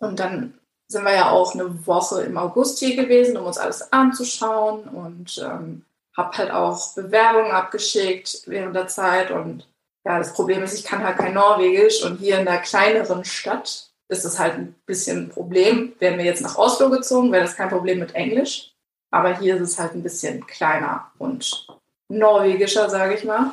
und 0.01 0.19
dann 0.21 0.59
sind 0.89 1.05
wir 1.05 1.15
ja 1.15 1.31
auch 1.31 1.55
eine 1.55 1.87
Woche 1.87 2.23
im 2.23 2.37
August 2.37 2.79
hier 2.79 2.97
gewesen, 2.97 3.37
um 3.37 3.47
uns 3.47 3.59
alles 3.59 3.93
anzuschauen 3.93 4.85
und 4.85 5.39
ähm, 5.39 5.85
habe 6.17 6.37
halt 6.39 6.51
auch 6.51 6.95
Bewerbungen 6.95 7.51
abgeschickt 7.51 8.43
während 8.47 8.77
der 8.77 8.89
Zeit. 8.89 9.31
Und 9.31 9.67
ja, 10.05 10.19
das 10.19 10.33
Problem 10.33 10.63
ist, 10.63 10.75
ich 10.75 10.85
kann 10.85 11.05
halt 11.05 11.19
kein 11.19 11.35
Norwegisch 11.35 12.05
und 12.05 12.19
hier 12.19 12.39
in 12.39 12.47
der 12.47 12.59
kleineren 12.59 13.25
Stadt 13.25 13.91
ist 14.09 14.25
das 14.25 14.39
halt 14.39 14.55
ein 14.55 14.75
bisschen 14.87 15.25
ein 15.25 15.29
Problem. 15.31 15.93
Wären 15.99 16.19
wir 16.19 16.25
jetzt 16.25 16.43
nach 16.43 16.57
Oslo 16.57 16.91
gezogen, 16.91 17.33
wäre 17.33 17.43
das 17.43 17.57
kein 17.57 17.69
Problem 17.69 17.99
mit 17.99 18.15
Englisch. 18.15 18.73
Aber 19.11 19.39
hier 19.39 19.57
ist 19.57 19.63
es 19.63 19.79
halt 19.79 19.95
ein 19.95 20.03
bisschen 20.03 20.47
kleiner 20.47 21.11
und 21.19 21.67
norwegischer, 22.09 22.89
sage 22.89 23.15
ich 23.15 23.25
mal. 23.25 23.53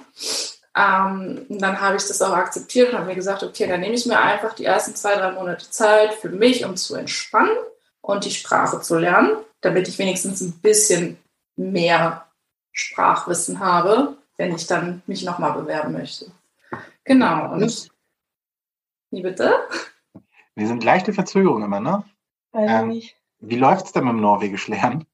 Ähm, 0.75 1.45
und 1.49 1.61
dann 1.61 1.79
habe 1.79 1.97
ich 1.97 2.07
das 2.07 2.21
auch 2.21 2.33
akzeptiert 2.33 2.91
und 2.91 2.97
habe 2.97 3.07
mir 3.07 3.15
gesagt, 3.15 3.43
okay, 3.43 3.67
dann 3.67 3.81
nehme 3.81 3.93
ich 3.93 4.05
mir 4.05 4.19
einfach 4.19 4.53
die 4.53 4.65
ersten 4.65 4.95
zwei, 4.95 5.15
drei 5.15 5.31
Monate 5.31 5.69
Zeit 5.69 6.13
für 6.15 6.29
mich, 6.29 6.65
um 6.65 6.75
zu 6.75 6.95
entspannen 6.95 7.55
und 8.01 8.25
die 8.25 8.31
Sprache 8.31 8.81
zu 8.81 8.97
lernen, 8.97 9.37
damit 9.61 9.87
ich 9.87 9.99
wenigstens 9.99 10.41
ein 10.41 10.53
bisschen 10.59 11.17
mehr 11.55 12.25
Sprachwissen 12.71 13.59
habe, 13.59 14.17
wenn 14.37 14.55
ich 14.55 14.65
dann 14.65 15.03
mich 15.05 15.23
nochmal 15.23 15.53
bewerben 15.53 15.93
möchte. 15.93 16.31
Genau. 17.03 17.51
Und 17.53 17.89
wie 19.11 19.21
bitte? 19.21 19.53
Wir 20.55 20.67
sind 20.67 20.83
leichte 20.83 21.13
Verzögerungen 21.13 21.65
immer, 21.65 21.79
ne? 21.79 22.03
Weiß 22.51 22.69
Ähm, 22.69 22.89
ich 22.89 22.95
nicht. 22.95 23.15
Wie 23.39 23.57
läuft's 23.57 23.91
denn 23.91 24.05
mit 24.05 24.13
dem 24.13 24.21
Norwegisch 24.21 24.67
lernen? 24.67 25.05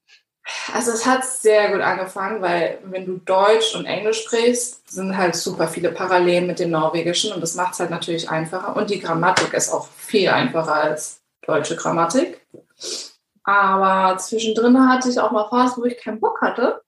Also 0.74 0.92
es 0.92 1.06
hat 1.06 1.26
sehr 1.26 1.72
gut 1.72 1.82
angefangen, 1.82 2.42
weil 2.42 2.80
wenn 2.84 3.06
du 3.06 3.18
Deutsch 3.18 3.76
und 3.76 3.86
Englisch 3.86 4.24
sprichst, 4.24 4.90
sind 4.90 5.18
halt 5.18 5.36
super 5.36 5.68
viele 5.68 5.92
Parallelen 5.92 6.48
mit 6.48 6.60
dem 6.60 6.72
Norwegischen 6.72 7.32
und 7.34 7.42
das 7.42 7.56
macht 7.56 7.74
es 7.74 7.80
halt 7.80 7.90
natürlich 7.90 8.30
einfacher. 8.30 8.76
Und 8.76 8.90
die 8.90 9.00
Grammatik 9.00 9.54
ist 9.54 9.72
auch 9.72 9.88
viel 9.88 10.30
einfacher 10.30 10.76
als 10.76 11.22
deutsche 11.42 11.76
Grammatik. 11.76 12.46
Aber 13.44 14.18
zwischendrin 14.18 14.90
hatte 14.90 15.10
ich 15.10 15.20
auch 15.20 15.32
mal 15.32 15.50
Phasen, 15.50 15.82
wo 15.82 15.88
ich 15.88 15.98
keinen 15.98 16.20
Bock 16.20 16.40
hatte. 16.42 16.82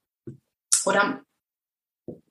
Oder 0.86 1.21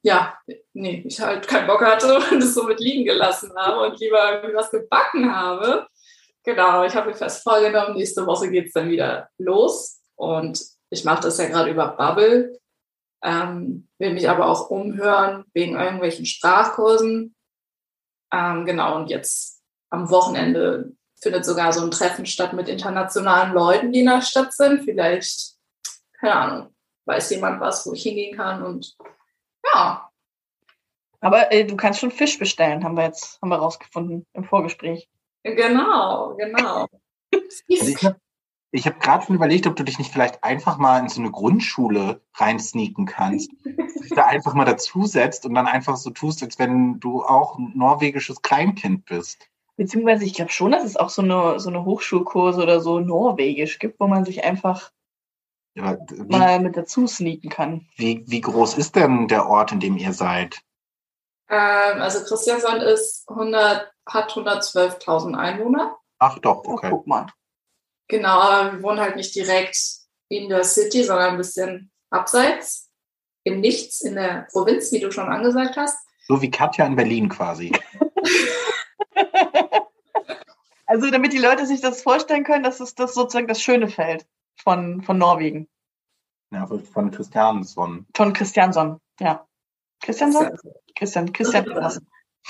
ja, 0.02 0.38
nee, 0.72 1.02
ich 1.06 1.20
halt 1.20 1.46
keinen 1.46 1.66
Bock 1.66 1.80
hatte 1.82 2.16
und 2.30 2.42
es 2.42 2.54
somit 2.54 2.80
liegen 2.80 3.04
gelassen 3.04 3.52
habe 3.56 3.80
und 3.80 3.98
lieber 4.00 4.34
irgendwie 4.34 4.56
was 4.56 4.70
gebacken 4.70 5.34
habe. 5.34 5.86
Genau, 6.44 6.84
ich 6.84 6.94
habe 6.94 7.10
mir 7.10 7.16
fest 7.16 7.42
vorgenommen, 7.42 7.94
nächste 7.94 8.26
Woche 8.26 8.50
geht 8.50 8.68
es 8.68 8.72
dann 8.72 8.88
wieder 8.88 9.28
los. 9.38 10.00
Und 10.16 10.60
ich 10.90 11.04
mache 11.04 11.22
das 11.22 11.38
ja 11.38 11.48
gerade 11.48 11.70
über 11.70 11.88
Bubble, 11.88 12.60
ähm, 13.22 13.88
will 13.98 14.12
mich 14.12 14.28
aber 14.28 14.46
auch 14.46 14.70
umhören 14.70 15.44
wegen 15.52 15.76
irgendwelchen 15.76 16.26
Sprachkursen. 16.26 17.34
Ähm, 18.32 18.66
genau, 18.66 18.96
und 18.96 19.10
jetzt 19.10 19.62
am 19.90 20.10
Wochenende 20.10 20.92
findet 21.20 21.44
sogar 21.44 21.72
so 21.72 21.84
ein 21.84 21.90
Treffen 21.90 22.26
statt 22.26 22.52
mit 22.52 22.68
internationalen 22.68 23.52
Leuten, 23.52 23.92
die 23.92 24.00
in 24.00 24.06
der 24.06 24.22
Stadt 24.22 24.52
sind. 24.52 24.84
Vielleicht, 24.84 25.56
keine 26.18 26.34
Ahnung, 26.34 26.74
weiß 27.06 27.30
jemand 27.30 27.60
was, 27.60 27.86
wo 27.86 27.92
ich 27.92 28.02
hingehen 28.02 28.36
kann. 28.36 28.62
Und 28.62 28.96
ja, 29.72 30.10
Aber 31.20 31.52
äh, 31.52 31.66
du 31.66 31.76
kannst 31.76 32.00
schon 32.00 32.10
Fisch 32.10 32.38
bestellen, 32.38 32.82
haben 32.84 32.96
wir 32.96 33.04
jetzt 33.04 33.40
haben 33.42 33.50
wir 33.50 33.58
rausgefunden 33.58 34.26
im 34.32 34.44
Vorgespräch. 34.44 35.08
genau, 35.42 36.34
genau. 36.36 36.86
Also 37.32 37.62
ich 37.68 38.04
habe 38.04 38.18
ich 38.72 38.86
hab 38.86 39.00
gerade 39.00 39.24
schon 39.26 39.34
überlegt, 39.36 39.66
ob 39.66 39.76
du 39.76 39.82
dich 39.84 39.98
nicht 39.98 40.12
vielleicht 40.12 40.44
einfach 40.44 40.78
mal 40.78 40.98
in 41.00 41.08
so 41.08 41.20
eine 41.20 41.30
Grundschule 41.30 42.20
reinsneaken 42.34 43.04
kannst. 43.06 43.50
dich 43.64 44.10
da 44.14 44.26
einfach 44.26 44.54
mal 44.54 44.64
dazusetzt 44.64 45.44
und 45.46 45.54
dann 45.54 45.66
einfach 45.66 45.96
so 45.96 46.10
tust, 46.10 46.42
als 46.42 46.58
wenn 46.58 47.00
du 47.00 47.24
auch 47.24 47.58
ein 47.58 47.72
norwegisches 47.74 48.42
Kleinkind 48.42 49.04
bist. 49.06 49.48
Beziehungsweise 49.76 50.24
ich 50.24 50.34
glaube 50.34 50.52
schon, 50.52 50.72
dass 50.72 50.84
es 50.84 50.96
auch 50.96 51.08
so 51.08 51.22
eine, 51.22 51.58
so 51.58 51.68
eine 51.70 51.84
Hochschulkurse 51.84 52.62
oder 52.62 52.80
so 52.80 53.00
Norwegisch 53.00 53.78
gibt, 53.78 53.98
wo 53.98 54.06
man 54.06 54.24
sich 54.24 54.44
einfach 54.44 54.92
Ja, 55.74 55.96
wie, 56.10 56.36
mal 56.36 56.60
mit 56.60 56.76
dazu 56.76 57.06
sneaken 57.06 57.48
kann. 57.50 57.86
wie, 57.96 58.22
wie 58.26 58.40
groß 58.40 58.74
ist 58.78 58.94
denn 58.96 59.26
der 59.28 59.46
Ort, 59.48 59.72
in 59.72 59.80
dem 59.80 59.96
ihr 59.96 60.12
seid? 60.12 60.60
Ähm, 61.48 62.00
also 62.02 62.22
Christiansand 62.24 62.82
ist 62.82 63.28
100, 63.28 63.90
hat 64.06 64.30
112.000 64.32 65.34
Einwohner. 65.36 65.96
Ach 66.18 66.38
doch, 66.38 66.62
Oh, 66.66 66.74
okay. 66.74 66.90
guck 66.90 67.06
mal. 67.06 67.26
Genau, 68.10 68.40
aber 68.40 68.72
wir 68.72 68.82
wohnen 68.82 69.00
halt 69.00 69.16
nicht 69.16 69.34
direkt 69.34 69.78
in 70.28 70.48
der 70.48 70.64
City, 70.64 71.04
sondern 71.04 71.30
ein 71.32 71.36
bisschen 71.36 71.90
abseits, 72.10 72.90
im 73.44 73.60
Nichts, 73.60 74.00
in 74.02 74.16
der 74.16 74.46
Provinz, 74.52 74.92
wie 74.92 75.00
du 75.00 75.10
schon 75.10 75.28
angesagt 75.28 75.76
hast. 75.76 75.96
So 76.28 76.42
wie 76.42 76.50
Katja 76.50 76.84
in 76.86 76.96
Berlin 76.96 77.28
quasi. 77.28 77.72
Also 80.86 81.08
damit 81.12 81.32
die 81.32 81.38
Leute 81.38 81.66
sich 81.66 81.80
das 81.80 82.02
vorstellen 82.02 82.42
können, 82.42 82.64
das 82.64 82.80
ist 82.80 82.98
das 82.98 83.14
sozusagen 83.14 83.46
das 83.46 83.62
schöne 83.62 83.86
Feld. 83.88 84.26
von, 84.56 85.02
von 85.02 85.18
Norwegen. 85.18 85.68
Ja, 86.50 86.66
von 86.66 87.12
Christiansson. 87.12 88.06
Von 88.16 88.32
Christiansson, 88.32 88.98
ja. 89.20 89.46
Christiansson? 90.02 90.50
Christian, 90.96 91.32
Christian. 91.32 91.64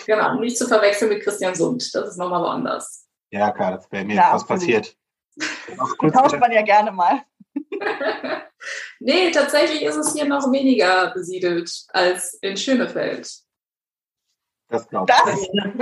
Genau, 0.07 0.35
nicht 0.41 0.57
zu 0.57 0.67
verwechseln 0.67 1.11
mit 1.11 1.23
Christian 1.23 1.55
Sund. 1.55 1.95
Das 1.95 2.09
ist 2.09 2.17
nochmal 2.17 2.41
woanders. 2.41 3.07
Ja, 3.31 3.51
klar, 3.51 3.73
das 3.73 3.93
wäre 3.93 4.07
mir 4.07 4.15
Ja, 4.15 4.33
was 4.33 4.43
absolut. 4.43 4.61
passiert. 4.61 4.97
Die 5.37 6.11
tauscht 6.11 6.39
man 6.39 6.53
ja 6.53 6.63
gerne 6.63 6.93
mal. 6.93 7.23
nee, 9.01 9.31
tatsächlich 9.31 9.83
ist 9.83 9.97
es 9.97 10.13
hier 10.13 10.27
noch 10.27 10.51
weniger 10.53 11.13
besiedelt 11.13 11.71
als 11.89 12.35
in 12.35 12.57
Schönefeld. 12.57 13.31
Das 14.69 14.89
glaube 14.89 15.07
Das, 15.07 15.41
ich. 15.41 15.49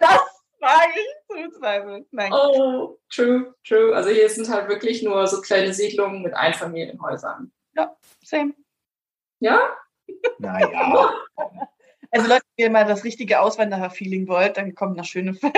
das 0.00 0.20
wage 0.60 0.92
ich 0.94 1.26
zu 1.28 1.42
bezweifeln. 1.48 2.06
Nein. 2.10 2.32
Oh, 2.32 2.98
true, 3.12 3.54
true. 3.66 3.94
Also 3.94 4.10
hier 4.10 4.28
sind 4.28 4.48
halt 4.48 4.68
wirklich 4.68 5.02
nur 5.02 5.26
so 5.26 5.40
kleine 5.40 5.72
Siedlungen 5.72 6.22
mit 6.22 6.34
Einfamilienhäusern. 6.34 7.52
Same. 8.22 8.54
Ja? 9.40 9.76
Naja. 10.38 11.14
Also 12.12 12.28
Leute, 12.28 12.44
wenn 12.56 12.66
ihr 12.66 12.70
mal 12.70 12.86
das 12.86 13.02
richtige 13.02 13.40
Auswanderer-Feeling 13.40 14.28
wollt, 14.28 14.56
dann 14.56 14.76
kommt 14.76 14.96
nach 14.96 15.04
Schönefeld. 15.04 15.52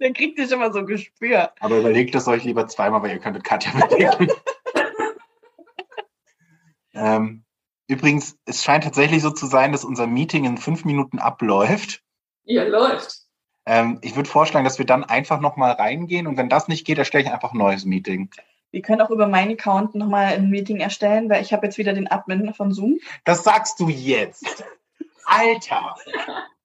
Dann 0.00 0.14
kriegt 0.14 0.38
ihr 0.38 0.48
schon 0.48 0.58
mal 0.58 0.72
so 0.72 0.80
ein 0.80 0.86
Gespür. 0.86 1.52
Aber 1.60 1.78
überlegt 1.78 2.14
es 2.14 2.26
euch 2.26 2.44
lieber 2.44 2.66
zweimal, 2.66 3.02
weil 3.02 3.12
ihr 3.12 3.18
könnt 3.18 3.36
mit 3.36 3.44
Katja 3.44 3.72
belegen. 3.72 4.32
ähm, 6.94 7.44
übrigens, 7.86 8.36
es 8.46 8.64
scheint 8.64 8.84
tatsächlich 8.84 9.22
so 9.22 9.30
zu 9.30 9.46
sein, 9.46 9.72
dass 9.72 9.84
unser 9.84 10.06
Meeting 10.06 10.44
in 10.46 10.58
fünf 10.58 10.84
Minuten 10.84 11.18
abläuft. 11.18 12.02
Ihr 12.44 12.68
läuft. 12.68 13.20
Ähm, 13.66 13.98
ich 14.02 14.16
würde 14.16 14.28
vorschlagen, 14.28 14.64
dass 14.64 14.78
wir 14.78 14.86
dann 14.86 15.04
einfach 15.04 15.38
nochmal 15.40 15.72
reingehen 15.72 16.26
und 16.26 16.38
wenn 16.38 16.48
das 16.48 16.66
nicht 16.66 16.86
geht, 16.86 16.98
erstelle 16.98 17.24
ich 17.24 17.30
einfach 17.30 17.52
ein 17.52 17.58
neues 17.58 17.84
Meeting. 17.84 18.30
Wir 18.70 18.82
können 18.82 19.02
auch 19.02 19.10
über 19.10 19.28
meinen 19.28 19.52
Account 19.52 19.94
nochmal 19.94 20.34
ein 20.34 20.48
Meeting 20.48 20.78
erstellen, 20.78 21.28
weil 21.28 21.42
ich 21.42 21.52
habe 21.52 21.66
jetzt 21.66 21.76
wieder 21.76 21.92
den 21.92 22.10
Admin 22.10 22.54
von 22.54 22.72
Zoom. 22.72 23.00
Das 23.24 23.44
sagst 23.44 23.78
du 23.80 23.88
jetzt. 23.88 24.64
Alter. 25.26 25.96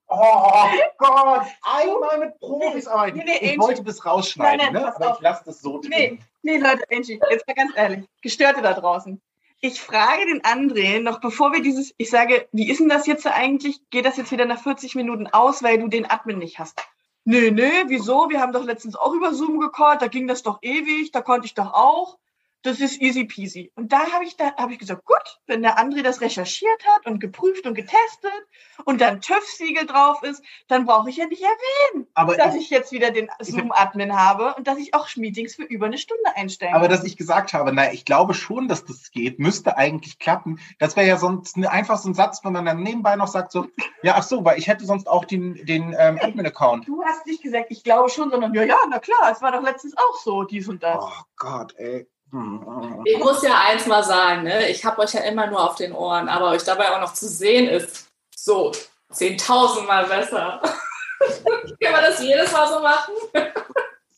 Oh 0.08 0.68
Gott, 0.98 1.46
einmal 1.64 2.20
mit 2.20 2.40
Profis 2.40 2.88
arbeiten. 2.88 3.18
Nee, 3.18 3.24
nee, 3.26 3.38
ich 3.38 3.50
Angie. 3.54 3.60
wollte 3.60 3.84
das 3.84 4.06
rausschneiden, 4.06 4.58
Nein, 4.66 4.74
nein, 4.74 4.84
ne? 4.84 4.96
aber 4.96 5.12
auf. 5.12 5.18
ich 5.18 5.22
lasse 5.24 5.44
das 5.46 5.62
so 5.62 5.80
drin. 5.80 5.90
Nee, 5.90 6.20
nee, 6.44 6.58
Leute, 6.58 6.84
Angie, 6.92 7.20
jetzt 7.30 7.48
mal 7.48 7.54
ganz 7.54 7.72
ehrlich. 7.76 8.06
Gestörte 8.22 8.62
da 8.62 8.74
draußen. 8.74 9.20
Ich 9.62 9.82
frage 9.82 10.26
den 10.28 10.42
André 10.44 11.00
noch, 11.02 11.20
bevor 11.22 11.52
wir 11.54 11.62
dieses, 11.62 11.94
ich 11.98 12.10
sage, 12.12 12.48
wie 12.52 12.70
ist 12.70 12.80
denn 12.80 12.90
das 12.90 13.08
jetzt 13.08 13.26
eigentlich? 13.26 13.80
Geht 13.90 14.06
das 14.06 14.18
jetzt 14.18 14.32
wieder 14.32 14.46
nach 14.46 14.62
40 14.62 14.94
Minuten 14.94 15.28
aus, 15.28 15.64
weil 15.64 15.80
du 15.80 15.88
den 15.88 16.08
Admin 16.10 16.38
nicht 16.38 16.60
hast? 16.60 16.80
Nö, 17.24 17.50
nö, 17.50 17.70
wieso? 17.88 18.30
Wir 18.30 18.40
haben 18.42 18.54
doch 18.54 18.64
letztens 18.64 18.96
auch 18.96 19.14
über 19.14 19.34
Zoom 19.34 19.60
gecallt, 19.60 20.04
da 20.04 20.08
ging 20.08 20.28
das 20.28 20.44
doch 20.44 20.60
ewig, 20.62 21.12
da 21.12 21.22
konnte 21.22 21.48
ich 21.48 21.56
doch 21.56 21.74
auch. 21.74 22.20
Das 22.66 22.80
ist 22.80 23.00
easy 23.00 23.26
peasy. 23.26 23.72
Und 23.76 23.92
da 23.92 24.12
habe 24.12 24.26
ich, 24.26 24.38
da 24.38 24.56
habe 24.56 24.74
ich 24.74 24.80
gesagt, 24.80 25.06
gut, 25.06 25.40
wenn 25.46 25.62
der 25.62 25.78
André 25.78 26.02
das 26.02 26.20
recherchiert 26.20 26.84
hat 26.96 27.06
und 27.06 27.20
geprüft 27.20 27.68
und 27.68 27.76
getestet 27.76 28.32
und 28.86 29.02
dann 29.02 29.22
TÜV-Siegel 29.22 29.86
drauf 29.86 30.24
ist, 30.24 30.44
dann 30.68 30.86
brauche 30.86 31.12
ich 31.12 31.18
ja 31.18 31.28
nicht 31.28 31.44
erwähnen, 31.44 32.08
aber, 32.16 32.36
dass 32.36 32.56
ich, 32.56 32.64
ich 32.64 32.70
jetzt 32.72 32.92
wieder 32.92 33.12
den 33.12 33.30
Zoom-Admin 33.40 34.16
habe 34.16 34.56
und 34.56 34.66
dass 34.66 34.80
ich 34.80 34.96
auch 34.96 35.08
Meetings 35.16 35.56
für 35.56 35.64
über 35.64 35.86
eine 35.86 36.00
Stunde 36.00 36.36
einstellen 36.36 36.74
aber 36.74 36.88
kann. 36.88 36.98
dass 36.98 37.04
ich 37.04 37.18
gesagt 37.18 37.54
habe, 37.54 37.72
naja, 37.72 37.94
ich 37.94 38.04
glaube 38.04 38.34
schon, 38.34 38.68
dass 38.68 38.84
das 38.84 39.12
geht, 39.12 39.38
müsste 39.38 39.78
eigentlich 39.78 40.18
klappen. 40.18 40.60
Das 40.80 40.96
wäre 40.96 41.08
ja 41.08 41.18
sonst 41.18 41.58
einfach 41.58 42.00
so 42.00 42.10
ein 42.10 42.16
Satz, 42.16 42.44
wenn 42.44 42.54
man 42.54 42.66
dann 42.66 42.82
nebenbei 42.82 43.16
noch 43.16 43.28
sagt, 43.28 43.52
so, 43.52 43.68
ja, 44.02 44.16
ach 44.18 44.24
so, 44.24 44.44
weil 44.44 44.58
ich 44.58 44.68
hätte 44.68 44.86
sonst 44.86 45.08
auch 45.08 45.26
den, 45.26 45.54
den 45.68 45.96
ähm, 45.98 46.18
Admin-Account. 46.20 46.88
Du 46.88 47.04
hast 47.04 47.28
nicht 47.28 47.44
gesagt, 47.44 47.68
ich 47.70 47.84
glaube 47.84 48.10
schon, 48.10 48.32
sondern 48.32 48.56
ja, 48.56 48.64
ja, 48.64 48.78
na 48.90 48.98
klar, 48.98 49.30
es 49.32 49.44
war 49.44 49.52
doch 49.52 49.62
letztens 49.62 49.96
auch 49.96 50.20
so, 50.24 50.44
dies 50.44 50.68
und 50.68 50.82
das. 50.82 50.98
Oh 51.00 51.24
Gott, 51.38 51.76
ey. 51.78 52.08
Hm. 52.32 53.02
Ich 53.06 53.18
muss 53.20 53.44
ja 53.44 53.62
eins 53.68 53.86
mal 53.86 54.04
sagen, 54.04 54.44
ne? 54.44 54.68
ich 54.70 54.84
habe 54.84 55.02
euch 55.02 55.14
ja 55.14 55.22
immer 55.22 55.48
nur 55.48 55.64
auf 55.64 55.76
den 55.76 55.94
Ohren, 55.94 56.28
aber 56.28 56.50
euch 56.52 56.64
dabei 56.64 56.92
auch 56.92 57.00
noch 57.00 57.14
zu 57.14 57.28
sehen 57.28 57.68
ist 57.68 58.08
so 58.36 58.72
10.000 59.14 59.86
Mal 59.86 60.06
besser. 60.06 60.62
Können 61.20 61.78
wir 61.80 62.02
das 62.02 62.22
jedes 62.22 62.52
Mal 62.52 62.68
so 62.68 62.80
machen? 62.80 63.14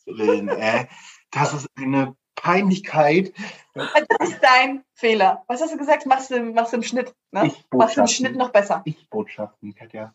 Willen, 0.05 0.49
ey. 0.49 0.87
Das 1.31 1.53
ist 1.53 1.67
eine 1.77 2.15
Peinlichkeit. 2.35 3.33
Das 3.73 4.29
ist 4.29 4.39
dein 4.41 4.83
Fehler. 4.93 5.43
Was 5.47 5.61
hast 5.61 5.73
du 5.73 5.77
gesagt? 5.77 6.05
Machst 6.05 6.31
du, 6.31 6.39
machst 6.39 6.71
du 6.71 6.77
im 6.77 6.83
Schnitt. 6.83 7.13
Ne? 7.31 7.53
Machst 7.71 7.97
du 7.97 8.01
im. 8.01 8.07
Schnitt 8.07 8.35
noch 8.35 8.49
besser. 8.49 8.81
Ich 8.85 9.09
Botschaften, 9.09 9.75
Katja. 9.75 10.13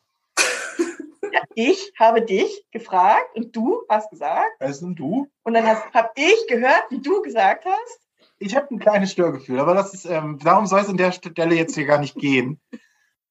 Ich 1.54 1.92
habe 1.98 2.22
dich 2.22 2.64
gefragt 2.70 3.36
und 3.36 3.54
du 3.54 3.82
hast 3.88 4.10
gesagt. 4.10 4.52
Wer 4.58 4.72
sind 4.72 4.98
du? 4.98 5.28
Und 5.42 5.54
dann 5.54 5.66
habe 5.66 6.10
ich 6.16 6.46
gehört, 6.48 6.84
wie 6.90 7.00
du 7.00 7.22
gesagt 7.22 7.64
hast. 7.64 8.00
Ich 8.38 8.56
habe 8.56 8.74
ein 8.74 8.78
kleines 8.78 9.12
Störgefühl, 9.12 9.60
aber 9.60 9.74
das 9.74 9.94
ist, 9.94 10.04
ähm, 10.04 10.38
darum 10.42 10.66
soll 10.66 10.80
es 10.80 10.88
an 10.88 10.96
der 10.96 11.12
Stelle 11.12 11.54
jetzt 11.54 11.74
hier 11.74 11.86
gar 11.86 11.98
nicht 11.98 12.16
gehen. 12.16 12.60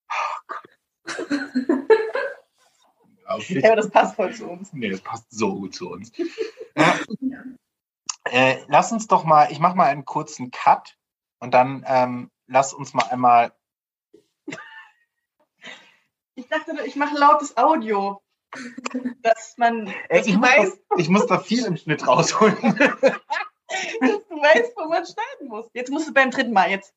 Oh 0.10 0.40
Gott. 0.48 0.72
Ja, 3.50 3.72
aber 3.72 3.76
das 3.78 3.90
passt 3.90 4.16
voll 4.16 4.34
zu 4.34 4.50
uns. 4.50 4.74
Nee, 4.74 4.90
das 4.90 5.02
passt 5.02 5.26
so 5.30 5.56
gut 5.56 5.76
zu 5.76 5.90
uns. 5.90 6.12
Ja. 6.74 6.98
Äh, 8.24 8.64
lass 8.70 8.94
uns 8.94 9.08
doch 9.08 9.26
mal, 9.26 9.52
ich 9.52 9.60
mache 9.60 9.76
mal 9.76 9.88
einen 9.88 10.06
kurzen 10.06 10.52
Cut 10.52 10.98
und 11.40 11.54
dann 11.54 11.84
ähm, 11.86 12.32
lass 12.48 12.74
uns 12.74 12.94
mal 12.94 13.04
einmal. 13.10 13.52
Ich 16.42 16.48
dachte, 16.48 16.76
ich 16.86 16.96
mache 16.96 17.16
lautes 17.16 17.56
Audio. 17.56 18.20
Dass 19.22 19.54
man, 19.58 19.86
dass 20.10 20.26
ich, 20.26 20.34
du 20.34 20.40
muss 20.40 20.50
weißt, 20.50 20.82
da, 20.90 20.96
ich 20.98 21.10
muss 21.10 21.28
da 21.28 21.40
viel 21.40 21.66
im 21.66 21.78
Schnitt 21.78 22.06
rausholen. 22.08 22.58
dass 22.62 24.28
du 24.28 24.36
weißt, 24.36 24.74
wo 24.76 24.90
man 24.90 25.06
schneiden 25.06 25.48
muss. 25.48 25.70
Jetzt 25.74 25.92
musst 25.92 26.10
du 26.10 26.14
beim 26.14 26.32
dritten 26.32 26.52
Mal 26.52 26.72
jetzt. 26.72 26.94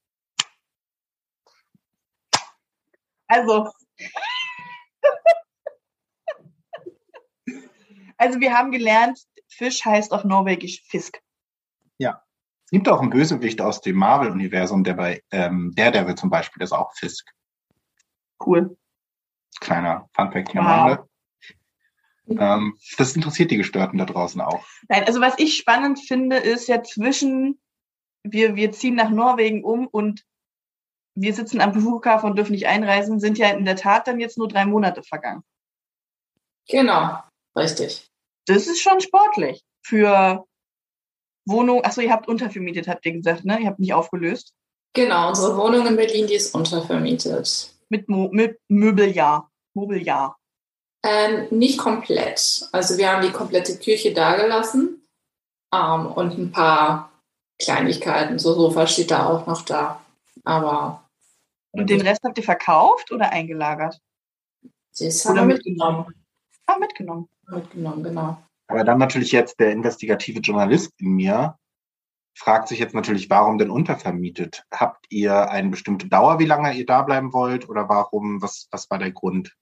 Also. 3.28 3.70
Also 8.16 8.40
wir 8.40 8.56
haben 8.56 8.70
gelernt, 8.70 9.20
Fisch 9.48 9.84
heißt 9.84 10.12
auf 10.12 10.24
Norwegisch 10.24 10.82
Fisk. 10.88 11.20
Es 12.64 12.70
gibt 12.70 12.88
auch 12.88 13.00
einen 13.00 13.10
Bösewicht 13.10 13.60
aus 13.60 13.82
dem 13.82 13.96
Marvel-Universum, 13.96 14.84
der 14.84 14.94
bei 14.94 15.22
ähm, 15.30 15.72
Daredevil 15.76 16.14
zum 16.14 16.30
Beispiel 16.30 16.62
ist 16.62 16.72
auch 16.72 16.94
Fisk. 16.94 17.30
Cool. 18.44 18.76
Kleiner 19.60 20.08
Funfact 20.14 20.52
hier 20.52 20.60
Wow. 20.60 20.68
am 20.68 20.80
Rande. 20.80 21.08
Ähm, 22.26 22.78
das 22.96 23.14
interessiert 23.14 23.50
die 23.50 23.56
Gestörten 23.58 23.98
da 23.98 24.06
draußen 24.06 24.40
auch. 24.40 24.64
Nein, 24.88 25.04
also 25.04 25.20
was 25.20 25.38
ich 25.38 25.56
spannend 25.56 26.00
finde, 26.00 26.36
ist 26.36 26.68
ja 26.68 26.82
zwischen, 26.82 27.60
wir, 28.22 28.56
wir 28.56 28.72
ziehen 28.72 28.94
nach 28.94 29.10
Norwegen 29.10 29.62
um 29.62 29.86
und 29.86 30.24
wir 31.14 31.34
sitzen 31.34 31.60
am 31.60 31.74
Flughafen 31.74 32.30
und 32.30 32.36
dürfen 32.36 32.52
nicht 32.52 32.66
einreisen, 32.66 33.20
sind 33.20 33.38
ja 33.38 33.50
in 33.50 33.64
der 33.64 33.76
Tat 33.76 34.08
dann 34.08 34.20
jetzt 34.20 34.38
nur 34.38 34.48
drei 34.48 34.64
Monate 34.64 35.02
vergangen. 35.02 35.42
Genau, 36.68 37.18
richtig. 37.54 38.08
Das 38.46 38.66
ist 38.66 38.80
schon 38.80 39.00
sportlich. 39.00 39.62
Für 39.82 40.46
Wohnung, 41.46 41.84
achso, 41.84 42.00
ihr 42.00 42.10
habt 42.10 42.26
untervermietet, 42.26 42.88
habt 42.88 43.04
ihr 43.04 43.12
gesagt, 43.12 43.44
ne? 43.44 43.60
Ihr 43.60 43.66
habt 43.66 43.78
nicht 43.78 43.92
aufgelöst. 43.92 44.54
Genau, 44.94 45.28
unsere 45.28 45.56
Wohnung 45.58 45.86
in 45.86 45.96
Berlin, 45.96 46.26
die 46.26 46.34
ist 46.34 46.54
untervermietet. 46.54 47.73
Mit, 47.94 48.08
Mo 48.08 48.28
mit 48.32 48.58
Möbeljahr. 48.66 49.52
Mobiljahr. 49.74 50.36
Ähm, 51.04 51.46
nicht 51.50 51.78
komplett. 51.78 52.68
Also 52.72 52.98
wir 52.98 53.08
haben 53.08 53.22
die 53.22 53.30
komplette 53.30 53.78
Küche 53.78 54.12
dagelassen 54.12 55.06
ähm, 55.72 56.06
und 56.06 56.36
ein 56.36 56.50
paar 56.50 57.12
Kleinigkeiten. 57.60 58.40
So 58.40 58.54
Sofa 58.54 58.88
steht 58.88 59.12
da 59.12 59.28
auch 59.28 59.46
noch 59.46 59.62
da. 59.62 60.00
Aber 60.42 61.04
Und 61.70 61.88
den 61.88 62.00
Rest 62.00 62.22
habt 62.24 62.36
ihr 62.36 62.42
verkauft 62.42 63.12
oder 63.12 63.30
eingelagert? 63.30 64.00
das 64.98 65.24
Oder 65.24 65.42
haben 65.42 65.48
wir 65.48 65.54
mitgenommen. 65.54 66.06
Ah, 66.66 66.78
mitgenommen. 66.78 67.28
Mitgenommen, 67.46 68.02
genau. 68.02 68.38
Aber 68.66 68.82
dann 68.82 68.98
natürlich 68.98 69.30
jetzt 69.30 69.60
der 69.60 69.70
investigative 69.70 70.40
Journalist 70.40 70.90
in 70.98 71.12
mir 71.12 71.56
fragt 72.34 72.68
sich 72.68 72.78
jetzt 72.78 72.94
natürlich, 72.94 73.30
warum 73.30 73.58
denn 73.58 73.70
untervermietet? 73.70 74.64
Habt 74.72 75.06
ihr 75.08 75.50
eine 75.50 75.70
bestimmte 75.70 76.08
Dauer, 76.08 76.38
wie 76.38 76.46
lange 76.46 76.74
ihr 76.74 76.86
da 76.86 77.02
bleiben 77.02 77.32
wollt? 77.32 77.68
Oder 77.68 77.88
warum, 77.88 78.42
was, 78.42 78.68
was 78.70 78.90
war 78.90 78.98
der 78.98 79.12
Grund? 79.12 79.54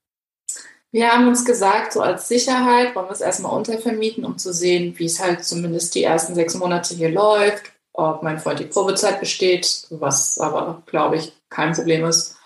Wir 0.91 1.11
haben 1.11 1.27
uns 1.27 1.43
gesagt, 1.43 1.93
so 1.93 2.01
als 2.01 2.27
Sicherheit 2.27 2.95
wollen 2.95 3.07
wir 3.07 3.13
es 3.13 3.21
erstmal 3.21 3.55
untervermieten, 3.55 4.25
um 4.25 4.37
zu 4.37 4.53
sehen, 4.53 4.93
wie 4.97 5.05
es 5.05 5.19
halt 5.19 5.43
zumindest 5.43 5.95
die 5.95 6.03
ersten 6.03 6.35
sechs 6.35 6.53
Monate 6.53 6.93
hier 6.93 7.09
läuft, 7.09 7.71
ob 7.93 8.21
mein 8.21 8.39
Freund 8.39 8.59
die 8.59 8.65
Probezeit 8.65 9.19
besteht, 9.19 9.87
was 9.89 10.37
aber, 10.39 10.83
glaube 10.85 11.17
ich, 11.17 11.33
kein 11.49 11.73
Problem 11.73 12.05
ist. 12.05 12.37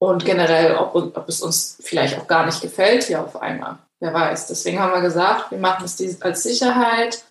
Und 0.00 0.24
generell, 0.24 0.76
ob, 0.76 0.94
ob 0.94 1.28
es 1.28 1.40
uns 1.40 1.76
vielleicht 1.80 2.16
auch 2.18 2.28
gar 2.28 2.46
nicht 2.46 2.60
gefällt 2.60 3.02
hier 3.04 3.20
auf 3.20 3.40
einmal. 3.40 3.78
Wer 3.98 4.14
weiß. 4.14 4.46
Deswegen 4.46 4.78
haben 4.78 4.92
wir 4.92 5.00
gesagt, 5.00 5.50
wir 5.50 5.58
machen 5.58 5.84
es 5.84 6.22
als 6.22 6.44
Sicherheit, 6.44 7.24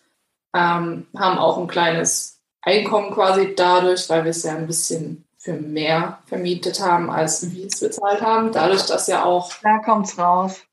ähm, 0.54 1.08
haben 1.16 1.38
auch 1.38 1.58
ein 1.58 1.68
kleines 1.68 2.37
Einkommen 2.68 3.12
quasi 3.12 3.56
dadurch, 3.56 4.10
weil 4.10 4.26
wir 4.26 4.32
es 4.32 4.44
ja 4.44 4.54
ein 4.54 4.68
bisschen 4.68 5.26
für 5.38 5.54
mehr 5.54 6.20
vermietet 6.26 6.82
haben, 6.82 7.10
als 7.10 7.50
wir 7.54 7.68
es 7.68 7.80
bezahlt 7.80 8.22
haben. 8.22 8.52
Dadurch, 8.52 8.86
dass 8.86 9.08
ja 9.08 9.24
auch 9.24 9.54
Da 9.64 9.78
kommt's 9.78 10.20
raus. 10.20 10.66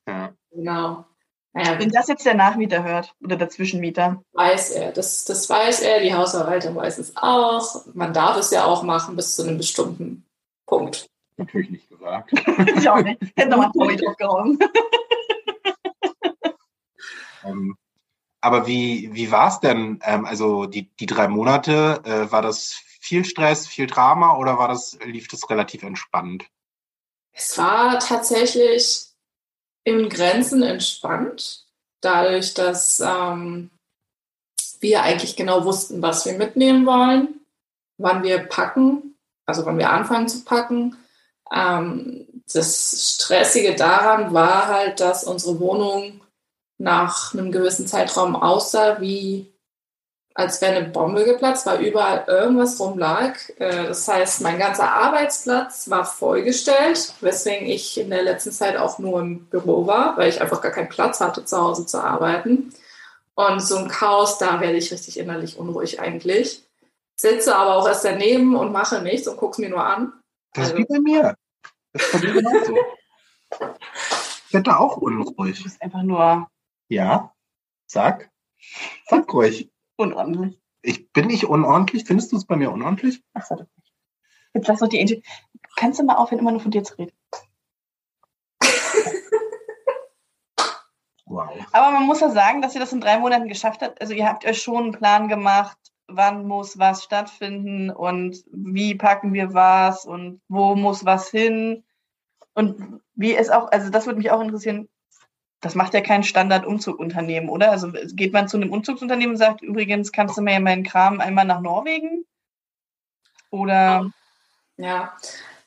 Genau. 0.50 1.04
Naja, 1.52 1.78
Wenn 1.78 1.90
das 1.90 2.08
jetzt 2.08 2.26
der 2.26 2.34
Nachmieter 2.34 2.82
hört 2.82 3.14
oder 3.22 3.36
der 3.36 3.48
Zwischenmieter. 3.48 4.20
Weiß 4.32 4.72
er, 4.72 4.90
das, 4.90 5.24
das 5.24 5.48
weiß 5.48 5.82
er, 5.82 6.00
die 6.00 6.12
Hausverwaltung 6.12 6.74
weiß 6.74 6.98
es 6.98 7.16
auch. 7.16 7.86
Man 7.94 8.12
darf 8.12 8.38
es 8.38 8.50
ja 8.50 8.64
auch 8.64 8.82
machen 8.82 9.14
bis 9.14 9.36
zu 9.36 9.44
einem 9.44 9.58
bestimmten 9.58 10.26
Punkt. 10.66 11.06
Natürlich 11.36 11.70
nicht 11.70 11.88
gesagt. 11.88 12.32
ich 12.76 12.90
auch 12.90 13.02
nicht. 13.02 13.22
Hätte 13.36 13.50
nochmal 13.50 13.70
Tommy 13.72 13.96
draufgehauen. 13.96 14.58
ähm, 17.44 17.76
aber 18.44 18.66
wie, 18.66 19.08
wie 19.14 19.30
war 19.30 19.48
es 19.48 19.60
denn? 19.60 20.00
Ähm, 20.02 20.26
also 20.26 20.66
die, 20.66 20.94
die 20.96 21.06
drei 21.06 21.28
Monate, 21.28 22.02
äh, 22.04 22.30
war 22.30 22.42
das 22.42 22.74
viel 23.00 23.24
Stress, 23.24 23.66
viel 23.66 23.86
Drama 23.86 24.36
oder 24.36 24.58
war 24.58 24.68
das, 24.68 24.98
lief 25.02 25.28
das 25.28 25.48
relativ 25.48 25.82
entspannt? 25.82 26.44
Es 27.32 27.56
war 27.56 27.98
tatsächlich 27.98 29.06
in 29.84 30.10
Grenzen 30.10 30.62
entspannt, 30.62 31.64
dadurch, 32.02 32.52
dass 32.52 33.00
ähm, 33.00 33.70
wir 34.80 35.02
eigentlich 35.02 35.36
genau 35.36 35.64
wussten, 35.64 36.02
was 36.02 36.26
wir 36.26 36.34
mitnehmen 36.34 36.84
wollen, 36.84 37.40
wann 37.96 38.22
wir 38.22 38.40
packen, 38.40 39.16
also 39.46 39.64
wann 39.64 39.78
wir 39.78 39.90
anfangen 39.90 40.28
zu 40.28 40.44
packen. 40.44 40.98
Ähm, 41.50 42.26
das 42.52 43.14
Stressige 43.14 43.74
daran 43.74 44.34
war 44.34 44.68
halt, 44.68 45.00
dass 45.00 45.24
unsere 45.24 45.58
Wohnung 45.60 46.20
nach 46.84 47.32
einem 47.32 47.50
gewissen 47.50 47.86
Zeitraum 47.86 48.36
aussah 48.36 49.00
wie 49.00 49.50
als 50.36 50.60
wäre 50.60 50.74
eine 50.74 50.88
Bombe 50.88 51.24
geplatzt, 51.24 51.64
weil 51.64 51.84
überall 51.84 52.24
irgendwas 52.26 52.80
rumlag. 52.80 53.36
Äh, 53.58 53.86
das 53.86 54.08
heißt, 54.08 54.40
mein 54.42 54.58
ganzer 54.58 54.92
Arbeitsplatz 54.92 55.88
war 55.88 56.04
vollgestellt, 56.04 57.14
weswegen 57.20 57.68
ich 57.68 57.98
in 57.98 58.10
der 58.10 58.24
letzten 58.24 58.50
Zeit 58.50 58.76
auch 58.76 58.98
nur 58.98 59.20
im 59.20 59.44
Büro 59.46 59.86
war, 59.86 60.16
weil 60.16 60.28
ich 60.28 60.40
einfach 60.40 60.60
gar 60.60 60.72
keinen 60.72 60.88
Platz 60.88 61.20
hatte, 61.20 61.44
zu 61.44 61.56
Hause 61.56 61.86
zu 61.86 62.02
arbeiten. 62.02 62.74
Und 63.36 63.60
so 63.60 63.76
ein 63.76 63.88
Chaos, 63.88 64.38
da 64.38 64.60
werde 64.60 64.76
ich 64.76 64.92
richtig 64.92 65.20
innerlich 65.20 65.56
unruhig 65.56 66.00
eigentlich. 66.00 66.64
Sitze 67.16 67.54
aber 67.54 67.76
auch 67.76 67.86
erst 67.86 68.04
daneben 68.04 68.56
und 68.56 68.72
mache 68.72 69.02
nichts 69.02 69.28
und 69.28 69.36
gucke 69.36 69.52
es 69.52 69.58
mir 69.58 69.70
nur 69.70 69.84
an. 69.84 70.12
Das 70.52 70.66
ist 70.66 70.72
also, 70.72 70.82
wie 70.82 70.92
bei 70.92 70.98
mir. 70.98 71.36
Das 71.92 72.06
ist 72.06 72.12
bei 72.12 72.18
mir 72.32 72.32
genauso. 72.34 72.76
Ich 74.48 74.54
werde 74.54 74.78
auch 74.78 74.96
unruhig. 74.96 75.58
Du 75.58 75.62
bist 75.62 75.80
einfach 75.80 76.02
nur. 76.02 76.48
Ja, 76.88 77.34
sag. 77.86 78.30
Sag 79.06 79.32
ruhig. 79.32 79.70
Unordentlich. 79.96 80.60
Ich 80.82 81.12
bin 81.12 81.28
nicht 81.28 81.44
unordentlich. 81.46 82.04
Findest 82.04 82.32
du 82.32 82.36
es 82.36 82.44
bei 82.44 82.56
mir 82.56 82.70
unordentlich? 82.72 83.22
Ach 83.32 83.44
so, 83.44 83.54
nicht. 83.54 83.70
Jetzt 84.52 84.68
lass 84.68 84.80
doch 84.80 84.88
die 84.88 85.00
Inti 85.00 85.22
Kannst 85.76 85.98
du 85.98 86.04
mal 86.04 86.16
aufhören, 86.16 86.40
immer 86.40 86.52
nur 86.52 86.60
von 86.60 86.70
dir 86.70 86.84
zu 86.84 86.94
reden? 86.94 87.16
wow. 91.26 91.50
Aber 91.72 91.90
man 91.90 92.06
muss 92.06 92.20
ja 92.20 92.30
sagen, 92.30 92.62
dass 92.62 92.74
ihr 92.74 92.80
das 92.80 92.92
in 92.92 93.00
drei 93.00 93.18
Monaten 93.18 93.48
geschafft 93.48 93.82
habt. 93.82 94.00
Also 94.00 94.14
ihr 94.14 94.28
habt 94.28 94.44
euch 94.44 94.62
schon 94.62 94.84
einen 94.84 94.92
Plan 94.92 95.26
gemacht, 95.28 95.78
wann 96.06 96.46
muss 96.46 96.78
was 96.78 97.02
stattfinden 97.02 97.90
und 97.90 98.44
wie 98.52 98.94
packen 98.94 99.32
wir 99.32 99.52
was 99.54 100.04
und 100.04 100.40
wo 100.48 100.76
muss 100.76 101.04
was 101.04 101.30
hin. 101.30 101.84
Und 102.54 103.00
wie 103.14 103.34
es 103.34 103.50
auch, 103.50 103.72
also 103.72 103.90
das 103.90 104.06
würde 104.06 104.18
mich 104.18 104.30
auch 104.30 104.40
interessieren, 104.40 104.88
das 105.64 105.74
macht 105.74 105.94
ja 105.94 106.02
kein 106.02 106.22
Standard-Umzugunternehmen, 106.22 107.48
oder? 107.48 107.70
Also 107.70 107.88
geht 108.12 108.34
man 108.34 108.48
zu 108.48 108.58
einem 108.58 108.70
Umzugsunternehmen 108.70 109.34
und 109.34 109.38
sagt, 109.38 109.62
übrigens, 109.62 110.12
kannst 110.12 110.36
du 110.36 110.42
mir 110.42 110.60
meinen 110.60 110.84
Kram 110.84 111.20
einmal 111.20 111.46
nach 111.46 111.60
Norwegen? 111.60 112.26
Oder? 113.50 114.10
Ja, 114.76 115.16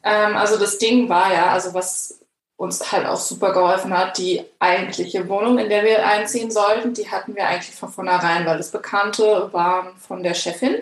ähm, 0.04 0.38
also 0.38 0.60
das 0.60 0.78
Ding 0.78 1.10
war 1.10 1.34
ja, 1.34 1.48
also 1.52 1.74
was 1.74 2.20
uns 2.58 2.92
halt 2.92 3.08
auch 3.08 3.18
super 3.18 3.54
geholfen 3.54 3.98
hat, 3.98 4.20
die 4.20 4.44
eigentliche 4.60 5.28
Wohnung, 5.30 5.58
in 5.58 5.70
der 5.70 5.84
wir 5.84 6.06
einziehen 6.06 6.52
sollten, 6.52 6.94
die 6.94 7.10
hatten 7.10 7.36
wir 7.36 7.48
eigentlich 7.48 7.76
von 7.76 7.90
vornherein, 7.90 8.46
weil 8.46 8.58
das 8.58 8.72
Bekannte 8.72 9.50
war 9.52 9.96
von 9.98 10.22
der 10.22 10.36
Chefin 10.36 10.76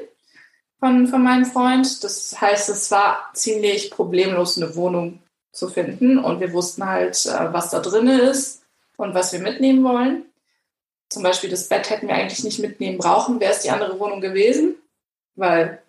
von, 0.79 1.07
von 1.07 1.23
meinem 1.23 1.45
Freund. 1.45 2.03
Das 2.03 2.39
heißt, 2.39 2.67
es 2.67 2.91
war 2.91 3.29
ziemlich 3.33 3.91
problemlos, 3.91 4.57
eine 4.57 4.75
Wohnung 4.75 5.19
zu 5.53 5.69
finden 5.69 6.17
und 6.17 6.41
wir 6.41 6.51
wussten 6.51 6.85
halt, 6.85 7.25
äh, 7.25 7.53
was 7.53 7.69
da 7.69 7.79
drin 7.79 8.07
ist 8.07 8.64
und 8.97 9.13
was 9.13 9.33
wir 9.33 9.39
mitnehmen 9.39 9.83
wollen. 9.83 10.25
Zum 11.09 11.23
Beispiel 11.23 11.49
das 11.49 11.69
Bett 11.69 11.89
hätten 11.89 12.07
wir 12.07 12.15
eigentlich 12.15 12.43
nicht 12.43 12.59
mitnehmen 12.59 12.97
brauchen, 12.97 13.39
wäre 13.39 13.53
es 13.53 13.61
die 13.61 13.69
andere 13.69 13.99
Wohnung 13.99 14.21
gewesen, 14.21 14.75
weil 15.35 15.81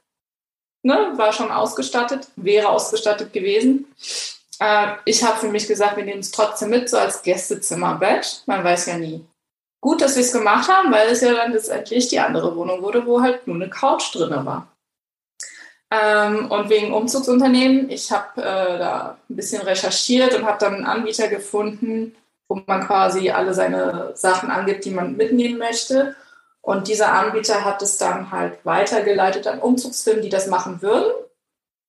ne, 0.83 1.13
war 1.17 1.33
schon 1.33 1.51
ausgestattet, 1.51 2.29
wäre 2.37 2.69
ausgestattet 2.69 3.33
gewesen. 3.33 3.87
Äh, 4.61 4.89
ich 5.05 5.25
habe 5.25 5.39
für 5.39 5.49
mich 5.49 5.67
gesagt, 5.67 5.97
wir 5.97 6.05
nehmen 6.05 6.21
es 6.21 6.31
trotzdem 6.31 6.71
mit, 6.71 6.89
so 6.89 6.99
als 6.99 7.23
Gästezimmerbett. 7.23 8.43
Man 8.47 8.63
weiß 8.63 8.87
ja 8.87 8.99
nie. 8.99 9.25
Gut, 9.81 10.01
dass 10.01 10.17
wir 10.17 10.23
es 10.23 10.33
gemacht 10.33 10.69
haben, 10.69 10.93
weil 10.93 11.09
es 11.09 11.21
ja 11.21 11.33
dann 11.33 11.53
letztendlich 11.53 12.09
die 12.09 12.19
andere 12.19 12.57
Wohnung 12.57 12.83
wurde, 12.83 13.07
wo 13.07 13.21
halt 13.21 13.47
nur 13.47 13.57
eine 13.57 13.71
Couch 13.71 14.15
drin 14.15 14.45
war. 14.45 14.69
Ähm, 15.91 16.51
und 16.51 16.69
wegen 16.69 16.93
Umzugsunternehmen, 16.93 17.91
ich 17.91 18.11
habe 18.11 18.43
äh, 18.43 18.79
da 18.79 19.19
ein 19.29 19.37
bisschen 19.37 19.63
recherchiert 19.63 20.35
und 20.35 20.45
habe 20.45 20.59
dann 20.59 20.75
einen 20.75 20.85
Anbieter 20.85 21.29
gefunden, 21.29 22.17
wo 22.49 22.61
man 22.67 22.87
quasi 22.87 23.31
alle 23.31 23.55
seine 23.55 24.13
Sachen 24.15 24.51
angibt, 24.51 24.85
die 24.85 24.91
man 24.91 25.17
mitnehmen 25.17 25.59
möchte. 25.59 26.15
Und 26.61 26.89
dieser 26.89 27.13
Anbieter 27.13 27.65
hat 27.65 27.83
es 27.83 27.99
dann 27.99 28.31
halt 28.31 28.65
weitergeleitet 28.65 29.47
an 29.47 29.61
Umzugsfirmen, 29.61 30.23
die 30.23 30.29
das 30.29 30.47
machen 30.47 30.83
würden. 30.83 31.13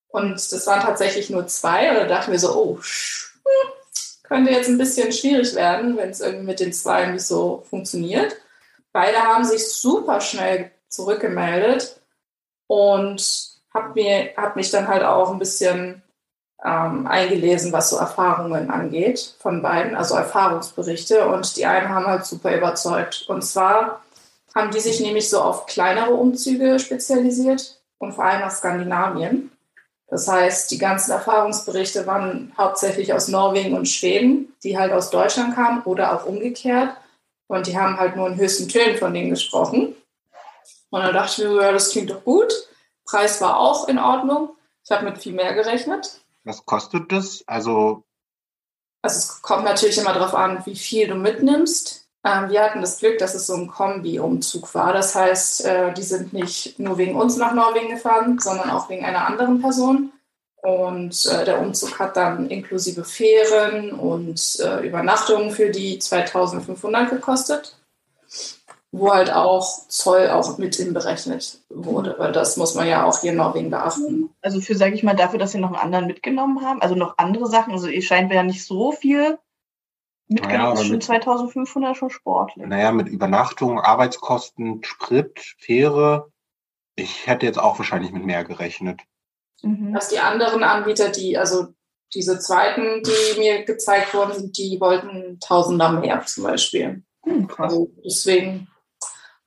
Und 0.07 0.33
das 0.33 0.67
waren 0.67 0.81
tatsächlich 0.81 1.29
nur 1.29 1.47
zwei. 1.47 1.89
Und 1.89 1.97
da 1.97 2.05
dachten 2.05 2.31
wir 2.31 2.39
so, 2.39 2.55
oh, 2.55 2.77
hm, 2.77 3.71
könnte 4.23 4.51
jetzt 4.51 4.69
ein 4.69 4.77
bisschen 4.77 5.11
schwierig 5.11 5.55
werden, 5.55 5.97
wenn 5.97 6.09
es 6.09 6.21
irgendwie 6.21 6.45
mit 6.45 6.59
den 6.59 6.73
zwei 6.73 7.05
nicht 7.07 7.25
so 7.25 7.63
funktioniert. 7.69 8.35
Beide 8.91 9.19
haben 9.19 9.45
sich 9.45 9.67
super 9.67 10.21
schnell 10.21 10.71
zurückgemeldet 10.89 11.99
und 12.67 13.51
habe 13.73 14.31
hab 14.35 14.55
mich 14.55 14.71
dann 14.71 14.87
halt 14.87 15.03
auch 15.03 15.31
ein 15.31 15.39
bisschen 15.39 16.01
ähm, 16.63 17.07
eingelesen, 17.07 17.71
was 17.71 17.89
so 17.89 17.97
Erfahrungen 17.97 18.69
angeht 18.69 19.35
von 19.39 19.61
beiden, 19.61 19.95
also 19.95 20.15
Erfahrungsberichte. 20.15 21.27
Und 21.27 21.55
die 21.57 21.65
einen 21.65 21.89
haben 21.89 22.05
halt 22.05 22.25
super 22.25 22.55
überzeugt. 22.55 23.25
Und 23.27 23.43
zwar 23.43 24.01
haben 24.55 24.71
die 24.71 24.79
sich 24.79 24.99
nämlich 24.99 25.29
so 25.29 25.41
auf 25.41 25.65
kleinere 25.65 26.13
Umzüge 26.13 26.79
spezialisiert 26.79 27.79
und 27.99 28.13
vor 28.13 28.25
allem 28.25 28.41
nach 28.41 28.51
Skandinavien. 28.51 29.51
Das 30.09 30.27
heißt, 30.27 30.71
die 30.71 30.77
ganzen 30.77 31.11
Erfahrungsberichte 31.11 32.07
waren 32.07 32.53
hauptsächlich 32.57 33.13
aus 33.13 33.27
Norwegen 33.27 33.75
und 33.75 33.87
Schweden, 33.87 34.53
die 34.63 34.77
halt 34.77 34.93
aus 34.93 35.09
Deutschland 35.09 35.53
kamen 35.53 35.83
oder 35.83 36.15
auch 36.15 36.25
umgekehrt. 36.25 36.91
Und 37.47 37.67
die 37.67 37.77
haben 37.77 37.97
halt 37.97 38.15
nur 38.15 38.27
in 38.27 38.37
höchsten 38.37 38.69
Tönen 38.69 38.97
von 38.97 39.13
denen 39.13 39.29
gesprochen. 39.29 39.95
Und 40.89 41.01
dann 41.01 41.13
dachte 41.13 41.43
ich 41.43 41.47
mir, 41.49 41.61
ja, 41.61 41.71
das 41.71 41.91
klingt 41.91 42.09
doch 42.09 42.23
gut. 42.23 42.51
Preis 43.05 43.41
war 43.41 43.59
auch 43.59 43.87
in 43.87 43.99
Ordnung. 43.99 44.49
Ich 44.83 44.91
habe 44.91 45.05
mit 45.05 45.17
viel 45.17 45.33
mehr 45.33 45.53
gerechnet. 45.53 46.21
Was 46.47 46.65
kostet 46.65 47.11
das? 47.11 47.43
Also, 47.45 48.05
also 49.01 49.17
es 49.17 49.41
kommt 49.41 49.65
natürlich 49.65 49.97
immer 49.97 50.13
darauf 50.13 50.33
an, 50.33 50.65
wie 50.65 50.75
viel 50.75 51.07
du 51.07 51.15
mitnimmst. 51.15 52.07
Ähm, 52.23 52.49
wir 52.49 52.63
hatten 52.63 52.81
das 52.81 52.99
Glück, 52.99 53.17
dass 53.17 53.35
es 53.35 53.47
so 53.47 53.55
ein 53.55 53.67
Kombi-Umzug 53.67 54.73
war. 54.73 54.93
Das 54.93 55.13
heißt, 55.13 55.65
äh, 55.65 55.93
die 55.93 56.03
sind 56.03 56.31
nicht 56.31 56.79
nur 56.79 56.97
wegen 56.97 57.15
uns 57.15 57.35
nach 57.35 57.53
Norwegen 57.53 57.89
gefahren, 57.89 58.39
sondern 58.39 58.69
auch 58.69 58.89
wegen 58.89 59.03
einer 59.03 59.27
anderen 59.27 59.61
Person. 59.61 60.13
Und 60.61 61.25
äh, 61.25 61.45
der 61.45 61.59
Umzug 61.59 61.99
hat 61.99 62.17
dann 62.17 62.49
inklusive 62.49 63.03
Fähren 63.03 63.91
und 63.91 64.59
äh, 64.59 64.87
Übernachtungen 64.87 65.51
für 65.51 65.69
die 65.69 65.99
2500 65.99 67.09
gekostet 67.09 67.76
wo 68.91 69.13
halt 69.13 69.31
auch 69.31 69.87
Zoll 69.89 70.29
auch 70.29 70.57
mit 70.57 70.79
inberechnet 70.79 71.59
wurde, 71.69 72.15
weil 72.17 72.31
das 72.31 72.57
muss 72.57 72.75
man 72.75 72.87
ja 72.87 73.05
auch 73.05 73.19
hier 73.19 73.31
in 73.31 73.37
Norwegen 73.37 73.69
beachten. 73.69 74.29
Also 74.41 74.61
für, 74.61 74.75
sage 74.75 74.95
ich 74.95 75.03
mal, 75.03 75.15
dafür, 75.15 75.39
dass 75.39 75.51
sie 75.51 75.59
noch 75.59 75.69
einen 75.69 75.81
anderen 75.81 76.07
mitgenommen 76.07 76.61
haben, 76.61 76.81
also 76.81 76.95
noch 76.95 77.17
andere 77.17 77.47
Sachen, 77.47 77.73
also 77.73 77.87
ihr 77.87 78.01
scheint 78.01 78.31
ja 78.31 78.43
nicht 78.43 78.65
so 78.65 78.91
viel 78.91 79.37
mitgenommen, 80.27 80.73
naja, 80.73 80.81
ist 80.81 80.87
schon 80.87 81.01
2500 81.01 81.97
schon 81.97 82.09
sportlich. 82.09 82.65
Naja, 82.65 82.91
mit 82.91 83.07
Übernachtung, 83.07 83.79
Arbeitskosten, 83.79 84.83
Sprit, 84.83 85.39
Fähre, 85.57 86.31
ich 86.95 87.27
hätte 87.27 87.45
jetzt 87.45 87.59
auch 87.59 87.77
wahrscheinlich 87.77 88.11
mit 88.11 88.25
mehr 88.25 88.43
gerechnet. 88.43 89.01
Mhm. 89.61 89.93
Dass 89.93 90.09
die 90.09 90.19
anderen 90.19 90.63
Anbieter, 90.63 91.09
die, 91.09 91.37
also 91.37 91.67
diese 92.13 92.39
zweiten, 92.39 93.03
die 93.03 93.39
mir 93.39 93.63
gezeigt 93.65 94.13
worden 94.13 94.33
sind, 94.33 94.57
die 94.57 94.79
wollten 94.79 95.39
Tausender 95.39 95.91
mehr 95.91 96.25
zum 96.25 96.45
Beispiel. 96.45 97.03
Mhm, 97.25 97.49
also 97.57 97.91
deswegen 98.03 98.67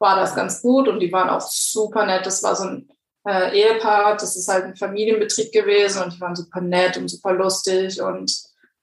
war 0.00 0.16
das 0.16 0.34
ganz 0.34 0.62
gut 0.62 0.88
und 0.88 0.98
die 1.00 1.12
waren 1.12 1.28
auch 1.28 1.40
super 1.40 2.06
nett. 2.06 2.26
Das 2.26 2.42
war 2.42 2.56
so 2.56 2.64
ein 2.64 2.88
äh, 3.28 3.56
Ehepaar, 3.56 4.16
das 4.16 4.34
ist 4.34 4.48
halt 4.48 4.64
ein 4.64 4.76
Familienbetrieb 4.76 5.52
gewesen 5.52 6.02
und 6.02 6.14
die 6.14 6.20
waren 6.20 6.34
super 6.34 6.60
nett 6.60 6.96
und 6.96 7.08
super 7.08 7.32
lustig 7.32 8.00
und 8.00 8.32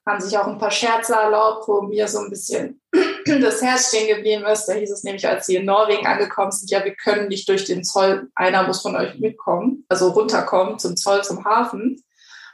haben 0.08 0.22
sich 0.22 0.38
auch 0.38 0.48
ein 0.48 0.60
paar 0.60 0.72
Scherze 0.72 1.14
erlaubt, 1.14 1.68
wo 1.68 1.82
mir 1.82 2.08
so 2.08 2.20
ein 2.20 2.30
bisschen 2.30 2.82
das 3.26 3.62
Herz 3.62 3.90
stehen 3.90 4.16
geblieben 4.16 4.46
ist. 4.46 4.66
Da 4.66 4.74
hieß 4.74 4.92
es 4.92 5.04
nämlich, 5.04 5.28
als 5.28 5.48
sie 5.48 5.58
in 5.58 5.66
Norwegen 5.66 6.08
angekommen 6.08 6.52
sind, 6.52 6.72
ja, 6.72 6.86
wir 6.86 6.96
können 6.96 7.28
nicht 7.28 7.50
durch 7.50 7.66
den 7.66 7.84
Zoll, 7.84 8.30
einer 8.36 8.64
muss 8.64 8.82
von 8.82 8.96
euch 8.96 9.20
mitkommen, 9.20 9.86
also 9.90 10.10
runterkommen 10.10 10.80
zum 10.80 10.96
Zoll, 10.96 11.24
zum 11.24 11.44
Hafen. 11.44 12.04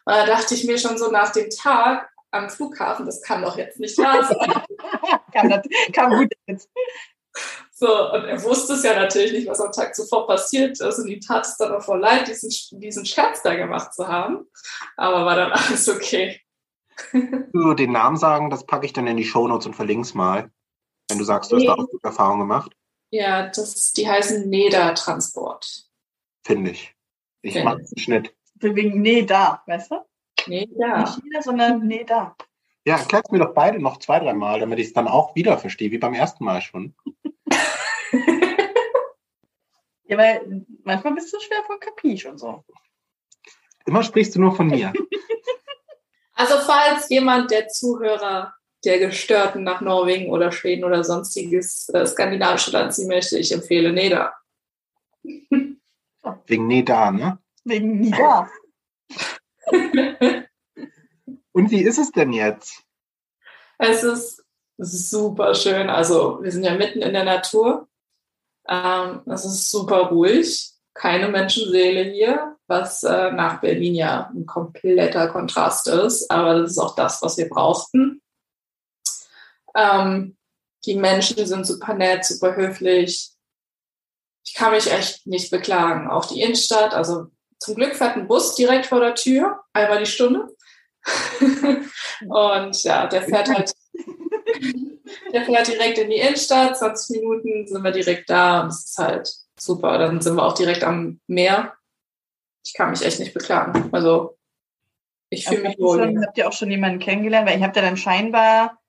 Und 0.06 0.14
da 0.14 0.26
dachte 0.26 0.56
ich 0.56 0.64
mir 0.64 0.80
schon 0.80 0.98
so 0.98 1.12
nach 1.12 1.32
dem 1.32 1.50
Tag, 1.50 2.10
am 2.32 2.50
Flughafen, 2.50 3.06
das 3.06 3.22
kann 3.22 3.44
doch 3.44 3.58
jetzt 3.58 3.80
nicht 3.80 3.98
wahr 4.00 4.24
sein. 4.24 4.64
kam, 5.34 5.50
das, 5.50 5.62
kam 5.94 6.12
gut 6.16 6.34
jetzt. 6.48 6.68
So, 7.76 8.12
und 8.12 8.26
er 8.26 8.42
wusste 8.44 8.74
es 8.74 8.84
ja 8.84 8.94
natürlich 8.94 9.32
nicht, 9.32 9.48
was 9.48 9.60
am 9.60 9.72
Tag 9.72 9.96
zuvor 9.96 10.28
passiert 10.28 10.80
ist. 10.80 11.00
Und 11.00 11.08
ihm 11.08 11.20
tat 11.20 11.46
es 11.46 11.58
dann 11.58 11.74
auch 11.74 11.82
voll 11.82 12.00
leid, 12.00 12.28
diesen, 12.28 12.80
diesen 12.80 13.06
Scherz 13.06 13.42
da 13.42 13.56
gemacht 13.56 13.94
zu 13.94 14.08
haben. 14.08 14.46
Aber 14.96 15.26
war 15.26 15.36
dann 15.36 15.52
alles 15.54 15.90
okay. 15.90 16.40
Du 17.52 17.74
den 17.74 17.92
Namen 17.92 18.18
sagen, 18.18 18.52
das 18.52 18.66
packe 18.66 18.86
ich 18.86 18.94
dann 18.94 19.08
in 19.08 19.18
die 19.18 19.26
Shownotes 19.26 19.66
und 19.66 19.74
verlinke 19.74 20.04
es 20.04 20.14
mal. 20.14 20.52
Wenn 21.10 21.18
du 21.18 21.24
sagst, 21.24 21.52
du 21.52 21.58
hast 21.58 21.66
da 21.66 21.74
auch 21.74 21.88
gute 21.88 22.06
Erfahrungen 22.08 22.42
gemacht. 22.42 22.72
Ja, 23.10 23.48
das, 23.48 23.92
die 23.94 24.08
heißen 24.08 24.50
Neda-Transport. 24.50 25.88
Finde 26.46 26.72
ich. 26.72 26.96
Ich 27.42 27.54
Finde 27.54 27.66
mache 27.66 27.78
einen 27.78 27.98
Schnitt. 27.98 28.36
Wegen 28.56 29.02
nee, 29.02 29.24
da, 29.24 29.64
weißt 29.66 29.92
du? 29.92 30.06
Neda. 30.48 31.00
Nicht 31.02 31.20
hier, 31.22 31.42
sondern 31.42 31.86
nee, 31.86 32.04
da. 32.04 32.36
Ja, 32.86 32.98
erklärt 32.98 33.32
mir 33.32 33.40
doch 33.40 33.54
beide 33.54 33.80
noch 33.80 33.98
zwei, 33.98 34.20
dreimal, 34.20 34.60
damit 34.60 34.80
ich 34.80 34.88
es 34.88 34.94
dann 34.94 35.08
auch 35.08 35.36
wieder 35.36 35.58
verstehe, 35.58 35.92
wie 35.92 35.98
beim 35.98 36.14
ersten 36.14 36.44
Mal 36.44 36.62
schon. 36.62 36.96
Ja, 40.06 40.18
weil 40.18 40.66
manchmal 40.84 41.14
bist 41.14 41.34
du 41.34 41.40
schwer 41.40 41.64
von 41.66 41.80
Capiche 41.80 42.30
und 42.30 42.38
so. 42.38 42.64
Immer 43.86 44.04
sprichst 44.04 44.36
du 44.36 44.42
nur 44.42 44.56
von 44.56 44.68
mir. 44.68 44.94
Also 46.36 46.56
falls 46.66 47.10
jemand 47.10 47.52
der 47.52 47.68
Zuhörer 47.68 48.56
der 48.84 49.00
Gestörten 49.00 49.64
nach 49.64 49.82
Norwegen 49.82 50.32
oder 50.32 50.52
Schweden 50.52 50.84
oder 50.84 51.04
sonstiges 51.04 51.90
äh, 51.90 52.06
skandinavische 52.06 52.72
Land 52.72 52.94
ziehen 52.94 53.08
möchte, 53.08 53.38
ich 53.38 53.52
empfehle 53.52 53.94
Neda. 53.94 54.34
Wegen 55.24 56.68
nee 56.68 56.84
da, 56.84 57.12
ne? 57.12 57.38
Wegen 57.64 58.00
nie 58.00 58.12
da. 58.12 58.50
Und 61.54 61.72
wie 61.72 61.84
ist 61.84 62.00
es 62.00 62.12
denn 62.12 62.34
jetzt? 62.34 62.84
Es 63.78 64.04
ist 64.04 64.44
super 64.78 65.54
schön. 65.56 65.90
Also 65.90 66.42
wir 66.42 66.52
sind 66.52 66.64
ja 66.64 66.76
mitten 66.76 67.02
in 67.02 67.14
der 67.14 67.24
Natur. 67.24 67.88
Ähm, 68.68 69.22
es 69.28 69.46
ist 69.46 69.72
super 69.72 70.08
ruhig. 70.08 70.72
Keine 70.94 71.28
Menschenseele 71.30 72.04
hier, 72.12 72.56
was 72.68 73.04
äh, 73.04 73.32
nach 73.32 73.62
Berlin 73.62 73.96
ja 73.96 74.32
ein 74.34 74.46
kompletter 74.46 75.28
Kontrast 75.30 75.88
ist. 75.88 76.30
Aber 76.30 76.60
das 76.60 76.72
ist 76.72 76.78
auch 76.78 76.96
das, 76.96 77.22
was 77.22 77.38
wir 77.38 77.50
brauchten. 77.50 78.22
Ähm, 79.76 80.38
die 80.86 80.96
Menschen 80.96 81.46
sind 81.46 81.66
super 81.66 81.94
nett, 81.94 82.26
super 82.26 82.56
höflich. 82.56 83.32
Ich 84.46 84.54
kann 84.54 84.72
mich 84.72 84.92
echt 84.92 85.26
nicht 85.26 85.50
beklagen. 85.50 86.10
Auch 86.10 86.26
die 86.26 86.42
Innenstadt, 86.42 86.94
also 86.94 87.28
zum 87.60 87.76
Glück 87.76 87.96
fährt 87.96 88.18
ein 88.18 88.28
Bus 88.28 88.56
direkt 88.56 88.88
vor 88.88 89.00
der 89.00 89.16
Tür, 89.16 89.62
einmal 89.72 90.00
die 90.00 90.06
Stunde. 90.06 90.54
Und 92.28 92.84
ja, 92.84 93.08
der 93.08 93.22
fährt 93.24 93.50
halt, 93.50 93.74
der 95.34 95.46
fährt 95.46 95.68
direkt 95.68 95.98
in 95.98 96.10
die 96.10 96.18
Innenstadt, 96.18 96.78
20 96.78 97.22
Minuten 97.22 97.68
sind 97.68 97.84
wir 97.84 97.92
direkt 97.92 98.30
da 98.30 98.62
und 98.62 98.68
es 98.70 98.86
ist 98.86 98.98
halt 98.98 99.30
super. 99.60 99.98
Dann 99.98 100.22
sind 100.22 100.36
wir 100.36 100.44
auch 100.44 100.54
direkt 100.54 100.84
am 100.84 101.20
Meer. 101.28 101.74
Ich 102.66 102.74
kann 102.74 102.92
mich 102.92 103.04
echt 103.04 103.20
nicht 103.20 103.34
beklagen. 103.34 103.90
Also 103.92 104.38
ich 105.30 105.46
fühle 105.46 105.64
mich 105.64 105.80
wohl. 105.80 106.00
Schon, 106.00 106.26
habt 106.26 106.38
ihr 106.38 106.48
auch 106.48 106.54
schon 106.54 106.72
jemanden 106.72 107.00
kennengelernt? 107.00 107.48
Weil 107.48 107.58
ich 107.58 107.64
habt 107.64 107.76
ja 107.76 107.82
dann 107.82 107.98
scheinbar, 107.98 108.80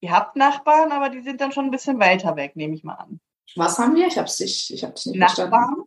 ihr 0.00 0.12
habt 0.12 0.36
Nachbarn, 0.36 0.92
aber 0.92 1.08
die 1.08 1.22
sind 1.22 1.40
dann 1.40 1.52
schon 1.52 1.66
ein 1.66 1.70
bisschen 1.70 1.98
weiter 1.98 2.36
weg, 2.36 2.56
nehme 2.56 2.74
ich 2.74 2.84
mal 2.84 2.94
an. 2.94 3.20
Was 3.56 3.78
haben 3.78 3.94
wir? 3.94 4.06
Ich 4.06 4.16
habe 4.16 4.26
es 4.26 4.38
nicht, 4.40 4.70
ich 4.70 4.84
hab's 4.84 5.06
nicht 5.06 5.18
verstanden. 5.18 5.50
Nachbarn? 5.50 5.84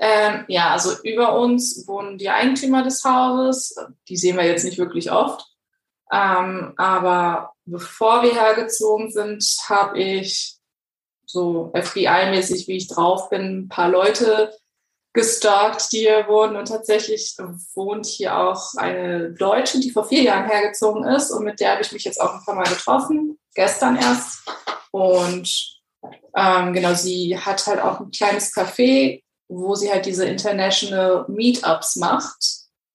Ähm, 0.00 0.44
ja, 0.46 0.70
also 0.70 0.92
über 1.02 1.36
uns 1.38 1.86
wohnen 1.88 2.18
die 2.18 2.30
Eigentümer 2.30 2.84
des 2.84 3.02
Hauses. 3.04 3.76
Die 4.08 4.16
sehen 4.16 4.36
wir 4.36 4.44
jetzt 4.44 4.64
nicht 4.64 4.78
wirklich 4.78 5.10
oft. 5.10 5.44
Ähm, 6.12 6.74
aber 6.76 7.52
bevor 7.70 8.22
wir 8.22 8.34
hergezogen 8.34 9.10
sind, 9.10 9.44
habe 9.68 9.98
ich 9.98 10.58
so 11.26 11.70
FBI-mäßig, 11.74 12.68
wie 12.68 12.76
ich 12.76 12.88
drauf 12.88 13.28
bin, 13.28 13.60
ein 13.60 13.68
paar 13.68 13.88
Leute 13.88 14.52
gestalkt, 15.12 15.92
die 15.92 15.98
hier 15.98 16.26
wohnen. 16.28 16.56
Und 16.56 16.68
tatsächlich 16.68 17.36
wohnt 17.74 18.06
hier 18.06 18.38
auch 18.38 18.74
eine 18.76 19.32
Deutsche, 19.32 19.80
die 19.80 19.90
vor 19.90 20.04
vier 20.04 20.22
Jahren 20.22 20.48
hergezogen 20.48 21.04
ist. 21.04 21.30
Und 21.30 21.44
mit 21.44 21.60
der 21.60 21.72
habe 21.72 21.82
ich 21.82 21.92
mich 21.92 22.04
jetzt 22.04 22.20
auch 22.20 22.34
ein 22.34 22.44
paar 22.44 22.54
Mal 22.54 22.68
getroffen, 22.68 23.38
gestern 23.54 23.96
erst. 23.96 24.42
Und 24.90 25.80
ähm, 26.34 26.72
genau, 26.72 26.94
sie 26.94 27.38
hat 27.38 27.66
halt 27.66 27.80
auch 27.80 28.00
ein 28.00 28.10
kleines 28.10 28.54
Café, 28.54 29.22
wo 29.48 29.74
sie 29.74 29.90
halt 29.90 30.06
diese 30.06 30.26
International 30.26 31.24
Meetups 31.28 31.96
macht, 31.96 32.44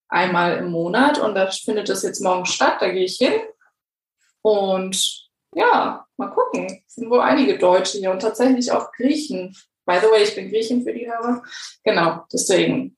einmal 0.07 0.57
im 0.57 0.71
Monat. 0.71 1.19
Und 1.19 1.35
da 1.35 1.49
findet 1.51 1.89
das 1.89 2.03
jetzt 2.03 2.21
morgen 2.21 2.45
statt, 2.45 2.77
da 2.79 2.89
gehe 2.89 3.05
ich 3.05 3.17
hin. 3.17 3.33
Und 4.43 5.29
ja, 5.55 6.05
mal 6.17 6.29
gucken. 6.29 6.83
Es 6.87 6.95
sind 6.95 7.09
wohl 7.09 7.21
einige 7.21 7.57
Deutsche 7.57 7.97
hier 7.97 8.11
und 8.11 8.21
tatsächlich 8.21 8.71
auch 8.71 8.91
Griechen. 8.91 9.55
By 9.85 9.97
the 9.99 10.07
way, 10.07 10.23
ich 10.23 10.35
bin 10.35 10.49
Griechin 10.49 10.83
für 10.83 10.93
die 10.93 11.07
Hörer. 11.07 11.43
Genau, 11.83 12.25
deswegen. 12.31 12.95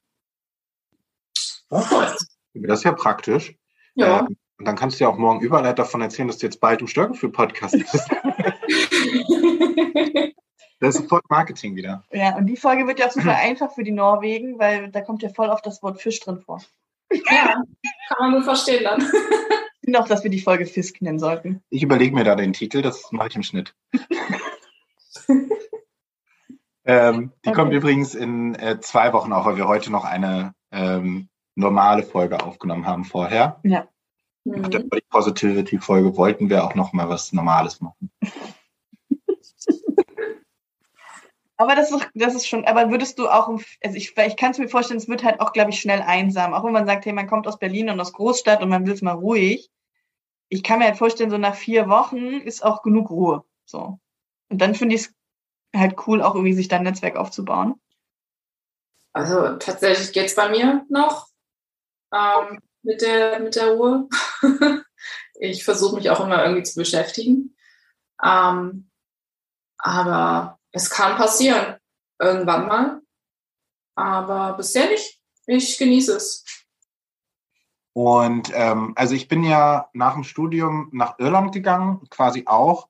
Das 1.70 2.28
ist 2.54 2.84
ja 2.84 2.92
praktisch. 2.92 3.56
Ja. 3.96 4.20
Ähm, 4.20 4.38
und 4.58 4.66
dann 4.66 4.76
kannst 4.76 5.00
du 5.00 5.06
ja 5.06 5.10
auch 5.10 5.18
morgen 5.18 5.42
überall 5.42 5.74
davon 5.74 6.02
erzählen, 6.02 6.28
dass 6.28 6.38
du 6.38 6.46
jetzt 6.46 6.60
bald 6.60 6.82
im 6.82 6.88
Störgefühl-Podcast 6.88 7.74
bist. 7.74 8.10
Das 10.80 10.96
ist 10.96 11.04
sofort 11.04 11.30
Marketing 11.30 11.76
wieder. 11.76 12.04
Ja, 12.12 12.36
und 12.36 12.48
die 12.48 12.58
Folge 12.58 12.86
wird 12.86 13.00
ja 13.00 13.08
auch 13.08 13.12
super 13.12 13.36
einfach 13.36 13.74
für 13.74 13.84
die 13.84 13.92
Norwegen, 13.92 14.60
weil 14.60 14.92
da 14.92 15.02
kommt 15.02 15.24
ja 15.24 15.30
voll 15.30 15.50
oft 15.50 15.66
das 15.66 15.82
Wort 15.82 16.02
Fisch 16.02 16.20
drin 16.20 16.40
vor. 16.40 16.62
ja, 17.12 17.64
kann 18.10 18.18
man 18.20 18.32
nur 18.32 18.44
verstehen 18.44 18.84
dann. 18.84 19.02
Ich 19.86 19.88
finde 19.88 20.00
auch, 20.00 20.08
dass 20.08 20.24
wir 20.24 20.32
die 20.32 20.42
Folge 20.42 20.66
Fisk 20.66 21.00
nennen 21.04 21.20
sollten. 21.20 21.62
Ich 21.70 21.84
überlege 21.84 22.16
mir 22.16 22.24
da 22.24 22.34
den 22.36 22.54
Titel, 22.54 22.82
das 22.82 23.12
mache 23.12 23.28
ich 23.28 23.36
im 23.36 23.44
Schnitt. 23.44 23.76
ähm, 26.86 27.32
die 27.46 27.50
Okay. 27.50 27.56
kommt 27.56 27.72
übrigens 27.72 28.16
in 28.16 28.56
äh, 28.56 28.80
zwei 28.80 29.14
Wochen 29.14 29.32
auch, 29.32 29.46
weil 29.46 29.58
wir 29.58 29.68
heute 29.68 29.92
noch 29.92 30.04
eine 30.04 30.56
ähm, 30.72 31.30
normale 31.54 32.02
Folge 32.02 32.42
aufgenommen 32.44 32.88
haben 32.88 33.06
vorher. 33.06 33.60
Ja. 33.62 33.88
Nach 34.44 34.70
der 34.70 34.80
Mhm. 34.80 34.90
Body 34.90 35.04
Positivity-Folge 35.08 36.18
wollten 36.18 36.50
wir 36.50 36.64
auch 36.64 36.74
noch 36.74 36.92
mal 36.92 37.08
was 37.08 37.32
Normales 37.32 37.80
machen. 37.80 38.10
Aber 41.58 41.76
das 41.76 41.92
ist, 41.92 42.10
das 42.16 42.34
ist 42.36 42.48
schon, 42.48 42.66
aber 42.66 42.92
würdest 42.92 43.18
du 43.18 43.30
auch, 43.30 43.48
also 43.48 43.96
ich, 43.96 44.18
ich 44.18 44.36
kann 44.36 44.52
es 44.52 44.58
mir 44.58 44.68
vorstellen, 44.68 44.98
es 44.98 45.08
wird 45.08 45.24
halt 45.24 45.40
auch, 45.40 45.54
glaube 45.54 45.70
ich, 45.70 45.80
schnell 45.80 46.02
einsam. 46.02 46.54
Auch 46.54 46.66
wenn 46.66 46.74
man 46.74 46.86
sagt, 46.86 47.06
hey, 47.06 47.14
man 47.14 47.28
kommt 47.28 47.48
aus 47.48 47.60
Berlin 47.60 47.90
und 47.90 48.00
aus 48.02 48.12
Großstadt 48.12 48.62
und 48.62 48.68
man 48.68 48.86
will 48.86 48.94
es 48.94 49.02
mal 49.02 49.14
ruhig. 49.14 49.70
Ich 50.50 50.64
kann 50.64 50.80
mir 50.80 50.86
halt 50.86 50.98
vorstellen, 50.98 51.30
so 51.30 51.38
nach 51.38 51.56
vier 51.56 51.90
Wochen 51.90 52.40
ist 52.42 52.64
auch 52.64 52.82
genug 52.82 53.10
Ruhe. 53.10 53.44
So. 53.66 54.00
Und 54.50 54.62
dann 54.62 54.76
finde 54.76 54.96
ich 54.96 55.02
es 55.02 55.14
halt 55.76 56.08
cool, 56.08 56.22
auch 56.22 56.36
irgendwie 56.36 56.54
sich 56.54 56.68
da 56.68 56.78
ein 56.78 56.84
Netzwerk 56.84 57.16
aufzubauen. 57.16 57.80
Also 59.14 59.56
tatsächlich 59.58 60.12
geht's 60.12 60.36
bei 60.36 60.50
mir 60.50 60.86
noch 60.90 61.30
ähm, 62.14 62.60
mit, 62.84 63.02
der, 63.02 63.40
mit 63.40 63.56
der 63.56 63.72
Ruhe. 63.72 64.10
ich 65.40 65.64
versuche 65.64 65.96
mich 65.96 66.10
auch 66.10 66.20
immer 66.20 66.44
irgendwie 66.44 66.64
zu 66.64 66.76
beschäftigen. 66.76 67.56
Ähm, 68.24 68.90
aber 69.78 70.60
es 70.72 70.90
kann 70.90 71.18
passieren, 71.18 71.78
irgendwann 72.20 72.68
mal. 72.68 73.02
Aber 73.96 74.58
bisher 74.58 74.90
nicht. 74.90 75.20
Ich 75.48 75.78
genieße 75.78 76.16
es. 76.18 76.65
Und 77.96 78.52
ähm, 78.54 78.92
also 78.98 79.16
ich 79.16 79.30
bin 79.30 79.46
ja 79.46 79.88
nach 79.94 80.16
dem 80.16 80.26
Studium 80.26 80.90
nach 80.92 81.18
Irland 81.18 81.54
gegangen, 81.54 82.02
quasi 82.10 82.44
auch 82.46 82.90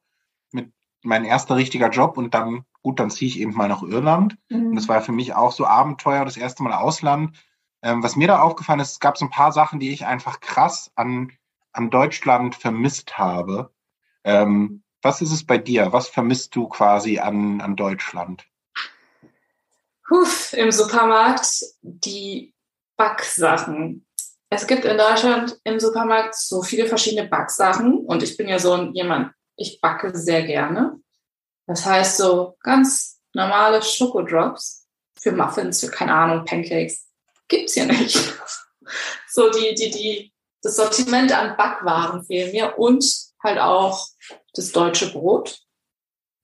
mit 0.52 0.74
mein 1.04 1.26
erster 1.26 1.56
richtiger 1.58 1.92
Job 1.92 2.18
und 2.18 2.34
dann, 2.34 2.66
gut, 2.82 3.00
dann 3.00 3.12
ziehe 3.12 3.30
ich 3.30 3.40
eben 3.40 3.54
mal 3.54 3.70
nach 3.70 3.84
Irland. 3.84 4.36
Und 4.50 4.76
das 4.76 4.88
war 4.88 5.02
für 5.02 5.12
mich 5.12 5.36
auch 5.36 5.52
so 5.52 5.68
Abenteuer, 5.68 6.26
das 6.26 6.38
erste 6.38 6.64
Mal 6.64 6.74
Ausland. 6.74 7.38
Ähm, 7.84 8.02
was 8.02 8.16
mir 8.16 8.28
da 8.28 8.42
aufgefallen 8.42 8.80
ist, 8.80 8.94
es 8.94 9.00
gab 9.00 9.16
so 9.16 9.26
ein 9.26 9.30
paar 9.30 9.52
Sachen, 9.52 9.80
die 9.80 9.92
ich 9.92 10.08
einfach 10.08 10.40
krass 10.40 10.92
an, 10.96 11.32
an 11.72 11.92
Deutschland 11.92 12.56
vermisst 12.56 13.20
habe. 13.20 13.72
Ähm, 14.24 14.82
was 15.04 15.22
ist 15.22 15.32
es 15.32 15.46
bei 15.46 15.60
dir? 15.60 15.94
Was 15.94 16.08
vermisst 16.08 16.56
du 16.56 16.68
quasi 16.68 17.20
an, 17.20 17.62
an 17.62 17.76
Deutschland? 17.76 18.48
Puh, 20.08 20.26
Im 20.54 20.72
Supermarkt 20.72 21.64
die 21.84 22.56
Backsachen. 22.98 24.04
Es 24.50 24.68
gibt 24.68 24.86
in 24.86 24.98
Deutschland 24.98 25.60
im 25.64 25.80
Supermarkt 25.80 26.36
so 26.36 26.62
viele 26.62 26.86
verschiedene 26.88 27.28
Backsachen 27.28 28.00
und 28.06 28.24
ich 28.24 28.38
bin 28.38 28.48
ja 28.48 28.60
so 28.60 28.74
ein 28.74 28.94
jemand, 28.94 29.34
ich 29.56 29.80
backe 29.82 30.16
sehr 30.18 30.44
gerne. 30.44 31.00
Das 31.68 31.86
heißt 31.86 32.18
so 32.18 32.56
ganz 32.62 33.20
normale 33.34 33.82
Schokodrops 33.82 34.88
für 35.20 35.32
Muffins, 35.32 35.80
für 35.82 35.90
keine 35.90 36.14
Ahnung, 36.14 36.46
Pancakes 36.46 37.08
gibt's 37.48 37.74
hier 37.74 37.86
nicht. 37.86 38.18
So 39.28 39.50
die 39.50 39.74
die 39.74 39.90
die 39.90 40.34
das 40.62 40.76
Sortiment 40.76 41.32
an 41.36 41.58
Backwaren 41.58 42.24
fehlen 42.24 42.52
mir 42.52 42.78
und 42.78 43.04
halt 43.44 43.58
auch 43.58 44.08
das 44.54 44.72
deutsche 44.72 45.12
Brot. 45.12 45.60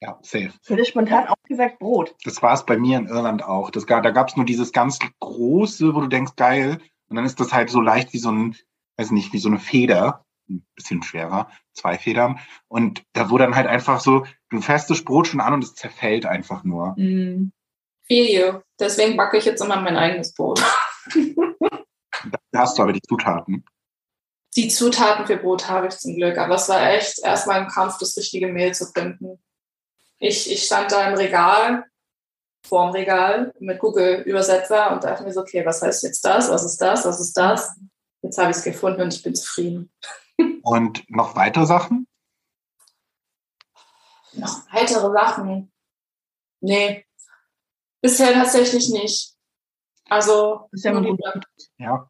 Ja, 0.02 0.18
safe. 0.24 0.52
Ich 0.64 0.70
hätte 0.70 0.86
spontan 0.86 1.28
auch 1.28 1.36
gesagt 1.47 1.78
Brot. 1.78 2.16
Das 2.26 2.41
war 2.41 2.54
es 2.56 2.66
bei 2.66 2.78
mir 2.78 2.97
in 2.97 3.08
Irland 3.08 3.43
auch. 3.43 3.70
Das, 3.70 3.86
gab- 3.86 4.02
da 4.02 4.10
gab 4.10 4.30
es 4.30 4.36
nur 4.36 4.45
dieses 4.47 4.72
ganz 4.72 4.97
große, 5.20 5.93
wo 5.93 6.02
du 6.02 6.08
denkst, 6.08 6.32
geil. 6.36 6.80
Und 7.12 7.18
dann 7.18 7.26
ist 7.26 7.41
das 7.41 7.51
halt 7.51 7.70
so 7.70 7.82
leicht 7.82 8.14
wie 8.14 8.20
so 8.20 8.32
ein, 8.32 8.55
weiß 8.95 9.12
nicht, 9.12 9.34
wie 9.34 9.38
so 9.38 9.49
eine 9.49 9.59
Feder. 9.59 10.26
ein 10.49 10.66
bisschen 10.76 11.03
schwerer, 11.03 11.51
zwei 11.74 11.97
Federn. 11.97 12.39
Und 12.70 13.03
da 13.12 13.30
wurde 13.30 13.43
dann 13.43 13.55
halt 13.55 13.68
einfach 13.68 13.99
so, 13.99 14.26
du 14.49 14.62
fährst 14.62 14.89
das 14.89 15.03
Brot 15.03 15.28
schon 15.28 15.41
an 15.41 15.53
und 15.53 15.64
es 15.64 15.76
zerfällt 15.76 16.26
einfach 16.26 16.64
nur. 16.64 16.95
Feel 16.95 17.51
you. 18.09 18.59
Deswegen 18.80 19.18
backe 19.18 19.38
ich 19.38 19.45
jetzt 19.45 19.62
immer 19.62 19.82
mein 19.82 19.97
eigenes 19.97 20.34
Brot. 20.34 20.64
da 22.51 22.59
hast 22.59 22.78
du 22.78 22.84
aber 22.84 22.93
die 22.93 23.01
Zutaten. 23.01 23.66
Die 24.55 24.70
Zutaten 24.70 25.28
für 25.28 25.36
Brot 25.36 25.70
habe 25.70 25.88
ich 25.88 25.97
zum 25.97 26.16
Glück, 26.16 26.38
aber 26.38 26.55
es 26.55 26.70
war 26.70 26.93
echt 26.93 27.20
erstmal 27.20 27.59
ein 27.59 27.68
Kampf, 27.68 27.97
das 27.99 28.16
richtige 28.16 28.47
Mehl 28.47 28.74
zu 28.74 28.86
finden. 28.86 29.43
Ich, 30.18 30.49
ich 30.49 30.64
stand 30.64 30.93
da 30.93 31.09
im 31.09 31.16
Regal, 31.16 31.86
vorm 32.66 32.91
Regal 32.91 33.53
mit 33.59 33.80
Google-Übersetzer 33.80 34.91
und 34.91 35.03
dachte 35.03 35.24
mir 35.24 35.34
so, 35.34 35.41
okay, 35.41 35.66
was 35.66 35.82
heißt 35.82 36.03
jetzt 36.03 36.24
das? 36.24 36.49
Was 36.49 36.64
ist 36.64 36.78
das? 36.78 37.05
Was 37.05 37.20
ist 37.20 37.34
das? 37.34 37.76
Jetzt 38.22 38.38
habe 38.38 38.51
ich 38.51 38.57
es 38.57 38.64
gefunden 38.64 39.01
und 39.01 39.14
ich 39.14 39.24
bin 39.24 39.36
zufrieden. 39.36 39.91
Und 40.64 41.09
noch 41.09 41.36
weitere 41.36 41.66
Sachen? 41.66 42.07
Noch 44.34 44.72
weitere 44.72 45.12
Sachen? 45.12 45.72
Nee, 46.62 47.05
bisher 48.01 48.34
tatsächlich 48.34 48.89
nicht. 48.89 49.36
Also, 50.07 50.68
ist 50.72 50.86
ja, 50.86 50.99
gut. 50.99 51.20
ja. 51.78 52.09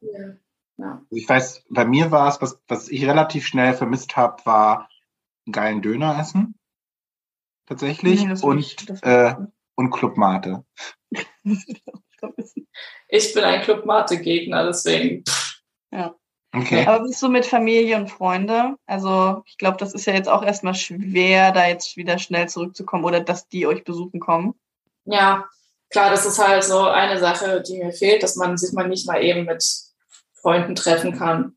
ja. 0.78 1.06
Ich 1.10 1.30
weiß, 1.30 1.64
bei 1.70 1.86
mir 1.86 2.12
war 2.12 2.28
es, 2.28 2.42
was, 2.42 2.60
was 2.68 2.90
ich 2.90 3.06
relativ 3.06 3.46
schnell 3.46 3.74
vermisst 3.74 4.18
habe, 4.18 4.46
war 4.46 4.90
einen 5.46 5.54
geilen 5.54 5.82
Döner 5.82 6.20
essen. 6.20 6.56
Tatsächlich. 7.68 8.26
Nee, 8.26 8.42
und, 8.42 8.60
ich, 8.60 8.90
äh, 9.04 9.36
und 9.82 9.92
Club 9.92 10.18
Mate. 10.18 10.64
ich 13.08 13.34
bin 13.34 13.44
ein 13.44 13.62
Club 13.62 13.86
Mate-Gegner, 13.86 14.66
deswegen. 14.68 15.24
Ja. 15.92 16.16
Okay. 16.54 16.86
Aber 16.86 17.06
bist 17.06 17.22
du 17.22 17.30
mit 17.30 17.46
Familie 17.46 17.96
und 17.96 18.12
Freunde? 18.12 18.76
Also 18.86 19.42
ich 19.46 19.58
glaube, 19.58 19.78
das 19.78 19.94
ist 19.94 20.06
ja 20.06 20.14
jetzt 20.14 20.28
auch 20.28 20.44
erstmal 20.44 20.76
schwer, 20.76 21.54
da 21.54 21.66
jetzt 21.68 21.96
wieder 21.96 22.20
schnell 22.20 22.50
zurückzukommen 22.50 23.06
oder 23.06 23.22
dass 23.22 23.48
die 23.48 23.66
euch 23.66 23.86
besuchen 23.86 24.20
kommen. 24.20 24.54
Ja, 25.06 25.46
klar, 25.90 26.10
das 26.10 26.26
ist 26.26 26.46
halt 26.46 26.64
so 26.64 26.84
eine 26.84 27.20
Sache, 27.20 27.64
die 27.66 27.78
mir 27.82 27.94
fehlt, 27.94 28.22
dass 28.22 28.36
man 28.36 28.58
sich 28.58 28.74
mal 28.74 28.88
nicht 28.88 29.08
mal 29.08 29.24
eben 29.24 29.46
mit 29.46 29.66
Freunden 30.34 30.76
treffen 30.76 31.18
kann. 31.18 31.56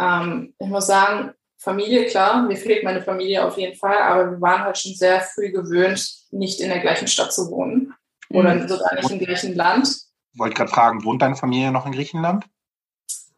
Ähm, 0.00 0.54
ich 0.60 0.68
muss 0.68 0.86
sagen, 0.86 1.32
Familie, 1.58 2.06
klar, 2.06 2.42
mir 2.42 2.56
fehlt 2.56 2.84
meine 2.84 3.02
Familie 3.02 3.44
auf 3.44 3.58
jeden 3.58 3.76
Fall, 3.76 3.98
aber 3.98 4.30
wir 4.30 4.40
waren 4.40 4.62
halt 4.62 4.78
schon 4.78 4.94
sehr 4.94 5.20
früh 5.20 5.50
gewöhnt, 5.50 6.08
nicht 6.30 6.60
in 6.60 6.68
der 6.68 6.78
gleichen 6.78 7.08
Stadt 7.08 7.32
zu 7.32 7.50
wohnen 7.50 7.94
oder 8.30 8.54
mhm. 8.54 8.68
sogar 8.68 8.94
nicht 8.94 9.10
im 9.10 9.18
gleichen 9.18 9.54
Land. 9.56 10.02
Wollte 10.34 10.54
gerade 10.54 10.70
fragen, 10.70 11.04
wohnt 11.04 11.20
deine 11.20 11.34
Familie 11.34 11.72
noch 11.72 11.84
in 11.84 11.92
Griechenland? 11.92 12.44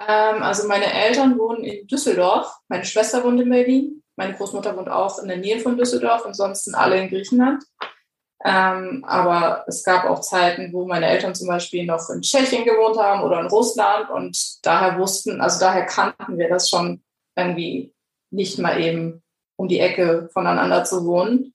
Ähm, 0.06 0.42
also 0.42 0.68
meine 0.68 0.92
Eltern 0.92 1.38
wohnen 1.38 1.64
in 1.64 1.86
Düsseldorf, 1.86 2.58
meine 2.68 2.84
Schwester 2.84 3.24
wohnt 3.24 3.40
in 3.40 3.48
Berlin, 3.48 4.02
meine 4.16 4.34
Großmutter 4.34 4.76
wohnt 4.76 4.90
auch 4.90 5.18
in 5.18 5.28
der 5.28 5.38
Nähe 5.38 5.58
von 5.58 5.78
Düsseldorf, 5.78 6.26
ansonsten 6.26 6.74
alle 6.74 7.00
in 7.00 7.08
Griechenland. 7.08 7.64
Ähm, 8.44 9.04
aber 9.06 9.64
es 9.66 9.82
gab 9.82 10.04
auch 10.04 10.20
Zeiten, 10.20 10.72
wo 10.72 10.86
meine 10.86 11.06
Eltern 11.06 11.34
zum 11.34 11.48
Beispiel 11.48 11.84
noch 11.84 12.08
in 12.08 12.22
Tschechien 12.22 12.64
gewohnt 12.64 12.98
haben 12.98 13.22
oder 13.22 13.40
in 13.40 13.46
Russland 13.46 14.10
und 14.10 14.64
daher 14.64 14.98
wussten, 14.98 15.40
also 15.40 15.60
daher 15.60 15.84
kannten 15.84 16.38
wir 16.38 16.48
das 16.48 16.70
schon 16.70 17.02
irgendwie 17.36 17.92
nicht 18.30 18.58
mal 18.58 18.80
eben 18.80 19.22
um 19.56 19.68
die 19.68 19.80
Ecke 19.80 20.28
voneinander 20.32 20.84
zu 20.84 21.04
wohnen. 21.04 21.54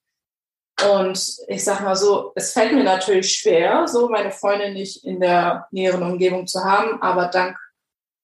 Und 0.93 1.38
ich 1.47 1.63
sag 1.63 1.82
mal 1.82 1.95
so, 1.95 2.34
es 2.36 2.51
fällt 2.51 2.73
mir 2.73 2.84
natürlich 2.84 3.32
schwer, 3.32 3.88
so 3.88 4.09
meine 4.09 4.32
Freunde 4.32 4.73
nicht 4.73 5.05
in 5.05 5.19
der 5.19 5.67
näheren 5.71 6.03
Umgebung 6.03 6.47
zu 6.47 6.63
haben, 6.63 7.01
aber 7.01 7.28
dank 7.28 7.57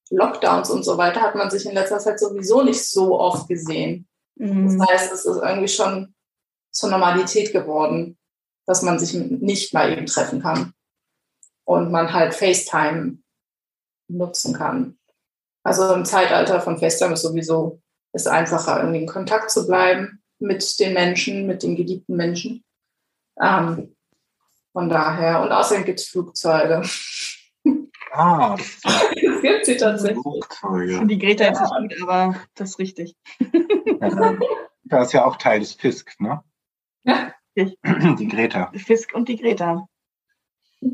Lockdowns 0.10 0.70
und 0.70 0.84
so 0.84 0.98
weiter 0.98 1.22
hat 1.22 1.36
man 1.36 1.50
sich 1.50 1.66
in 1.66 1.74
letzter 1.74 2.00
Zeit 2.00 2.20
sowieso 2.20 2.62
nicht 2.64 2.84
so 2.84 3.18
oft 3.18 3.48
gesehen. 3.48 4.08
Mhm. 4.36 4.78
Das 4.78 4.90
heißt, 4.90 5.14
es 5.14 5.26
ist 5.26 5.42
irgendwie 5.42 5.70
schon 5.70 6.14
zur 6.72 6.90
Normalität 6.90 7.54
geworden, 7.54 8.18
dass 8.66 8.82
man 8.82 9.00
sich 9.00 9.14
nicht 9.14 9.74
mal 9.74 9.92
eben 9.92 10.06
treffen 10.06 10.42
kann 10.42 10.74
und 11.66 11.92
man 11.92 12.12
halt 12.12 12.34
FaceTime 12.34 13.20
nutzen 14.10 14.54
kann. 14.54 15.00
Also 15.64 15.94
im 15.94 16.06
Zeitalter 16.06 16.60
von 16.60 16.78
FaceTime 16.78 17.14
ist 17.14 17.22
sowieso 17.22 17.82
ist 18.14 18.28
einfacher, 18.28 18.80
irgendwie 18.80 19.02
in 19.02 19.08
Kontakt 19.08 19.52
zu 19.52 19.68
bleiben 19.68 20.22
mit 20.40 20.80
den 20.80 20.94
Menschen, 20.94 21.48
mit 21.48 21.64
den 21.64 21.76
geliebten 21.76 22.16
Menschen. 22.16 22.64
Ähm, 23.40 23.96
von 24.74 24.90
daher. 24.90 25.42
Und 25.42 25.52
außerdem 25.52 25.86
gibt 25.86 26.00
es 26.00 26.08
Flugzeuge. 26.08 26.82
Ah, 28.14 28.58
das 28.58 29.42
gibt 29.42 29.66
sie 29.66 29.78
tatsächlich. 29.78 30.26
Und 30.26 31.08
die 31.08 31.18
Greta 31.18 31.46
ja. 31.46 31.52
ist 31.52 31.62
nicht 31.62 31.98
gut, 31.98 32.02
aber 32.02 32.36
das 32.56 32.72
ist 32.72 32.80
richtig. 32.80 33.16
das 34.84 35.08
ist 35.08 35.14
ja 35.14 35.24
auch 35.24 35.38
Teil 35.38 35.62
des 35.62 35.76
Fisk, 35.76 36.20
ne? 36.20 36.44
Ja. 37.04 37.34
Die 37.56 38.28
Greta. 38.28 38.70
Fisk 38.76 39.14
und 39.14 39.30
die 39.30 39.38
Greta. 39.38 39.88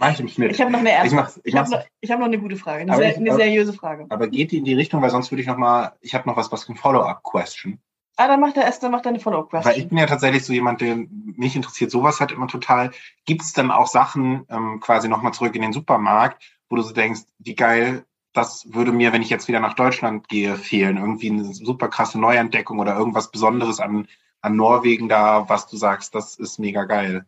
Mach 0.00 0.12
ich 0.12 0.20
im 0.20 0.28
Schnitt. 0.28 0.52
Ich 0.52 0.60
habe 0.62 0.70
noch 0.70 0.78
eine 0.78 0.92
erste. 0.92 1.08
Ich, 1.08 1.12
mach, 1.12 1.28
ich, 1.28 1.42
ich 1.44 1.56
habe 1.56 1.70
noch, 1.70 1.78
hab 1.78 2.18
noch, 2.18 2.26
eine 2.26 2.38
gute 2.38 2.56
Frage, 2.56 2.82
eine, 2.82 2.96
sehr, 2.96 3.16
eine 3.16 3.34
seriöse 3.34 3.74
Frage. 3.74 4.06
Aber 4.08 4.28
geht 4.28 4.50
die 4.50 4.56
in 4.56 4.64
die 4.64 4.72
Richtung, 4.72 5.02
weil 5.02 5.10
sonst 5.10 5.30
würde 5.30 5.42
ich 5.42 5.46
noch 5.46 5.58
mal, 5.58 5.92
ich 6.00 6.14
habe 6.14 6.26
noch 6.26 6.38
was, 6.38 6.50
was 6.50 6.66
ein 6.70 6.76
Follow-up-Question. 6.76 7.78
Ah, 8.16 8.26
dann 8.26 8.40
macht 8.40 8.56
er 8.56 8.64
erst, 8.64 8.82
dann 8.82 8.92
macht 8.92 9.04
er 9.04 9.10
eine 9.10 9.20
Follow-up-Question. 9.20 9.70
Weil 9.70 9.78
ich 9.78 9.88
bin 9.90 9.98
ja 9.98 10.06
tatsächlich 10.06 10.42
so 10.42 10.54
jemand, 10.54 10.80
der 10.80 10.96
mich 10.96 11.54
interessiert 11.54 11.90
sowas 11.90 12.18
halt 12.18 12.32
immer 12.32 12.48
total. 12.48 12.92
Gibt 13.26 13.42
es 13.42 13.52
dann 13.52 13.70
auch 13.70 13.86
Sachen, 13.86 14.46
ähm, 14.48 14.80
quasi 14.80 15.06
nochmal 15.06 15.34
zurück 15.34 15.54
in 15.54 15.62
den 15.62 15.74
Supermarkt, 15.74 16.42
wo 16.70 16.76
du 16.76 16.82
so 16.82 16.94
denkst, 16.94 17.20
wie 17.38 17.54
geil, 17.54 18.06
das 18.32 18.72
würde 18.72 18.92
mir, 18.92 19.12
wenn 19.12 19.22
ich 19.22 19.28
jetzt 19.28 19.48
wieder 19.48 19.60
nach 19.60 19.74
Deutschland 19.74 20.28
gehe, 20.28 20.56
fehlen. 20.56 20.96
Irgendwie 20.96 21.30
eine 21.30 21.52
super 21.52 21.88
krasse 21.88 22.18
Neuentdeckung 22.18 22.78
oder 22.78 22.96
irgendwas 22.96 23.30
Besonderes 23.30 23.80
an, 23.80 24.08
an 24.40 24.56
Norwegen 24.56 25.10
da, 25.10 25.46
was 25.50 25.66
du 25.66 25.76
sagst, 25.76 26.14
das 26.14 26.36
ist 26.36 26.58
mega 26.58 26.84
geil. 26.84 27.26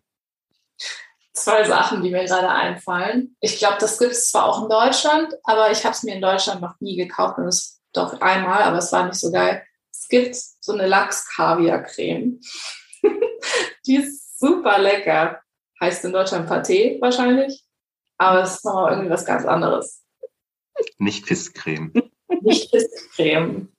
Zwei 1.35 1.65
Sachen, 1.65 2.03
die 2.03 2.11
mir 2.11 2.25
gerade 2.25 2.49
einfallen. 2.49 3.37
Ich 3.41 3.59
glaube, 3.59 3.77
das 3.81 3.99
gibt 3.99 4.13
es 4.13 4.31
zwar 4.31 4.47
auch 4.47 4.63
in 4.63 4.69
Deutschland, 4.69 5.33
aber 5.45 5.71
ich 5.71 5.85
habe 5.85 5.95
es 5.95 6.03
mir 6.03 6.15
in 6.15 6.23
Deutschland 6.23 6.61
noch 6.61 6.79
nie 6.81 6.97
gekauft 6.97 7.39
und 7.39 7.47
es 7.47 7.81
doch 7.93 8.21
einmal, 8.21 8.63
aber 8.63 8.79
es 8.79 8.93
war 8.93 9.07
nicht 9.07 9.19
so 9.19 9.31
geil 9.31 9.63
gibt 10.13 10.37
so 10.37 10.73
eine 10.73 10.87
Lachs-Kaviar-Creme. 10.87 12.39
die 13.87 13.97
ist 13.97 14.39
super 14.39 14.79
lecker. 14.79 15.41
Heißt 15.81 16.05
in 16.05 16.13
Deutschland 16.13 16.49
Pâté 16.49 17.01
wahrscheinlich. 17.01 17.65
Aber 18.19 18.43
es 18.43 18.57
ist 18.57 18.65
noch 18.65 18.89
irgendwie 18.89 19.11
was 19.11 19.25
ganz 19.25 19.47
anderes. 19.47 20.05
Nicht 20.99 21.27
Fiskcreme. 21.27 21.93
Nicht 22.43 22.71
Fiskcreme. 22.71 23.73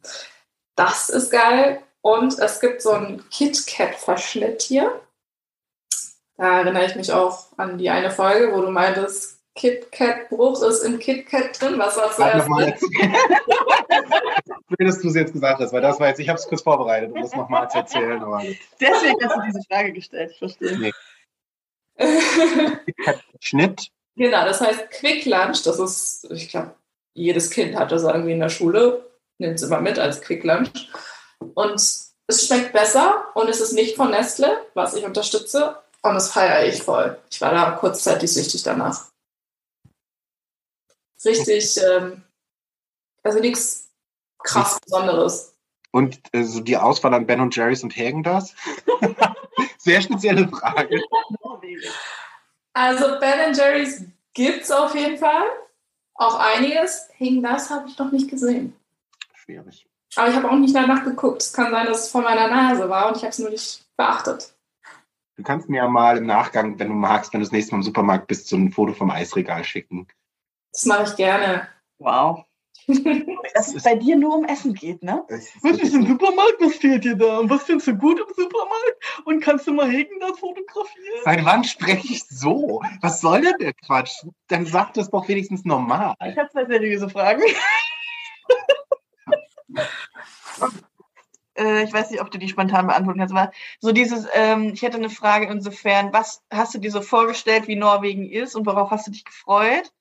Das 0.75 1.09
ist 1.09 1.31
geil. 1.31 1.83
Und 2.01 2.37
es 2.39 2.59
gibt 2.59 2.81
so 2.81 2.91
einen 2.91 3.29
KitKat-Verschnitt 3.29 4.63
hier. 4.63 5.01
Da 6.37 6.61
erinnere 6.61 6.85
ich 6.85 6.95
mich 6.95 7.11
auch 7.11 7.47
an 7.57 7.77
die 7.77 7.89
eine 7.89 8.09
Folge, 8.11 8.53
wo 8.53 8.61
du 8.61 8.71
meintest, 8.71 9.39
KitKat-Bruch 9.55 10.63
ist 10.63 10.81
im 10.83 10.97
KitKat 10.97 11.61
drin. 11.61 11.77
Was 11.77 11.95
war 11.97 12.11
zuerst? 12.11 12.47
Schön, 14.77 14.87
dass 14.87 14.99
du 14.99 15.09
es 15.09 15.15
jetzt 15.15 15.33
gesagt 15.33 15.61
hast, 15.61 15.71
weil 15.73 15.81
das 15.81 15.99
war 15.99 16.07
jetzt, 16.07 16.19
ich 16.19 16.27
habe 16.27 16.39
es 16.39 16.47
kurz 16.47 16.63
vorbereitet, 16.63 17.11
um 17.11 17.21
das 17.21 17.35
nochmal 17.35 17.69
zu 17.69 17.77
erzählen. 17.77 18.23
Aber 18.23 18.41
Deswegen 18.79 19.23
hast 19.23 19.35
du 19.35 19.41
diese 19.45 19.61
Frage 19.69 19.93
gestellt, 19.93 20.31
ich 20.31 20.39
verstehe. 20.39 20.79
Nee. 20.79 20.91
Schnitt. 23.39 23.91
Genau, 24.15 24.45
das 24.45 24.61
heißt 24.61 24.89
Quick 24.89 25.25
Lunch, 25.25 25.61
das 25.63 25.77
ist, 25.77 26.27
ich 26.31 26.49
glaube, 26.49 26.73
jedes 27.13 27.51
Kind 27.51 27.75
hat 27.75 27.91
das 27.91 28.03
irgendwie 28.03 28.31
in 28.31 28.39
der 28.39 28.49
Schule, 28.49 29.07
nimmt 29.37 29.55
es 29.55 29.63
immer 29.63 29.81
mit 29.81 29.99
als 29.99 30.21
Quick 30.21 30.43
Lunch. 30.43 30.89
Und 31.53 31.75
es 31.75 32.47
schmeckt 32.47 32.73
besser 32.73 33.25
und 33.35 33.49
es 33.49 33.61
ist 33.61 33.73
nicht 33.73 33.95
von 33.95 34.09
Nestle, 34.09 34.65
was 34.73 34.95
ich 34.95 35.05
unterstütze. 35.05 35.77
Und 36.03 36.13
das 36.13 36.31
feiere 36.31 36.65
ich 36.65 36.83
voll. 36.83 37.17
Ich 37.31 37.41
war 37.41 37.51
da 37.51 37.71
kurzzeitig 37.71 38.31
süchtig 38.31 38.63
danach 38.63 39.13
richtig, 41.25 41.79
ähm, 41.81 42.23
also 43.23 43.39
nichts 43.39 43.89
krass 44.39 44.79
Besonderes. 44.81 45.55
Und 45.91 46.19
äh, 46.33 46.43
so 46.43 46.59
die 46.59 46.77
Auswahl 46.77 47.13
an 47.13 47.27
Ben 47.27 47.39
und 47.39 47.55
Jerry's 47.55 47.83
und 47.83 47.95
Hagen 47.95 48.23
das? 48.23 48.55
Sehr 49.77 50.01
spezielle 50.01 50.47
Frage. 50.47 51.01
Also 52.73 53.19
Ben 53.19 53.53
Jerry's 53.53 54.03
gibt 54.33 54.63
es 54.63 54.71
auf 54.71 54.95
jeden 54.95 55.17
Fall. 55.17 55.43
Auch 56.15 56.35
einiges. 56.35 57.09
Hagen 57.19 57.43
das 57.43 57.69
habe 57.69 57.87
ich 57.87 57.97
noch 57.97 58.11
nicht 58.11 58.29
gesehen. 58.29 58.75
Schwierig. 59.35 59.87
Aber 60.15 60.29
ich 60.29 60.35
habe 60.35 60.49
auch 60.49 60.55
nicht 60.55 60.75
danach 60.75 61.03
geguckt. 61.03 61.41
Es 61.41 61.53
kann 61.53 61.71
sein, 61.71 61.87
dass 61.87 62.05
es 62.05 62.11
vor 62.11 62.21
meiner 62.21 62.47
Nase 62.47 62.87
war 62.89 63.07
und 63.07 63.17
ich 63.17 63.23
habe 63.23 63.31
es 63.31 63.39
nur 63.39 63.49
nicht 63.49 63.85
beachtet. 63.97 64.52
Du 65.35 65.43
kannst 65.43 65.67
mir 65.67 65.77
ja 65.77 65.87
mal 65.87 66.17
im 66.17 66.25
Nachgang, 66.25 66.77
wenn 66.77 66.89
du 66.89 66.93
magst, 66.93 67.33
wenn 67.33 67.39
du 67.39 67.45
das 67.45 67.51
nächste 67.51 67.73
Mal 67.73 67.79
im 67.79 67.83
Supermarkt 67.83 68.27
bist, 68.27 68.47
so 68.47 68.55
ein 68.55 68.71
Foto 68.71 68.93
vom 68.93 69.09
Eisregal 69.09 69.63
schicken. 69.63 70.07
Das 70.71 70.85
mache 70.85 71.03
ich 71.03 71.15
gerne. 71.15 71.67
Wow. 71.97 72.45
Dass 73.55 73.73
es 73.73 73.83
bei 73.83 73.95
dir 73.95 74.17
nur 74.17 74.35
um 74.35 74.45
Essen 74.45 74.73
geht, 74.73 75.01
ne? 75.03 75.23
Was 75.29 75.63
wirklich 75.63 75.83
ist 75.83 75.93
im. 75.93 76.05
Supermarkt? 76.05 76.57
Was 76.59 76.75
fehlt 76.75 77.05
dir 77.05 77.15
da? 77.15 77.39
Und 77.39 77.49
was 77.49 77.63
findest 77.63 77.87
du 77.87 77.95
gut 77.95 78.19
im 78.19 78.27
Supermarkt? 78.35 79.23
Und 79.25 79.41
kannst 79.41 79.67
du 79.67 79.73
mal 79.73 79.89
Hegen 79.89 80.19
da 80.19 80.33
fotografieren? 80.33 81.21
Seit 81.23 81.45
wann 81.45 81.63
spreche 81.63 82.13
ich 82.13 82.23
so? 82.27 82.81
Was 83.01 83.21
soll 83.21 83.41
denn 83.41 83.57
der 83.59 83.73
Quatsch? 83.73 84.25
Dann 84.49 84.65
sag 84.65 84.93
das 84.93 85.09
doch 85.09 85.27
wenigstens 85.27 85.63
normal. 85.63 86.15
Ich 86.25 86.37
habe 86.37 86.49
zwei 86.49 86.65
seriöse 86.65 87.09
Fragen. 87.09 87.43
äh, 91.57 91.83
ich 91.83 91.93
weiß 91.93 92.11
nicht, 92.11 92.21
ob 92.21 92.31
du 92.31 92.37
die 92.37 92.49
spontan 92.49 92.87
beantworten 92.87 93.19
kannst, 93.19 93.33
aber 93.33 93.51
so 93.79 93.91
dieses, 93.91 94.27
ähm, 94.33 94.71
ich 94.73 94.81
hätte 94.81 94.97
eine 94.97 95.09
Frage 95.09 95.47
insofern, 95.47 96.13
was 96.13 96.41
hast 96.51 96.73
du 96.73 96.79
dir 96.79 96.91
so 96.91 97.01
vorgestellt, 97.01 97.67
wie 97.67 97.75
Norwegen 97.75 98.29
ist 98.29 98.55
und 98.55 98.65
worauf 98.65 98.91
hast 98.91 99.07
du 99.07 99.11
dich 99.11 99.25
gefreut? 99.25 99.91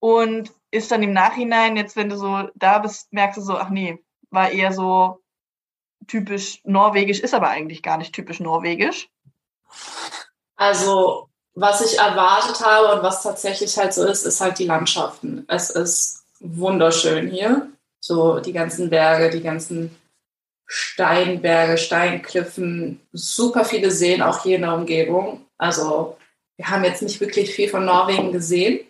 Und 0.00 0.52
ist 0.70 0.90
dann 0.90 1.02
im 1.02 1.12
Nachhinein, 1.12 1.76
jetzt 1.76 1.96
wenn 1.96 2.08
du 2.08 2.16
so 2.16 2.48
da 2.56 2.78
bist, 2.78 3.12
merkst 3.12 3.38
du 3.38 3.42
so, 3.42 3.56
ach 3.56 3.70
nee, 3.70 4.02
war 4.30 4.50
eher 4.50 4.72
so 4.72 5.20
typisch 6.08 6.60
norwegisch, 6.64 7.20
ist 7.20 7.34
aber 7.34 7.48
eigentlich 7.48 7.82
gar 7.82 7.98
nicht 7.98 8.12
typisch 8.12 8.40
norwegisch. 8.40 9.08
Also, 10.56 11.28
was 11.54 11.80
ich 11.80 11.98
erwartet 11.98 12.64
habe 12.64 12.94
und 12.94 13.02
was 13.02 13.22
tatsächlich 13.22 13.76
halt 13.78 13.94
so 13.94 14.04
ist, 14.04 14.24
ist 14.24 14.40
halt 14.40 14.58
die 14.58 14.66
Landschaften. 14.66 15.44
Es 15.48 15.70
ist 15.70 16.24
wunderschön 16.40 17.30
hier. 17.30 17.68
So 18.00 18.40
die 18.40 18.52
ganzen 18.52 18.90
Berge, 18.90 19.30
die 19.30 19.42
ganzen 19.42 19.96
Steinberge, 20.66 21.76
Steinkliffen, 21.78 23.00
super 23.12 23.64
viele 23.64 23.90
Seen 23.90 24.22
auch 24.22 24.42
hier 24.42 24.56
in 24.56 24.62
der 24.62 24.74
Umgebung. 24.74 25.46
Also, 25.58 26.16
wir 26.56 26.68
haben 26.68 26.84
jetzt 26.84 27.02
nicht 27.02 27.20
wirklich 27.20 27.54
viel 27.54 27.68
von 27.68 27.84
Norwegen 27.84 28.32
gesehen. 28.32 28.86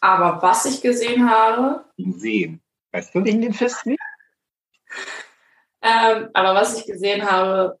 Aber 0.00 0.40
was 0.42 0.64
ich 0.64 0.80
gesehen 0.80 1.28
habe, 1.28 1.84
Sehen. 1.96 2.60
Weißt 2.92 3.14
du? 3.14 3.24
Wegen 3.24 3.42
den 3.42 3.52
Fisten. 3.52 3.96
Ähm, 5.82 6.28
aber 6.34 6.54
was 6.54 6.78
ich 6.78 6.86
gesehen 6.86 7.30
habe, 7.30 7.78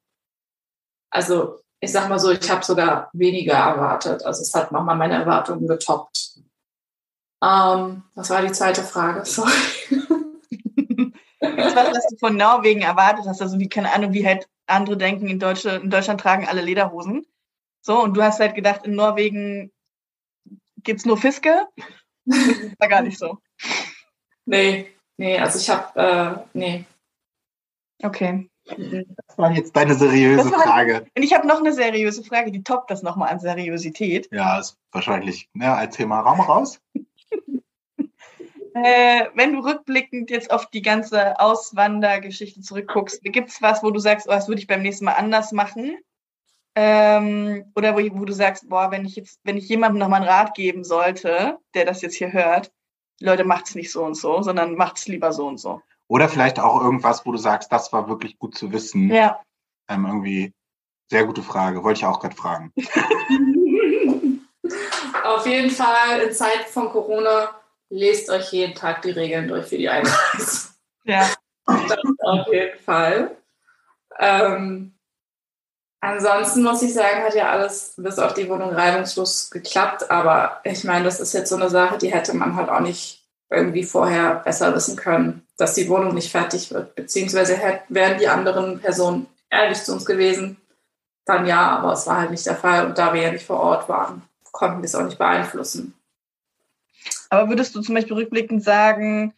also 1.10 1.60
ich 1.80 1.92
sag 1.92 2.08
mal 2.08 2.18
so, 2.18 2.30
ich 2.30 2.50
habe 2.50 2.64
sogar 2.64 3.10
weniger 3.12 3.54
erwartet. 3.54 4.22
Also 4.24 4.42
es 4.42 4.54
hat 4.54 4.70
nochmal 4.70 4.96
meine 4.96 5.14
Erwartungen 5.14 5.66
getoppt. 5.66 6.40
Ähm, 7.42 8.02
was 8.14 8.30
war 8.30 8.42
die 8.42 8.52
zweite 8.52 8.82
Frage? 8.82 9.24
Sorry. 9.24 9.50
Das 11.62 11.76
was, 11.76 11.90
was 11.90 12.06
du 12.08 12.16
von 12.18 12.36
Norwegen 12.36 12.82
erwartet 12.82 13.26
hast, 13.26 13.40
also 13.40 13.58
wie, 13.58 13.68
keine 13.68 13.92
Ahnung, 13.92 14.12
wie 14.12 14.26
halt 14.26 14.48
andere 14.66 14.96
denken, 14.96 15.28
in, 15.28 15.38
Deutsche, 15.38 15.70
in 15.70 15.90
Deutschland 15.90 16.20
tragen 16.20 16.46
alle 16.46 16.62
Lederhosen. 16.62 17.26
So, 17.82 18.02
und 18.02 18.16
du 18.16 18.22
hast 18.22 18.40
halt 18.40 18.54
gedacht, 18.54 18.86
in 18.86 18.94
Norwegen 18.94 19.72
gibt's 20.82 21.04
nur 21.06 21.16
Fiske. 21.16 21.66
Das 22.26 22.38
war 22.78 22.88
gar 22.88 23.02
nicht 23.02 23.18
so. 23.18 23.38
Nee, 24.44 24.94
nee, 25.16 25.38
also 25.38 25.58
ich 25.58 25.70
habe, 25.70 26.00
äh, 26.00 26.48
nee. 26.52 26.84
Okay. 28.02 28.48
Das 28.66 29.38
war 29.38 29.52
jetzt 29.52 29.74
deine 29.74 29.94
seriöse 29.94 30.50
war- 30.52 30.62
Frage. 30.62 31.06
Und 31.16 31.22
ich 31.22 31.32
habe 31.32 31.46
noch 31.46 31.58
eine 31.58 31.72
seriöse 31.72 32.22
Frage, 32.22 32.52
die 32.52 32.62
toppt 32.62 32.90
das 32.90 33.02
nochmal 33.02 33.30
an 33.30 33.40
Seriosität. 33.40 34.28
Ja, 34.30 34.58
ist 34.58 34.76
wahrscheinlich. 34.92 35.48
Ja, 35.54 35.74
als 35.74 35.96
Thema 35.96 36.20
Raum 36.20 36.40
raus. 36.40 36.80
Äh, 38.74 39.26
wenn 39.34 39.52
du 39.52 39.60
rückblickend 39.60 40.30
jetzt 40.30 40.50
auf 40.50 40.66
die 40.70 40.82
ganze 40.82 41.38
Auswandergeschichte 41.40 42.60
zurückguckst, 42.60 43.22
gibt's 43.24 43.60
was, 43.62 43.82
wo 43.82 43.90
du 43.90 43.98
sagst, 43.98 44.28
oh, 44.28 44.32
das 44.32 44.48
würde 44.48 44.60
ich 44.60 44.66
beim 44.66 44.82
nächsten 44.82 45.04
Mal 45.04 45.14
anders 45.14 45.52
machen? 45.52 45.98
Ähm, 46.76 47.72
oder 47.74 47.96
wo, 47.96 48.00
wo 48.18 48.24
du 48.24 48.32
sagst, 48.32 48.68
boah, 48.68 48.90
wenn 48.90 49.04
ich 49.04 49.16
jetzt, 49.16 49.40
wenn 49.44 49.56
ich 49.56 49.68
jemandem 49.68 49.98
nochmal 49.98 50.20
einen 50.20 50.30
Rat 50.30 50.54
geben 50.54 50.84
sollte, 50.84 51.58
der 51.74 51.84
das 51.84 52.00
jetzt 52.02 52.14
hier 52.14 52.32
hört, 52.32 52.70
Leute, 53.20 53.44
macht's 53.44 53.74
nicht 53.74 53.90
so 53.90 54.04
und 54.04 54.14
so, 54.14 54.40
sondern 54.42 54.76
macht's 54.76 55.08
lieber 55.08 55.32
so 55.32 55.46
und 55.46 55.58
so. 55.58 55.82
Oder 56.08 56.28
vielleicht 56.28 56.58
auch 56.58 56.80
irgendwas, 56.80 57.26
wo 57.26 57.32
du 57.32 57.38
sagst, 57.38 57.72
das 57.72 57.92
war 57.92 58.08
wirklich 58.08 58.38
gut 58.38 58.56
zu 58.56 58.72
wissen. 58.72 59.10
Ja. 59.10 59.40
Ähm, 59.88 60.06
irgendwie 60.06 60.52
sehr 61.10 61.26
gute 61.26 61.42
Frage. 61.42 61.82
Wollte 61.84 61.98
ich 61.98 62.06
auch 62.06 62.20
gerade 62.20 62.36
fragen. 62.36 62.72
Auf 65.24 65.46
jeden 65.46 65.70
Fall 65.70 66.20
in 66.26 66.32
Zeiten 66.32 66.70
von 66.70 66.88
Corona 66.90 67.59
lest 67.90 68.30
euch 68.30 68.52
jeden 68.52 68.74
Tag 68.74 69.02
die 69.02 69.10
Regeln 69.10 69.48
durch 69.48 69.66
für 69.66 69.78
die 69.78 69.88
Einreise. 69.88 70.68
Ja. 71.04 71.28
Das 71.66 71.98
auf 72.20 72.46
jeden 72.52 72.78
Fall. 72.78 73.34
Ähm, 74.18 74.92
ansonsten 76.00 76.62
muss 76.62 76.82
ich 76.82 76.92
sagen, 76.92 77.24
hat 77.24 77.34
ja 77.34 77.50
alles 77.50 77.94
bis 77.96 78.18
auf 78.18 78.34
die 78.34 78.48
Wohnung 78.50 78.70
reibungslos 78.70 79.50
geklappt. 79.50 80.10
Aber 80.10 80.60
ich 80.62 80.84
meine, 80.84 81.06
das 81.06 81.18
ist 81.18 81.32
jetzt 81.32 81.48
so 81.48 81.56
eine 81.56 81.70
Sache, 81.70 81.96
die 81.96 82.12
hätte 82.12 82.36
man 82.36 82.54
halt 82.54 82.68
auch 82.68 82.80
nicht 82.80 83.24
irgendwie 83.48 83.82
vorher 83.82 84.36
besser 84.36 84.74
wissen 84.74 84.94
können, 84.94 85.46
dass 85.56 85.74
die 85.74 85.88
Wohnung 85.88 86.14
nicht 86.14 86.30
fertig 86.30 86.70
wird. 86.70 86.94
Beziehungsweise 86.94 87.58
wären 87.88 88.18
die 88.18 88.28
anderen 88.28 88.78
Personen 88.78 89.26
ehrlich 89.48 89.82
zu 89.82 89.94
uns 89.94 90.04
gewesen, 90.04 90.58
dann 91.24 91.46
ja, 91.46 91.78
aber 91.78 91.94
es 91.94 92.06
war 92.06 92.18
halt 92.18 92.30
nicht 92.30 92.46
der 92.46 92.56
Fall. 92.56 92.86
Und 92.86 92.98
da 92.98 93.14
wir 93.14 93.22
ja 93.22 93.32
nicht 93.32 93.46
vor 93.46 93.60
Ort 93.60 93.88
waren, 93.88 94.22
konnten 94.52 94.82
wir 94.82 94.86
es 94.86 94.94
auch 94.94 95.04
nicht 95.04 95.18
beeinflussen. 95.18 95.94
Aber 97.30 97.48
würdest 97.48 97.74
du 97.74 97.80
zum 97.80 97.94
Beispiel 97.94 98.14
rückblickend 98.14 98.62
sagen, 98.62 99.32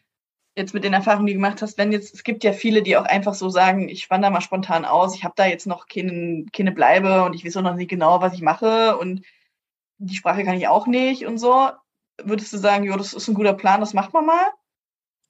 jetzt 0.57 0.75
mit 0.75 0.85
den 0.85 0.93
Erfahrungen, 0.93 1.27
die 1.27 1.35
du 1.35 1.39
gemacht 1.39 1.63
hast, 1.63 1.79
wenn 1.79 1.93
jetzt, 1.93 2.15
es 2.15 2.25
gibt 2.25 2.45
ja 2.45 2.53
viele, 2.53 2.83
die 2.83 2.97
auch 2.97 3.05
einfach 3.05 3.35
so 3.35 3.49
sagen, 3.49 3.89
ich 3.89 4.11
wandere 4.11 4.33
mal 4.33 4.41
spontan 4.41 4.85
aus, 4.85 5.15
ich 5.15 5.25
habe 5.25 5.35
da 5.37 5.47
jetzt 5.47 5.67
noch 5.67 5.87
keine, 5.89 6.47
keine 6.53 6.73
Bleibe 6.73 7.25
und 7.25 7.35
ich 7.35 7.45
weiß 7.45 7.57
auch 7.59 7.63
noch 7.63 7.75
nicht 7.75 7.91
genau, 7.91 8.21
was 8.21 8.35
ich 8.35 8.43
mache 8.43 8.97
und 8.99 9.23
die 9.99 10.17
Sprache 10.17 10.45
kann 10.45 10.57
ich 10.57 10.69
auch 10.69 10.87
nicht 10.87 11.27
und 11.27 11.39
so. 11.39 11.69
Würdest 12.23 12.53
du 12.53 12.59
sagen, 12.59 12.85
jo, 12.85 12.97
das 12.97 13.15
ist 13.15 13.29
ein 13.29 13.35
guter 13.35 13.55
Plan, 13.55 13.81
das 13.81 13.95
macht 13.95 14.13
man 14.13 14.27
mal? 14.27 14.45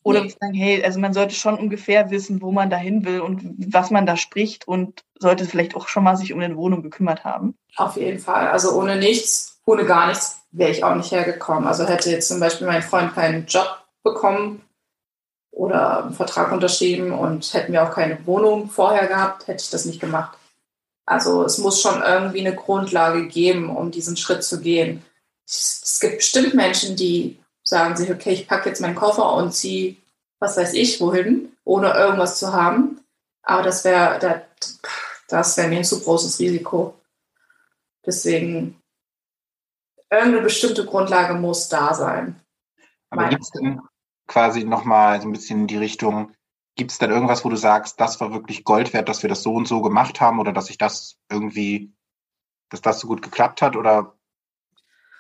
Oder 0.03 0.19
Nee. 0.19 0.25
würdest 0.25 0.39
du 0.41 0.47
sagen, 0.47 0.55
hey, 0.55 0.85
also 0.85 0.99
man 0.99 1.15
sollte 1.15 1.35
schon 1.35 1.59
ungefähr 1.59 2.11
wissen, 2.11 2.43
wo 2.43 2.51
man 2.51 2.71
dahin 2.71 3.05
will 3.05 3.21
und 3.21 3.43
was 3.73 3.91
man 3.91 4.07
da 4.07 4.17
spricht 4.17 4.67
und 4.67 5.05
sollte 5.19 5.45
vielleicht 5.45 5.77
auch 5.77 5.87
schon 5.87 6.03
mal 6.03 6.17
sich 6.17 6.33
um 6.33 6.41
eine 6.41 6.57
Wohnung 6.57 6.83
gekümmert 6.83 7.25
haben? 7.25 7.57
Auf 7.77 7.97
jeden 7.97 8.19
Fall. 8.19 8.49
Also 8.49 8.73
ohne 8.73 8.97
nichts, 8.97 9.61
ohne 9.65 9.85
gar 9.85 10.09
nichts 10.09 10.42
wäre 10.53 10.71
ich 10.71 10.85
auch 10.85 10.95
nicht 10.95 11.11
hergekommen. 11.11 11.67
Also 11.67 11.87
hätte 11.87 12.11
jetzt 12.11 12.29
zum 12.29 12.41
Beispiel 12.41 12.67
mein 12.67 12.83
Freund 12.83 13.15
keinen 13.15 13.47
Job 13.47 13.79
bekommen 14.03 14.63
oder 15.51 16.05
einen 16.05 16.15
Vertrag 16.15 16.53
unterschrieben 16.53 17.13
und 17.13 17.53
hätten 17.53 17.73
wir 17.73 17.83
auch 17.83 17.95
keine 17.95 18.25
Wohnung 18.27 18.69
vorher 18.69 19.07
gehabt, 19.07 19.49
hätte 19.49 19.63
ich 19.63 19.71
das 19.71 19.85
nicht 19.85 20.01
gemacht. 20.01 20.39
Also 21.05 21.45
es 21.45 21.59
muss 21.59 21.81
schon 21.81 22.03
irgendwie 22.03 22.41
eine 22.41 22.55
Grundlage 22.55 23.27
geben, 23.27 23.75
um 23.75 23.91
diesen 23.91 24.17
Schritt 24.17 24.45
zu 24.45 24.61
gehen. 24.61 25.05
Es, 25.47 25.99
gibt 26.01 26.19
bestimmt 26.19 26.55
Menschen, 26.55 26.97
die 26.97 27.39
sagen 27.63 27.97
sich, 27.97 28.11
okay, 28.11 28.33
ich 28.33 28.49
packe 28.49 28.69
jetzt 28.69 28.81
meinen 28.81 28.95
Koffer 28.95 29.35
und 29.35 29.53
ziehe, 29.53 29.97
was 30.39 30.57
weiß 30.57 30.75
ich, 30.75 31.01
wohin, 31.01 31.53
ohne 31.65 31.93
irgendwas 31.93 32.39
zu 32.39 32.53
haben. 32.53 33.01
Aber 33.43 33.63
das 33.63 33.85
wäre 33.85 34.45
das 35.29 35.57
wäre 35.57 35.69
mir 35.69 35.79
ein 35.79 35.85
zu 35.85 36.01
großes 36.01 36.39
Risiko. 36.39 36.95
Deswegen, 38.05 38.82
irgendeine 40.13 40.43
bestimmte 40.43 40.85
Grundlage 40.85 41.35
muss 41.35 41.69
da 41.69 41.95
sein. 41.95 42.41
Aber 43.11 43.29
gibt 43.29 43.43
es 43.43 43.51
denn 43.51 43.81
quasi 44.27 44.65
nochmal 44.65 45.21
so 45.21 45.29
ein 45.29 45.33
bisschen 45.33 45.63
in 45.63 45.67
die 45.67 45.79
Richtung, 45.79 46.33
gibt 46.77 46.91
es 46.91 46.99
denn 46.99 47.11
irgendwas, 47.11 47.45
wo 47.45 47.49
du 47.49 47.57
sagst, 47.57 48.01
das 48.01 48.21
war 48.21 48.33
wirklich 48.33 48.65
Gold 48.65 48.93
wert, 48.93 49.09
dass 49.09 49.23
wir 49.23 49.29
das 49.29 49.43
so 49.43 49.55
und 49.55 49.67
so 49.67 49.83
gemacht 49.83 50.21
haben 50.21 50.39
oder 50.39 50.53
dass 50.53 50.67
sich 50.67 50.79
das 50.79 51.19
irgendwie, 51.31 51.93
dass 52.71 52.81
das 52.81 53.01
so 53.01 53.09
gut 53.09 53.23
geklappt 53.23 53.63
hat? 53.63 53.77
Oder 53.77 54.15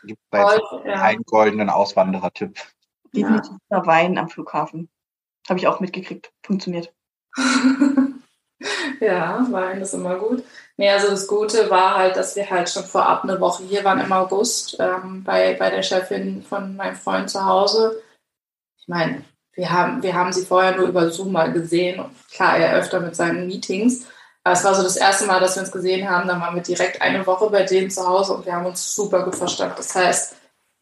gibt 0.04 0.20
es 0.20 0.28
da 0.30 0.52
jetzt 0.52 0.60
Gold, 0.70 0.86
ja. 0.86 1.02
einen 1.02 1.22
goldenen 1.24 1.70
Auswanderer-Tipp? 1.70 2.58
Definitiv 3.14 3.56
ja. 3.70 3.86
Wein 3.86 4.16
am 4.18 4.28
Flughafen. 4.28 4.88
Habe 5.48 5.58
ich 5.58 5.66
auch 5.66 5.80
mitgekriegt. 5.80 6.32
Funktioniert. 6.42 6.94
ja, 9.02 9.46
Wein 9.50 9.80
ist 9.80 9.94
immer 9.94 10.16
gut. 10.16 10.44
Nee, 10.76 10.90
also 10.90 11.08
das 11.10 11.26
Gute 11.26 11.68
war 11.70 11.96
halt, 11.96 12.16
dass 12.16 12.34
wir 12.36 12.48
halt 12.48 12.68
schon 12.70 12.84
vorab 12.84 13.24
eine 13.24 13.40
Woche 13.40 13.62
hier 13.64 13.84
waren 13.84 14.00
im 14.00 14.12
August 14.12 14.76
ähm, 14.80 15.22
bei, 15.24 15.54
bei 15.54 15.70
der 15.70 15.82
Chefin 15.82 16.42
von 16.42 16.76
meinem 16.76 16.96
Freund 16.96 17.28
zu 17.30 17.44
Hause. 17.44 18.02
Ich 18.78 18.88
meine, 18.88 19.22
wir 19.54 19.70
haben, 19.70 20.02
wir 20.02 20.14
haben 20.14 20.32
sie 20.32 20.46
vorher 20.46 20.74
nur 20.76 20.88
über 20.88 21.10
Zoom 21.10 21.32
mal 21.32 21.52
gesehen 21.52 22.00
und 22.00 22.10
klar, 22.30 22.56
er 22.56 22.74
öfter 22.78 23.00
mit 23.00 23.14
seinen 23.14 23.46
Meetings. 23.46 24.06
Aber 24.44 24.54
es 24.54 24.64
war 24.64 24.74
so 24.74 24.82
das 24.82 24.96
erste 24.96 25.26
Mal, 25.26 25.40
dass 25.40 25.56
wir 25.56 25.62
uns 25.62 25.70
gesehen 25.70 26.08
haben. 26.08 26.26
Dann 26.26 26.40
waren 26.40 26.54
wir 26.54 26.62
direkt 26.62 27.00
eine 27.02 27.24
Woche 27.26 27.48
bei 27.50 27.62
denen 27.64 27.90
zu 27.90 28.06
Hause 28.06 28.32
und 28.34 28.46
wir 28.46 28.54
haben 28.54 28.66
uns 28.66 28.94
super 28.94 29.22
gut 29.24 29.36
verstanden. 29.36 29.74
Das 29.76 29.94
heißt, 29.94 30.34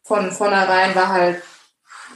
von 0.07 0.31
vornherein 0.31 0.95
war 0.95 1.09
halt 1.09 1.43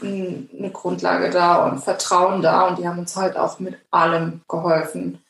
ein- 0.02 0.50
eine 0.58 0.72
Grundlage 0.72 1.30
da 1.30 1.66
und 1.68 1.80
Vertrauen 1.84 2.42
da 2.42 2.68
und 2.68 2.80
die 2.80 2.88
haben 2.88 3.00
uns 3.00 3.16
halt 3.16 3.38
auch 3.38 3.60
mit 3.60 3.78
allem 3.92 4.42
geholfen. 4.48 5.22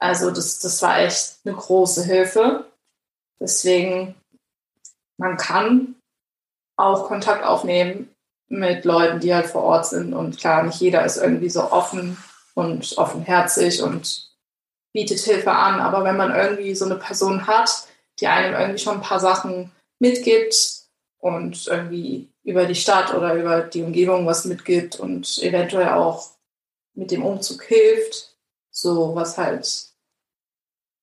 Also 0.00 0.30
das, 0.30 0.58
das 0.58 0.80
war 0.82 0.98
echt 0.98 1.40
eine 1.44 1.54
große 1.54 2.04
Hilfe. 2.04 2.64
Deswegen, 3.38 4.14
man 5.18 5.36
kann 5.36 5.94
auch 6.76 7.06
Kontakt 7.06 7.44
aufnehmen 7.44 8.14
mit 8.48 8.84
Leuten, 8.84 9.20
die 9.20 9.34
halt 9.34 9.46
vor 9.46 9.62
Ort 9.62 9.86
sind. 9.86 10.14
Und 10.14 10.38
klar, 10.38 10.62
nicht 10.62 10.80
jeder 10.80 11.04
ist 11.04 11.18
irgendwie 11.18 11.50
so 11.50 11.70
offen 11.70 12.16
und 12.54 12.96
offenherzig 12.96 13.82
und 13.82 14.30
bietet 14.92 15.20
Hilfe 15.20 15.52
an. 15.52 15.80
Aber 15.80 16.02
wenn 16.04 16.16
man 16.16 16.34
irgendwie 16.34 16.74
so 16.74 16.86
eine 16.86 16.96
Person 16.96 17.46
hat, 17.46 17.86
die 18.18 18.26
einem 18.26 18.54
irgendwie 18.54 18.78
schon 18.78 18.96
ein 18.96 19.02
paar 19.02 19.20
Sachen 19.20 19.70
mitgibt 19.98 20.86
und 21.18 21.66
irgendwie 21.66 22.30
über 22.42 22.64
die 22.64 22.74
Stadt 22.74 23.14
oder 23.14 23.34
über 23.34 23.60
die 23.60 23.82
Umgebung 23.82 24.26
was 24.26 24.46
mitgibt 24.46 24.98
und 24.98 25.38
eventuell 25.42 25.90
auch 25.90 26.30
mit 26.94 27.10
dem 27.10 27.24
Umzug 27.24 27.62
hilft. 27.64 28.34
So 28.72 29.14
was 29.14 29.36
halt 29.36 29.89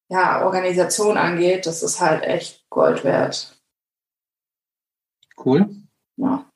ja, 0.09 0.43
Organisation 0.45 1.17
angeht, 1.17 1.65
das 1.65 1.83
ist 1.83 1.99
halt 1.99 2.23
echt 2.23 2.65
Gold 2.69 3.03
wert. 3.03 3.59
Cool. 5.37 5.69
Ja. 6.15 6.49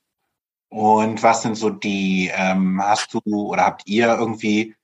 Und 0.70 1.22
was 1.22 1.41
sind 1.41 1.56
so 1.56 1.70
die, 1.70 2.32
ähm, 2.34 2.82
hast 2.82 3.14
du 3.14 3.20
oder 3.26 3.66
habt 3.66 3.88
ihr 3.88 4.08
irgendwie 4.08 4.76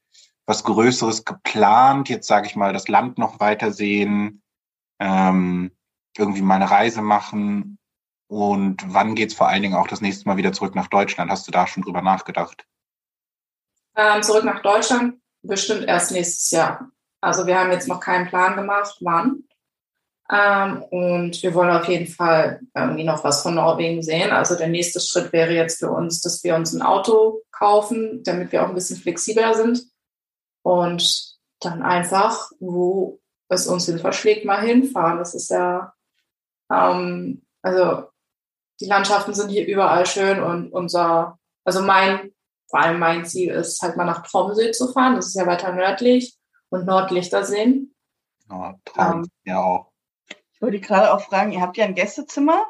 was 0.46 0.64
Größeres 0.64 1.24
geplant? 1.24 2.10
Jetzt 2.10 2.28
sage 2.28 2.48
ich 2.48 2.56
mal, 2.56 2.74
das 2.74 2.88
Land 2.88 3.18
noch 3.18 3.40
weiter 3.40 3.72
sehen, 3.72 4.44
ähm, 5.00 5.72
irgendwie 6.18 6.42
mal 6.42 6.56
eine 6.56 6.70
Reise 6.70 7.02
machen. 7.02 7.78
Und 8.30 8.84
wann 8.94 9.16
geht's 9.16 9.34
vor 9.34 9.48
allen 9.48 9.62
Dingen 9.62 9.76
auch 9.76 9.88
das 9.88 10.02
nächste 10.02 10.28
Mal 10.28 10.36
wieder 10.36 10.52
zurück 10.52 10.76
nach 10.76 10.88
Deutschland? 10.88 11.32
Hast 11.32 11.48
du 11.48 11.52
da 11.52 11.66
schon 11.68 11.84
drüber 11.84 12.02
nachgedacht? 12.02 12.68
Ähm, 13.96 14.22
zurück 14.22 14.44
nach 14.44 14.62
Deutschland 14.62 15.22
bestimmt 15.42 15.86
erst 15.86 16.12
nächstes 16.12 16.52
Jahr. 16.52 16.92
Also 17.22 17.48
wir 17.48 17.60
haben 17.60 17.72
jetzt 17.72 17.88
noch 17.88 18.00
keinen 18.00 18.28
Plan 18.28 18.56
gemacht, 18.56 18.98
wann. 19.02 19.44
Ähm, 20.30 20.84
und 20.84 21.42
wir 21.42 21.54
wollen 21.54 21.72
auf 21.72 21.88
jeden 21.88 22.08
Fall 22.08 22.60
irgendwie 22.76 23.06
noch 23.06 23.24
was 23.24 23.42
von 23.42 23.56
Norwegen 23.56 24.04
sehen. 24.04 24.32
Also 24.32 24.56
der 24.56 24.68
nächste 24.68 25.00
Schritt 25.00 25.32
wäre 25.32 25.54
jetzt 25.54 25.80
für 25.80 25.90
uns, 25.90 26.22
dass 26.22 26.44
wir 26.44 26.56
uns 26.56 26.74
ein 26.74 26.82
Auto 26.82 27.42
kaufen, 27.52 28.24
damit 28.24 28.52
wir 28.52 28.64
auch 28.64 28.70
ein 28.70 28.76
bisschen 28.76 28.98
flexibler 28.98 29.54
sind. 29.54 29.84
Und 30.64 31.38
dann 31.62 31.82
einfach, 31.82 32.52
wo 32.60 33.20
es 33.50 33.68
uns 33.68 33.86
hin 33.86 34.00
verschlägt, 34.00 34.46
mal 34.46 34.62
hinfahren. 34.62 35.18
Das 35.18 35.34
ist 35.34 35.50
ja, 35.50 35.94
ähm, 36.72 37.46
also 37.62 38.10
die 38.82 38.86
Landschaften 38.86 39.34
sind 39.34 39.50
hier 39.50 39.66
überall 39.66 40.06
schön 40.06 40.44
und 40.44 40.72
unser, 40.72 41.40
also 41.64 41.82
mein, 41.82 42.34
vor 42.70 42.82
allem 42.82 43.00
mein 43.00 43.26
Ziel 43.26 43.54
ist 43.54 43.82
halt 43.82 43.96
mal 43.96 44.06
nach 44.06 44.24
Tromsø 44.24 44.72
zu 44.72 44.92
fahren. 44.92 45.16
Das 45.16 45.28
ist 45.28 45.36
ja 45.36 45.48
weiter 45.48 45.72
nördlich 45.72 46.38
und 46.70 46.86
Nordlichter 46.86 47.44
sehen. 47.44 47.96
Ja, 48.50 48.76
Traum, 48.86 49.24
Ähm. 49.24 49.32
ja 49.44 49.60
auch. 49.62 49.92
Ich 50.54 50.62
wollte 50.62 50.80
gerade 50.80 51.14
auch 51.14 51.22
fragen, 51.22 51.52
ihr 51.52 51.62
habt 51.62 51.78
ja 51.78 51.86
ein 51.86 51.96
Gästezimmer? 51.96 52.66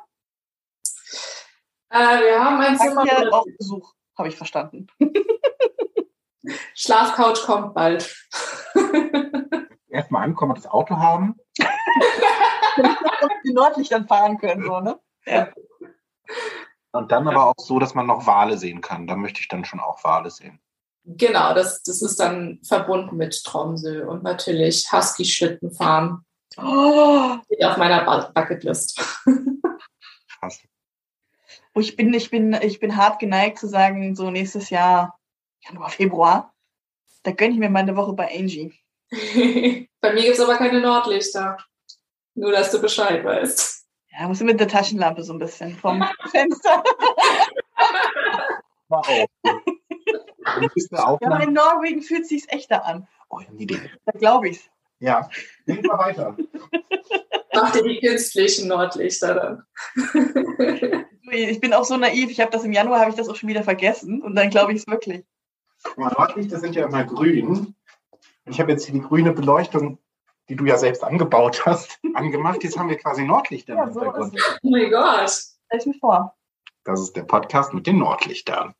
Äh, 1.89 1.97
wir 1.97 2.43
haben 2.43 2.59
ein 2.59 2.77
Zimmer. 2.77 3.03
Mit- 3.03 3.33
auch 3.33 3.45
Besuch? 3.57 3.93
Habe 4.17 4.27
ich 4.29 4.35
verstanden. 4.35 4.87
Schlafcouch 6.73 7.45
kommt 7.45 7.73
bald. 7.73 8.15
Erstmal 9.89 10.23
ankommen 10.23 10.51
und 10.51 10.57
das 10.57 10.67
Auto 10.71 10.97
haben. 10.97 11.35
Die 13.45 13.53
Nordlichtern 13.53 14.07
fahren 14.07 14.37
können, 14.37 14.65
so, 14.65 14.79
ne? 14.79 14.99
Ja. 15.25 15.49
Und 16.91 17.11
dann 17.11 17.27
aber 17.27 17.47
auch 17.47 17.53
so, 17.57 17.79
dass 17.79 17.93
man 17.95 18.05
noch 18.07 18.25
Wale 18.27 18.57
sehen 18.57 18.81
kann. 18.81 19.07
Da 19.07 19.15
möchte 19.15 19.39
ich 19.39 19.47
dann 19.47 19.65
schon 19.65 19.79
auch 19.79 20.03
Wale 20.03 20.29
sehen. 20.29 20.59
Genau, 21.09 21.53
das, 21.53 21.81
das 21.83 22.01
ist 22.01 22.19
dann 22.19 22.59
verbunden 22.63 23.15
mit 23.15 23.41
Tromsø 23.45 24.05
und 24.07 24.23
natürlich 24.23 24.91
Husky-Schlitten 24.91 25.71
fahren. 25.71 26.25
Oh, 26.57 27.37
Steht 27.45 27.63
auf 27.63 27.77
meiner 27.77 28.03
Bu- 28.03 28.33
Bucketlist. 28.33 28.97
Krass. 30.39 30.59
Oh, 31.73 31.79
ich 31.79 31.95
bin, 31.95 32.13
ich 32.13 32.29
bin, 32.29 32.53
ich 32.61 32.79
bin 32.81 32.97
hart 32.97 33.19
geneigt 33.19 33.57
zu 33.59 33.67
sagen, 33.67 34.15
so 34.15 34.31
nächstes 34.31 34.69
Jahr, 34.69 35.17
Januar, 35.61 35.89
Februar, 35.91 36.53
da 37.23 37.31
gönne 37.31 37.53
ich 37.53 37.59
mir 37.59 37.69
mal 37.69 37.79
eine 37.79 37.95
Woche 37.95 38.13
bei 38.13 38.27
Angie. 38.35 38.73
Bei 40.01 40.13
mir 40.13 40.21
gibt 40.23 40.33
es 40.35 40.39
aber 40.41 40.57
keine 40.57 40.81
Nordlichter. 40.81 41.57
Nur, 42.35 42.51
dass 42.51 42.71
du 42.71 42.81
Bescheid 42.81 43.23
weißt. 43.23 43.85
Ja, 44.11 44.27
muss 44.27 44.41
mit 44.41 44.59
der 44.59 44.67
Taschenlampe 44.67 45.23
so 45.23 45.31
ein 45.33 45.39
bisschen 45.39 45.75
vom 45.77 46.03
Fenster. 46.31 46.83
War 48.89 48.99
auch. 48.99 49.27
Und 49.43 49.63
bis 50.05 50.25
der 50.25 50.36
Ja, 50.91 51.17
aber 51.21 51.43
in 51.43 51.53
Norwegen 51.53 52.01
fühlt 52.01 52.23
es 52.23 52.29
sich 52.29 52.49
echter 52.49 52.85
an. 52.85 53.07
Oh, 53.29 53.39
ich 53.39 53.61
Idee. 53.61 53.91
Da 54.05 54.17
glaube 54.17 54.49
ich's. 54.49 54.69
Ja, 54.99 55.29
denk 55.67 55.85
mal 55.85 55.97
weiter. 55.99 56.35
Mach 57.53 57.71
dir 57.71 57.83
die 57.83 57.99
künstlichen 57.99 58.67
Nordlichter 58.67 59.35
dann. 59.35 59.63
Ich 61.31 61.59
bin 61.59 61.73
auch 61.73 61.83
so 61.83 61.97
naiv. 61.97 62.29
Ich 62.29 62.39
habe 62.39 62.51
das 62.51 62.63
im 62.63 62.71
Januar, 62.71 63.01
habe 63.01 63.09
ich 63.09 63.17
das 63.17 63.27
auch 63.27 63.35
schon 63.35 63.49
wieder 63.49 63.63
vergessen. 63.63 64.21
Und 64.21 64.35
dann 64.35 64.49
glaube 64.49 64.71
ich 64.71 64.79
es 64.79 64.87
wirklich. 64.87 65.25
Guck 65.83 65.97
mal, 65.97 66.13
Nordlichter 66.17 66.59
sind 66.59 66.75
ja 66.75 66.85
immer 66.85 67.03
grün. 67.03 67.75
Ich 68.45 68.59
habe 68.59 68.71
jetzt 68.71 68.85
hier 68.85 68.93
die 68.93 69.05
grüne 69.05 69.33
Beleuchtung, 69.33 69.99
die 70.49 70.55
du 70.55 70.65
ja 70.65 70.77
selbst 70.77 71.03
angebaut 71.03 71.65
hast, 71.65 71.99
angemacht. 72.13 72.63
Jetzt 72.63 72.77
haben 72.77 72.89
wir 72.89 72.97
quasi 72.97 73.23
Nordlichter 73.23 73.73
im 73.73 73.79
Ja, 73.79 73.91
so 73.91 74.01
Hintergrund. 74.01 74.59
Oh 74.63 74.69
mein 74.69 74.89
Gott. 74.89 75.29
Stell 75.29 75.79
ich 75.79 75.85
mir 75.85 75.99
vor. 75.99 76.36
Das 76.87 77.01
ist 77.01 77.17
der 77.17 77.23
Podcast 77.23 77.73
mit 77.73 77.85
den 77.85 77.97
Nordlichtern. 77.97 78.73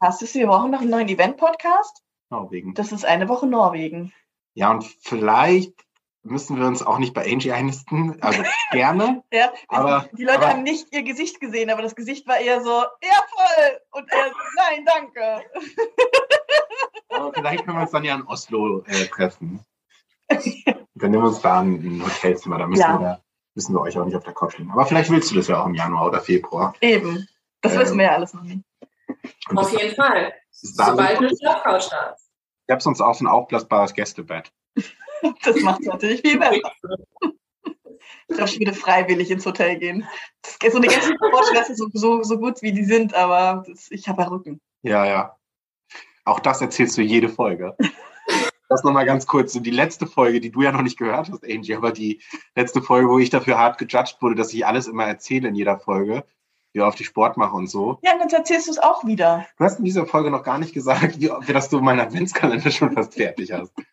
Hast 0.00 0.22
du 0.22 0.26
wir 0.38 0.46
brauchen 0.46 0.70
noch 0.70 0.80
einen 0.80 0.88
neuen 0.88 1.08
Event-Podcast? 1.10 2.02
Norwegen. 2.30 2.72
Das 2.72 2.90
ist 2.90 3.04
eine 3.04 3.28
Woche 3.28 3.46
Norwegen. 3.46 4.14
Ja, 4.54 4.70
und 4.70 4.82
vielleicht 5.02 5.74
müssen 6.22 6.58
wir 6.58 6.66
uns 6.66 6.82
auch 6.82 6.96
nicht 6.98 7.12
bei 7.12 7.30
Angie 7.30 7.52
einnisten. 7.52 8.16
Also 8.22 8.42
gerne. 8.72 9.22
Ja, 9.30 9.52
Aber- 9.68 10.08
die 10.16 10.24
Leute 10.24 10.38
aber- 10.38 10.48
haben 10.48 10.62
nicht 10.62 10.86
ihr 10.94 11.02
Gesicht 11.02 11.38
gesehen, 11.38 11.68
aber 11.68 11.82
das 11.82 11.94
Gesicht 11.96 12.26
war 12.26 12.38
eher 12.38 12.62
so, 12.62 12.70
ja 12.70 13.22
voll. 13.28 13.80
Und 13.90 14.10
er 14.10 14.28
so, 14.30 14.34
nein, 14.56 14.86
danke. 14.86 15.44
Aber 17.10 17.32
vielleicht 17.34 17.64
können 17.66 17.76
wir 17.76 17.82
uns 17.82 17.90
dann 17.90 18.04
ja 18.04 18.14
in 18.14 18.22
Oslo 18.26 18.82
äh, 18.86 19.04
treffen. 19.06 19.60
Dann 20.28 21.10
nehmen 21.10 21.22
wir 21.22 21.28
uns 21.28 21.40
da 21.42 21.60
ein, 21.60 22.02
Hotelzimmer. 22.04 22.56
Da 22.58 22.66
müssen, 22.66 22.80
Ja. 22.80 23.00
wir, 23.00 23.20
müssen 23.56 23.74
wir 23.74 23.80
euch 23.80 23.98
auch 23.98 24.04
nicht 24.04 24.14
auf 24.14 24.22
der 24.22 24.34
Couch 24.34 24.58
liegen. 24.58 24.70
Aber 24.70 24.86
vielleicht 24.86 25.10
willst 25.10 25.30
du 25.30 25.34
das 25.34 25.48
ja 25.48 25.60
auch 25.60 25.66
im 25.66 25.74
Januar 25.74 26.06
oder 26.06 26.20
Februar. 26.20 26.74
Eben. 26.80 27.26
Das 27.62 27.72
Ähm, 27.72 27.80
wissen 27.80 27.98
wir 27.98 28.04
ja 28.04 28.12
alles 28.12 28.34
noch 28.34 28.42
nicht. 28.42 28.64
Auf 29.54 29.72
jeden 29.72 29.96
Fall. 29.96 30.34
Sobald 30.50 31.18
eine 31.18 31.30
Schlafcouch 31.36 31.88
da 31.90 32.10
ist. 32.10 32.30
Ich 32.68 32.72
habe 32.72 32.82
sonst 32.82 33.00
auch 33.00 33.20
ein 33.20 33.26
aufblasbares 33.26 33.94
Gästebett. 33.94 34.52
Das 35.42 35.58
macht 35.60 35.80
es 35.80 35.86
natürlich 35.86 36.20
viel 36.20 36.38
besser. 36.38 36.60
Ich 38.28 38.36
glaube, 38.36 38.50
ich 38.50 38.58
würde 38.58 38.74
freiwillig 38.74 39.30
ins 39.30 39.46
Hotel 39.46 39.78
gehen. 39.78 40.06
Das 40.42 40.72
so 40.72 40.78
eine 40.78 40.88
ganze 40.88 41.14
Sportklasse, 41.14 41.74
so, 41.76 41.88
so, 41.92 42.22
so 42.22 42.38
gut 42.38 42.60
wie 42.60 42.72
die 42.72 42.84
sind, 42.84 43.14
aber 43.14 43.64
das, 43.66 43.90
ich 43.90 44.08
habe 44.08 44.22
ja 44.22 44.28
Rücken. 44.28 44.60
Ja, 44.82 45.06
ja. 45.06 45.36
Auch 46.24 46.40
das 46.40 46.60
erzählst 46.60 46.98
du 46.98 47.02
jede 47.02 47.28
Folge. 47.28 47.76
Das 48.68 48.82
nochmal 48.82 49.06
ganz 49.06 49.26
kurz. 49.26 49.52
Die 49.52 49.70
letzte 49.70 50.06
Folge, 50.06 50.40
die 50.40 50.50
du 50.50 50.62
ja 50.62 50.72
noch 50.72 50.82
nicht 50.82 50.98
gehört 50.98 51.30
hast, 51.30 51.44
Angie, 51.44 51.74
aber 51.74 51.92
die 51.92 52.20
letzte 52.54 52.82
Folge, 52.82 53.08
wo 53.08 53.18
ich 53.18 53.30
dafür 53.30 53.58
hart 53.58 53.78
gejudged 53.78 54.20
wurde, 54.20 54.34
dass 54.34 54.52
ich 54.52 54.66
alles 54.66 54.88
immer 54.88 55.04
erzähle 55.04 55.48
in 55.48 55.54
jeder 55.54 55.78
Folge, 55.78 56.24
wie 56.72 56.80
oft 56.80 57.00
ich 57.00 57.06
Sport 57.06 57.36
mache 57.36 57.54
und 57.54 57.68
so. 57.68 57.98
Ja, 58.02 58.14
und 58.14 58.20
jetzt 58.20 58.32
erzählst 58.32 58.66
du 58.66 58.72
es 58.72 58.78
auch 58.78 59.04
wieder. 59.04 59.46
Du 59.58 59.64
hast 59.64 59.78
in 59.78 59.84
dieser 59.84 60.06
Folge 60.06 60.30
noch 60.30 60.42
gar 60.42 60.58
nicht 60.58 60.74
gesagt, 60.74 61.20
wie, 61.20 61.52
dass 61.52 61.68
du 61.68 61.80
meinen 61.80 62.00
Adventskalender 62.00 62.70
schon 62.70 62.92
fast 62.92 63.14
fertig 63.14 63.52
hast 63.52 63.72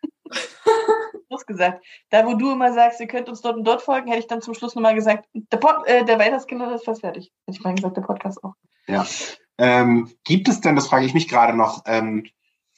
gesagt, 1.46 1.84
da 2.10 2.26
wo 2.26 2.36
du 2.36 2.52
immer 2.52 2.74
sagst, 2.74 3.00
ihr 3.00 3.08
könnt 3.08 3.30
uns 3.30 3.42
dort 3.42 3.58
und 3.58 3.66
dort 3.66 3.82
folgen, 3.82 4.08
hätte 4.08 4.20
ich 4.20 4.28
dann 4.28 4.42
zum 4.42 4.54
Schluss 4.54 4.76
nochmal 4.76 4.96
gesagt, 4.96 5.28
der, 5.34 5.58
Pod, 5.58 5.86
äh, 5.86 6.06
der 6.06 6.20
Weihnachtskalender 6.20 6.76
ist 6.76 6.86
fast 6.86 7.02
fertig. 7.02 7.32
Hätte 7.46 7.58
ich 7.58 7.64
mal 7.64 7.76
gesagt, 7.76 7.98
der 7.98 8.02
Podcast 8.02 8.44
auch. 8.44 8.54
Ja. 8.88 9.06
Ähm, 9.58 10.12
gibt 10.24 10.48
es 10.48 10.62
denn, 10.62 10.76
das 10.76 10.88
frage 10.88 11.06
ich 11.06 11.14
mich 11.14 11.28
gerade 11.28 11.56
noch, 11.56 11.84
ähm, 11.86 12.26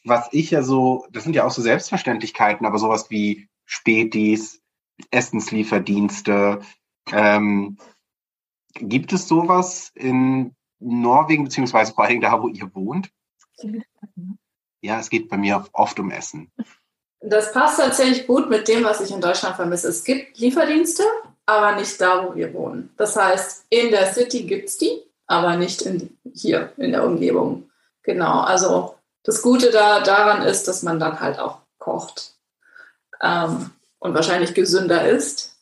was 0.06 0.30
ich 0.32 0.52
ja 0.52 0.62
so, 0.62 1.06
das 1.12 1.24
sind 1.24 1.36
ja 1.36 1.46
auch 1.46 1.52
so 1.52 1.62
Selbstverständlichkeiten, 1.62 2.66
aber 2.66 2.78
sowas 2.78 3.10
wie 3.10 3.50
Spätis, 3.66 4.62
Essenslieferdienste, 5.12 6.62
ähm, 7.12 7.78
gibt 8.76 9.14
es 9.14 9.28
sowas 9.28 9.92
in 9.96 10.56
Norwegen, 10.80 11.44
beziehungsweise 11.44 11.94
vor 11.94 12.06
allem 12.06 12.22
da, 12.22 12.42
wo 12.42 12.48
ihr 12.48 12.74
wohnt? 12.76 13.10
Ja, 14.82 15.00
es 15.00 15.10
geht 15.10 15.30
bei 15.30 15.38
mir 15.38 15.66
oft 15.74 16.00
um 16.00 16.12
Essen. 16.12 16.52
Das 17.22 17.52
passt 17.54 17.80
tatsächlich 17.80 18.28
gut 18.28 18.50
mit 18.50 18.68
dem, 18.68 18.84
was 18.84 19.02
ich 19.02 19.12
in 19.12 19.22
Deutschland 19.22 19.56
vermisse. 19.56 19.88
Es 19.88 20.04
gibt 20.04 20.38
Lieferdienste, 20.38 21.04
aber 21.48 21.76
nicht 21.76 22.00
da, 22.00 22.28
wo 22.28 22.36
wir 22.36 22.54
wohnen. 22.54 22.94
Das 22.98 23.16
heißt, 23.16 23.66
in 23.70 23.90
der 23.90 24.14
City 24.14 24.44
gibt 24.44 24.70
es 24.70 24.78
die, 24.78 25.02
aber 25.26 25.58
nicht 25.58 25.82
in, 25.82 26.16
hier 26.34 26.72
in 26.78 26.92
der 26.92 27.04
Umgebung. 27.04 27.70
Genau, 28.04 28.42
also 28.42 28.96
das 29.26 29.42
Gute 29.42 29.72
da, 29.72 30.00
daran 30.02 30.44
ist, 30.44 30.68
dass 30.68 30.84
man 30.84 31.00
dann 31.00 31.20
halt 31.20 31.40
auch 31.40 31.60
kocht 31.80 32.36
ähm, 33.22 33.72
und 34.00 34.14
wahrscheinlich 34.14 34.54
gesünder 34.54 35.08
ist. 35.08 35.58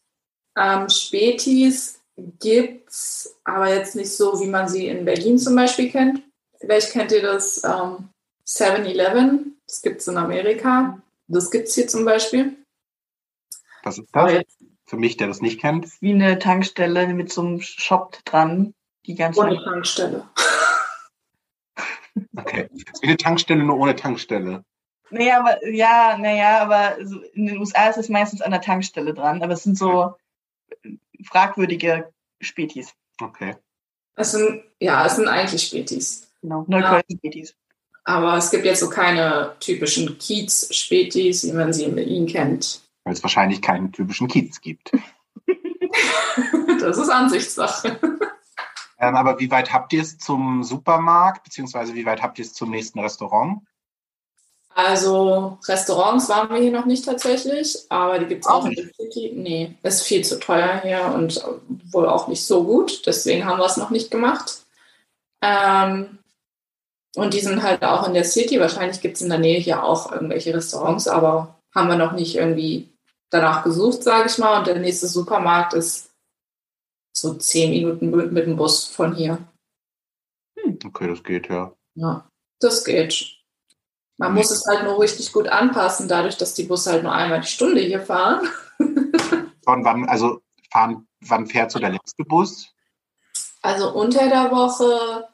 Ähm, 0.58 0.90
Spätis 0.90 2.00
gibt's, 2.40 3.36
aber 3.44 3.74
jetzt 3.74 3.96
nicht 3.96 4.16
so, 4.16 4.40
wie 4.40 4.48
man 4.48 4.68
sie 4.68 4.88
in 4.88 5.06
Berlin 5.06 5.40
zum 5.40 5.56
Beispiel 5.56 5.90
kennt. 5.90 6.22
Vielleicht 6.60 6.92
kennt 6.92 7.12
ihr 7.12 7.22
das 7.22 7.64
ähm, 7.64 8.10
7-Eleven, 8.46 9.58
das 9.68 9.82
gibt 9.82 10.02
es 10.02 10.08
in 10.08 10.18
Amerika. 10.18 11.02
Das 11.28 11.50
gibt 11.50 11.70
es 11.70 11.76
hier 11.76 11.88
zum 11.88 12.06
Beispiel. 12.06 12.56
Was 13.84 13.98
ist 13.98 14.10
das? 14.12 14.32
jetzt 14.32 14.58
Für 14.86 14.98
mich, 14.98 15.18
der 15.18 15.28
das 15.28 15.42
nicht 15.42 15.60
kennt. 15.60 15.88
Wie 16.02 16.14
eine 16.14 16.38
Tankstelle 16.38 17.08
mit 17.14 17.32
so 17.32 17.42
einem 17.42 17.62
Shop 17.62 18.18
dran. 18.26 18.74
Die 19.06 19.16
ganze 19.16 19.40
ohne 19.40 19.62
Tankstelle. 19.64 20.28
Okay. 22.36 22.70
Das 22.72 22.94
ist 22.94 23.02
wie 23.02 23.08
eine 23.08 23.18
Tankstelle, 23.18 23.64
nur 23.64 23.78
ohne 23.78 23.96
Tankstelle. 23.96 24.64
Naja, 25.10 25.40
aber 25.40 25.68
ja, 25.68 26.18
naja, 26.18 26.60
aber 26.60 26.98
in 27.34 27.46
den 27.46 27.58
USA 27.58 27.90
ist 27.90 27.98
es 27.98 28.10
meistens 28.10 28.42
an 28.42 28.52
der 28.52 28.62
Tankstelle 28.62 29.14
dran, 29.14 29.44
aber 29.44 29.54
es 29.54 29.64
sind 29.64 29.78
so 29.78 30.16
fragwürdige 31.24 32.12
Spätis. 32.42 32.94
Okay. 33.22 33.56
Es 34.16 34.32
sind, 34.32 34.64
ja, 34.80 35.06
es 35.06 35.16
sind 35.16 35.28
eigentlich 35.28 35.64
Spätis. 35.64 36.32
Genau, 36.42 36.66
Neukölln-Spätis. 36.68 37.56
Aber 38.06 38.38
es 38.38 38.52
gibt 38.52 38.66
jetzt 38.66 38.82
so 38.82 38.90
keine 38.90 39.56
typischen 39.60 40.18
Kiez-Spätis, 40.18 41.46
wie 41.46 41.54
man 41.54 41.72
sie 41.72 41.86
in 41.86 41.96
Berlin 41.96 42.28
kennt. 42.28 42.82
Weil 43.06 43.14
es 43.14 43.24
wahrscheinlich 43.24 43.62
keinen 43.62 43.92
typischen 43.92 44.28
Kiez 44.28 44.60
gibt. 44.60 44.92
das 46.82 46.98
ist 46.98 47.10
Ansichtssache. 47.10 48.00
Ähm, 49.04 49.16
aber 49.18 49.38
wie 49.40 49.52
weit 49.52 49.74
habt 49.74 49.92
ihr 49.92 50.02
es 50.02 50.18
zum 50.18 50.64
Supermarkt, 50.64 51.44
beziehungsweise 51.44 51.94
wie 51.94 52.06
weit 52.06 52.22
habt 52.22 52.40
ihr 52.40 52.46
es 52.46 52.54
zum 52.54 52.70
nächsten 52.70 53.00
Restaurant? 53.00 53.60
Also 54.76 55.58
Restaurants 55.68 56.30
waren 56.30 56.50
wir 56.50 56.58
hier 56.58 56.72
noch 56.72 56.86
nicht 56.86 57.06
tatsächlich, 57.06 57.78
aber 57.90 58.18
die 58.20 58.28
gibt 58.28 58.46
es 58.46 58.50
auch, 58.50 58.62
Auch 58.62 58.66
in 58.66 58.76
der 58.76 58.86
City. 58.86 59.34
Nee, 59.36 59.78
ist 59.84 60.04
viel 60.04 60.24
zu 60.24 60.40
teuer 60.40 60.80
hier 60.82 61.12
und 61.14 61.44
wohl 61.92 62.08
auch 62.08 62.28
nicht 62.30 62.46
so 62.46 62.64
gut. 62.64 63.06
Deswegen 63.06 63.46
haben 63.46 63.60
wir 63.60 63.66
es 63.66 63.78
noch 63.78 63.90
nicht 63.90 64.10
gemacht. 64.10 64.64
Ähm, 65.42 66.20
und 67.16 67.34
die 67.34 67.42
sind 67.42 67.62
halt 67.62 67.84
auch 67.84 68.08
in 68.08 68.14
der 68.14 68.24
City. 68.24 68.60
Wahrscheinlich 68.60 69.02
gibt 69.02 69.18
es 69.18 69.22
in 69.22 69.30
der 69.30 69.38
Nähe 69.38 69.60
hier 69.60 69.84
auch 69.84 70.12
irgendwelche 70.12 70.54
Restaurants, 70.54 71.08
aber 71.10 71.60
haben 71.76 71.90
wir 71.90 71.98
noch 71.98 72.14
nicht 72.14 72.36
irgendwie 72.36 72.90
danach 73.30 73.64
gesucht, 73.64 74.02
sage 74.02 74.30
ich 74.30 74.38
mal. 74.38 74.60
Und 74.60 74.68
der 74.68 74.80
nächste 74.80 75.08
Supermarkt 75.08 75.74
ist 75.74 76.13
so 77.14 77.36
zehn 77.36 77.70
Minuten 77.70 78.10
mit 78.10 78.32
mit 78.32 78.46
dem 78.46 78.58
Bus 78.58 78.86
von 78.86 79.16
hier. 79.16 79.38
Okay, 80.86 81.08
das 81.08 81.24
geht 81.24 81.50
ja. 81.50 81.74
Ja, 81.96 82.28
das 82.60 82.84
geht. 82.84 83.44
Man 84.18 84.34
muss 84.34 84.52
es 84.52 84.66
halt 84.68 84.84
nur 84.84 85.00
richtig 85.00 85.32
gut 85.32 85.48
anpassen, 85.48 86.08
dadurch, 86.08 86.38
dass 86.38 86.54
die 86.54 86.64
Busse 86.64 86.92
halt 86.92 87.04
nur 87.04 87.14
einmal 87.14 87.42
die 87.42 87.48
Stunde 87.48 87.82
hier 87.82 88.02
fahren. 88.02 88.48
Von 89.64 89.84
wann, 89.84 90.08
also 90.08 90.42
fahren, 90.72 91.08
wann 91.22 91.48
fährt 91.48 91.72
so 91.72 91.80
der 91.80 91.92
letzte 91.92 92.24
Bus? 92.24 92.68
Also 93.62 93.94
unter 93.94 94.28
der 94.28 94.52
Woche 94.52 95.30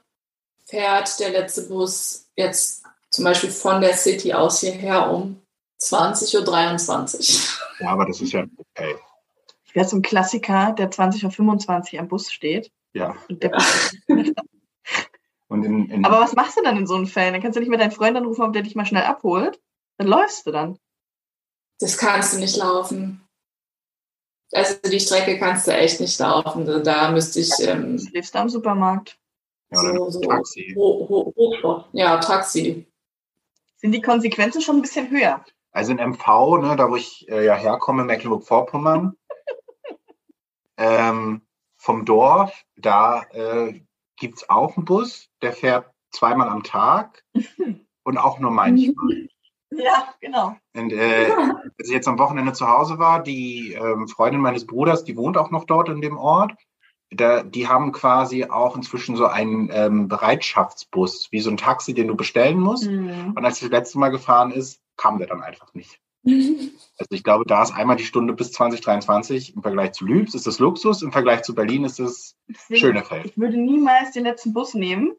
fährt 0.65 1.19
der 1.19 1.31
letzte 1.31 1.63
Bus 1.63 2.29
jetzt 2.35 2.83
zum 3.09 3.25
Beispiel 3.25 3.49
von 3.49 3.81
der 3.81 3.95
City 3.95 4.33
aus 4.33 4.59
hierher 4.59 5.09
um 5.09 5.41
20.23 5.81 6.37
Uhr. 6.37 7.59
Ja, 7.79 7.91
aber 7.91 8.05
das 8.05 8.21
ist 8.21 8.33
ja 8.33 8.45
okay. 8.55 8.95
Ich 9.69 9.75
wäre 9.75 9.87
so 9.87 9.95
ein 9.95 10.01
Klassiker, 10.01 10.73
der 10.73 10.89
20.25 10.89 11.93
Uhr 11.93 11.99
am 11.99 12.07
Bus 12.07 12.31
steht. 12.31 12.71
Ja. 12.93 13.15
Und 13.29 13.43
der 13.43 13.49
Bus 13.49 13.95
Und 15.47 15.63
in, 15.63 15.89
in 15.89 16.05
Aber 16.05 16.19
was 16.19 16.33
machst 16.33 16.57
du 16.57 16.63
dann 16.63 16.77
in 16.77 16.87
so 16.87 16.95
einem 16.95 17.07
Fällen? 17.07 17.33
Dann 17.33 17.41
kannst 17.41 17.55
du 17.55 17.59
nicht 17.59 17.69
mehr 17.69 17.79
deinen 17.79 17.91
Freund 17.91 18.17
anrufen, 18.17 18.43
ob 18.43 18.53
der 18.53 18.63
dich 18.63 18.75
mal 18.75 18.85
schnell 18.85 19.03
abholt. 19.03 19.59
Dann 19.97 20.07
läufst 20.07 20.45
du 20.45 20.51
dann. 20.51 20.77
Das 21.79 21.97
kannst 21.97 22.33
du 22.33 22.39
nicht 22.39 22.57
laufen. 22.57 23.27
Also 24.51 24.75
die 24.89 24.99
Strecke 24.99 25.37
kannst 25.37 25.67
du 25.67 25.71
echt 25.71 25.99
nicht 25.99 26.19
laufen. 26.19 26.83
Da 26.83 27.11
müsste 27.11 27.39
ich 27.39 27.51
ähm, 27.61 27.97
Du 27.97 28.11
lebst 28.11 28.33
da 28.33 28.41
am 28.41 28.49
Supermarkt. 28.49 29.19
ja, 29.71 29.79
so, 29.79 30.05
ein 30.05 30.11
so 30.11 30.19
Taxi. 30.21 30.73
ho 30.75 31.07
ho 31.07 31.33
hoch, 31.35 31.85
ja, 31.93 32.17
Taxi. 32.17 32.87
Sind 33.77 33.91
die 33.91 34.01
Konsequenzen 34.01 34.61
schon 34.61 34.77
ein 34.77 34.81
bisschen 34.81 35.09
höher? 35.11 35.43
Also 35.71 35.91
in 35.91 35.99
MV, 35.99 36.57
ne, 36.61 36.75
da 36.75 36.89
wo 36.89 36.95
ich 36.95 37.27
äh, 37.29 37.45
ja 37.45 37.55
herkomme, 37.55 38.03
Mecklenburg-Vorpommern, 38.03 39.15
ähm, 40.79 41.41
vom 41.77 42.05
Dorf, 42.05 42.65
da 42.75 43.23
äh, 43.31 43.81
gibt's 44.17 44.49
auch 44.49 44.75
einen 44.75 44.85
Bus, 44.85 45.29
der 45.41 45.53
fährt 45.53 45.91
zweimal 46.11 46.49
am 46.49 46.63
Tag 46.63 47.23
und 48.03 48.17
auch 48.17 48.39
nur 48.39 48.51
manchmal. 48.51 49.27
Ja, 49.71 50.15
genau. 50.19 50.57
Und 50.75 50.91
äh, 50.91 51.29
als 51.77 51.87
ich 51.87 51.91
jetzt 51.91 52.07
am 52.07 52.17
Wochenende 52.17 52.53
zu 52.53 52.67
Hause 52.67 52.97
war, 52.97 53.21
die 53.21 53.73
ähm, 53.73 54.07
Freundin 54.07 54.41
meines 54.41 54.65
Bruders, 54.65 55.03
die 55.03 55.15
wohnt 55.15 55.37
auch 55.37 55.51
noch 55.51 55.65
dort 55.65 55.89
in 55.89 56.01
dem 56.01 56.17
Ort, 56.17 56.53
da, 57.11 57.43
die 57.43 57.67
haben 57.67 57.91
quasi 57.91 58.45
auch 58.45 58.75
inzwischen 58.75 59.15
so 59.15 59.27
einen 59.27 59.69
ähm, 59.71 60.07
Bereitschaftsbus, 60.07 61.31
wie 61.31 61.39
so 61.39 61.51
ein 61.51 61.57
Taxi, 61.57 61.93
den 61.93 62.07
du 62.07 62.15
bestellen 62.15 62.59
musst. 62.59 62.89
Mhm. 62.89 63.33
Und 63.35 63.45
als 63.45 63.59
das 63.59 63.69
letzte 63.69 63.99
Mal 63.99 64.09
gefahren 64.09 64.51
ist, 64.51 64.81
kam 64.97 65.19
der 65.19 65.27
dann 65.27 65.43
einfach 65.43 65.73
nicht. 65.73 65.99
Also 66.97 67.11
ich 67.11 67.23
glaube, 67.23 67.45
da 67.45 67.63
ist 67.63 67.71
einmal 67.71 67.95
die 67.95 68.03
Stunde 68.03 68.33
bis 68.33 68.51
2023 68.51 69.55
im 69.55 69.61
Vergleich 69.61 69.93
zu 69.93 70.05
Lübs 70.05 70.33
ist 70.35 70.47
das 70.47 70.59
Luxus, 70.59 71.01
im 71.01 71.11
Vergleich 71.11 71.43
zu 71.43 71.55
Berlin 71.55 71.85
ist 71.85 71.99
es 71.99 72.35
Deswegen, 72.47 72.79
Schönefeld. 72.79 73.25
Ich 73.25 73.37
würde 73.37 73.57
niemals 73.57 74.11
den 74.11 74.23
letzten 74.25 74.53
Bus 74.53 74.73
nehmen. 74.73 75.15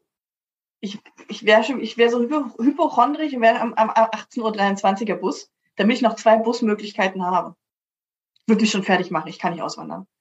Ich, 0.79 0.99
ich 1.27 1.45
wäre 1.45 1.63
wäre 1.63 2.09
so 2.09 2.19
hypo- 2.19 2.57
hypochondrisch 2.63 3.33
und 3.33 3.41
wäre 3.41 3.59
am, 3.59 3.73
am 3.73 3.89
18.23 3.89 5.09
Uhr 5.09 5.17
Bus, 5.17 5.51
damit 5.75 5.97
ich 5.97 6.01
noch 6.01 6.15
zwei 6.15 6.37
Busmöglichkeiten 6.37 7.25
habe. 7.25 7.55
Würde 8.47 8.61
mich 8.61 8.71
schon 8.71 8.83
fertig 8.83 9.11
machen. 9.11 9.27
Ich 9.27 9.39
kann 9.39 9.53
nicht 9.53 9.63
auswandern. 9.63 10.07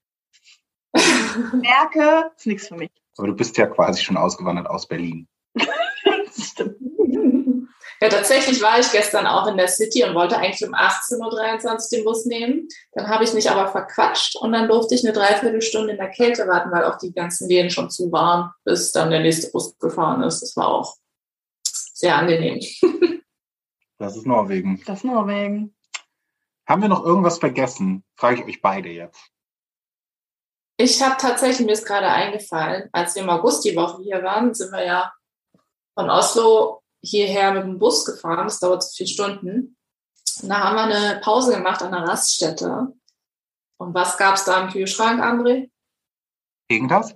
Ich 0.92 1.52
merke, 1.52 2.32
ist 2.36 2.46
nichts 2.46 2.66
für 2.68 2.74
mich. 2.74 2.90
Aber 3.16 3.28
du 3.28 3.34
bist 3.34 3.56
ja 3.56 3.66
quasi 3.66 4.02
schon 4.02 4.16
ausgewandert 4.16 4.66
aus 4.66 4.88
Berlin. 4.88 5.28
Ja, 8.02 8.08
tatsächlich 8.08 8.62
war 8.62 8.78
ich 8.78 8.90
gestern 8.92 9.26
auch 9.26 9.46
in 9.46 9.58
der 9.58 9.68
City 9.68 10.04
und 10.04 10.14
wollte 10.14 10.38
eigentlich 10.38 10.66
um 10.66 10.74
18.23 10.74 11.18
Uhr 11.20 11.78
den 11.90 12.04
Bus 12.04 12.24
nehmen. 12.24 12.68
Dann 12.92 13.08
habe 13.08 13.24
ich 13.24 13.34
mich 13.34 13.50
aber 13.50 13.70
verquatscht 13.70 14.36
und 14.36 14.52
dann 14.52 14.68
durfte 14.68 14.94
ich 14.94 15.04
eine 15.04 15.12
Dreiviertelstunde 15.12 15.92
in 15.92 15.98
der 15.98 16.08
Kälte 16.08 16.46
warten, 16.46 16.70
weil 16.70 16.84
auch 16.84 16.96
die 16.96 17.12
ganzen 17.12 17.48
Läden 17.48 17.70
schon 17.70 17.90
zu 17.90 18.10
waren, 18.10 18.52
bis 18.64 18.92
dann 18.92 19.10
der 19.10 19.20
nächste 19.20 19.50
Bus 19.50 19.78
gefahren 19.78 20.22
ist. 20.22 20.40
Das 20.40 20.56
war 20.56 20.68
auch 20.68 20.96
sehr 21.64 22.16
angenehm. 22.16 22.60
Das 23.98 24.16
ist 24.16 24.26
Norwegen. 24.26 24.82
Das 24.86 25.00
ist 25.00 25.04
Norwegen. 25.04 25.76
Haben 26.66 26.80
wir 26.80 26.88
noch 26.88 27.04
irgendwas 27.04 27.38
vergessen? 27.38 28.02
Frage 28.14 28.40
ich 28.40 28.46
euch 28.46 28.62
beide 28.62 28.88
jetzt. 28.88 29.20
Ich 30.78 31.02
habe 31.02 31.16
tatsächlich, 31.18 31.66
mir 31.66 31.74
ist 31.74 31.84
gerade 31.84 32.08
eingefallen, 32.08 32.88
als 32.92 33.14
wir 33.14 33.22
im 33.22 33.28
August 33.28 33.62
die 33.66 33.76
Woche 33.76 34.02
hier 34.02 34.22
waren, 34.22 34.54
sind 34.54 34.72
wir 34.72 34.86
ja 34.86 35.12
von 35.94 36.08
Oslo 36.08 36.79
hierher 37.02 37.52
mit 37.52 37.64
dem 37.64 37.78
Bus 37.78 38.04
gefahren. 38.04 38.46
Das 38.46 38.60
dauert 38.60 38.82
so 38.82 38.90
vier 38.96 39.06
Stunden. 39.06 39.76
Und 40.42 40.48
da 40.48 40.60
haben 40.60 40.76
wir 40.76 40.82
eine 40.84 41.20
Pause 41.20 41.52
gemacht 41.52 41.82
an 41.82 41.92
der 41.92 42.02
Raststätte. 42.02 42.92
Und 43.78 43.94
was 43.94 44.16
gab 44.18 44.34
es 44.34 44.44
da 44.44 44.62
im 44.62 44.70
Kühlschrank, 44.70 45.20
André? 45.20 45.70
Gegen 46.68 46.88
das? 46.88 47.14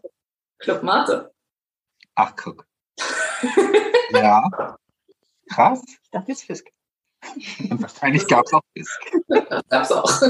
Club 0.58 0.82
Mate. 0.82 1.32
Ach, 2.14 2.34
guck. 2.36 2.66
ja. 4.10 4.42
Krass. 5.50 5.82
Ich 5.86 6.10
dachte, 6.10 6.32
jetzt 6.32 6.44
Fisk. 6.44 6.68
Wahrscheinlich 7.70 8.26
gab 8.26 8.44
es 8.46 8.52
auch 8.52 8.62
Fisk. 8.72 9.00
Das 9.28 9.62
gab's 9.68 9.92
auch. 9.92 10.22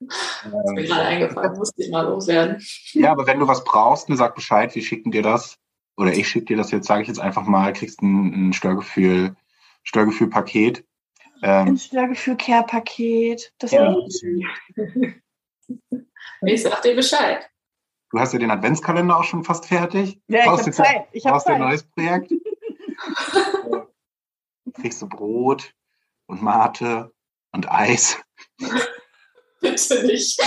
Ist 0.00 0.72
mir 0.72 0.84
gerade 0.84 1.02
eingefallen, 1.02 1.56
musste 1.56 1.82
ich 1.82 1.90
mal 1.90 2.02
loswerden. 2.02 2.62
Ja, 2.92 3.12
aber 3.12 3.26
wenn 3.26 3.38
du 3.38 3.48
was 3.48 3.64
brauchst, 3.64 4.08
ne, 4.08 4.16
sag 4.16 4.34
Bescheid, 4.34 4.74
wir 4.74 4.82
schicken 4.82 5.10
dir 5.10 5.22
das. 5.22 5.56
Oder 5.96 6.12
ich 6.12 6.28
schicke 6.28 6.46
dir 6.46 6.56
das 6.56 6.70
jetzt, 6.70 6.86
sage 6.86 7.02
ich 7.02 7.08
jetzt 7.08 7.20
einfach 7.20 7.44
mal, 7.46 7.72
kriegst 7.72 8.02
ein, 8.02 8.48
ein 8.48 8.52
Störgefühl, 8.52 9.36
Störgefühl-Paket. 9.84 10.84
Ähm, 11.42 11.68
Ein 11.68 11.78
Störgefühl 11.78 12.36
Care-Paket. 12.36 13.52
Das 13.58 13.70
Ja. 13.72 13.94
Ich 16.46 16.62
sag 16.62 16.82
dir 16.82 16.94
Bescheid. 16.94 17.48
du 18.10 18.18
hast 18.18 18.32
ja 18.34 18.38
den 18.38 18.50
Adventskalender 18.50 19.18
auch 19.18 19.24
schon 19.24 19.44
fast 19.44 19.66
fertig. 19.66 20.20
Ja, 20.28 20.40
ich 20.40 20.44
Brauchst 20.46 20.66
habe 20.66 20.70
du- 20.70 20.76
Zeit. 20.76 21.06
Ich 21.12 21.24
habe 21.24 21.34
brauchst 21.34 21.46
ein 21.48 21.60
neues 21.60 21.82
Projekt. 21.84 22.32
kriegst 24.74 25.00
du 25.02 25.08
Brot 25.08 25.74
und 26.26 26.42
Mate 26.42 27.12
und 27.52 27.70
Eis. 27.70 28.18
Bitte 29.60 30.06
nicht. 30.06 30.40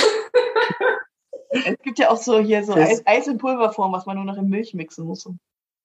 Es 1.49 1.77
gibt 1.83 1.99
ja 1.99 2.09
auch 2.09 2.17
so 2.17 2.39
hier 2.39 2.63
so 2.63 2.73
Das- 2.73 2.89
Eis, 2.89 3.01
Eis 3.05 3.27
in 3.27 3.37
Pulverform, 3.37 3.91
was 3.93 4.05
man 4.05 4.15
nur 4.17 4.25
noch 4.25 4.37
in 4.37 4.49
Milch 4.49 4.73
mixen 4.73 5.05
muss. 5.05 5.29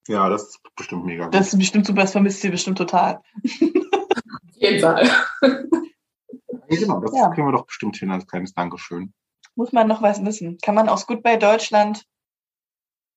Ja, 0.09 0.29
das 0.29 0.45
ist 0.49 0.61
bestimmt 0.77 1.05
mega 1.05 1.25
gut. 1.27 1.35
Das 1.35 1.53
ist 1.53 1.59
bestimmt 1.59 1.87
super, 1.87 2.03
das 2.03 2.13
vermisst 2.13 2.43
ihr 2.45 2.51
bestimmt 2.51 2.79
total. 2.79 3.21
Auf 3.45 4.55
jeden 4.55 4.81
Fall. 4.81 5.09
Ja, 5.43 6.79
genau, 6.79 7.01
das 7.01 7.15
Ja. 7.15 7.29
kriegen 7.31 7.47
wir 7.47 7.53
doch 7.53 7.67
bestimmt 7.67 7.97
hin 7.97 8.11
als 8.11 8.27
kleines 8.27 8.53
Dankeschön. 8.55 9.13
Muss 9.55 9.73
man 9.73 9.87
noch 9.87 10.01
was 10.03 10.25
wissen? 10.25 10.59
Kann 10.63 10.75
man 10.75 10.89
aus 10.89 11.07
Goodbye 11.07 11.39
Deutschland, 11.39 12.05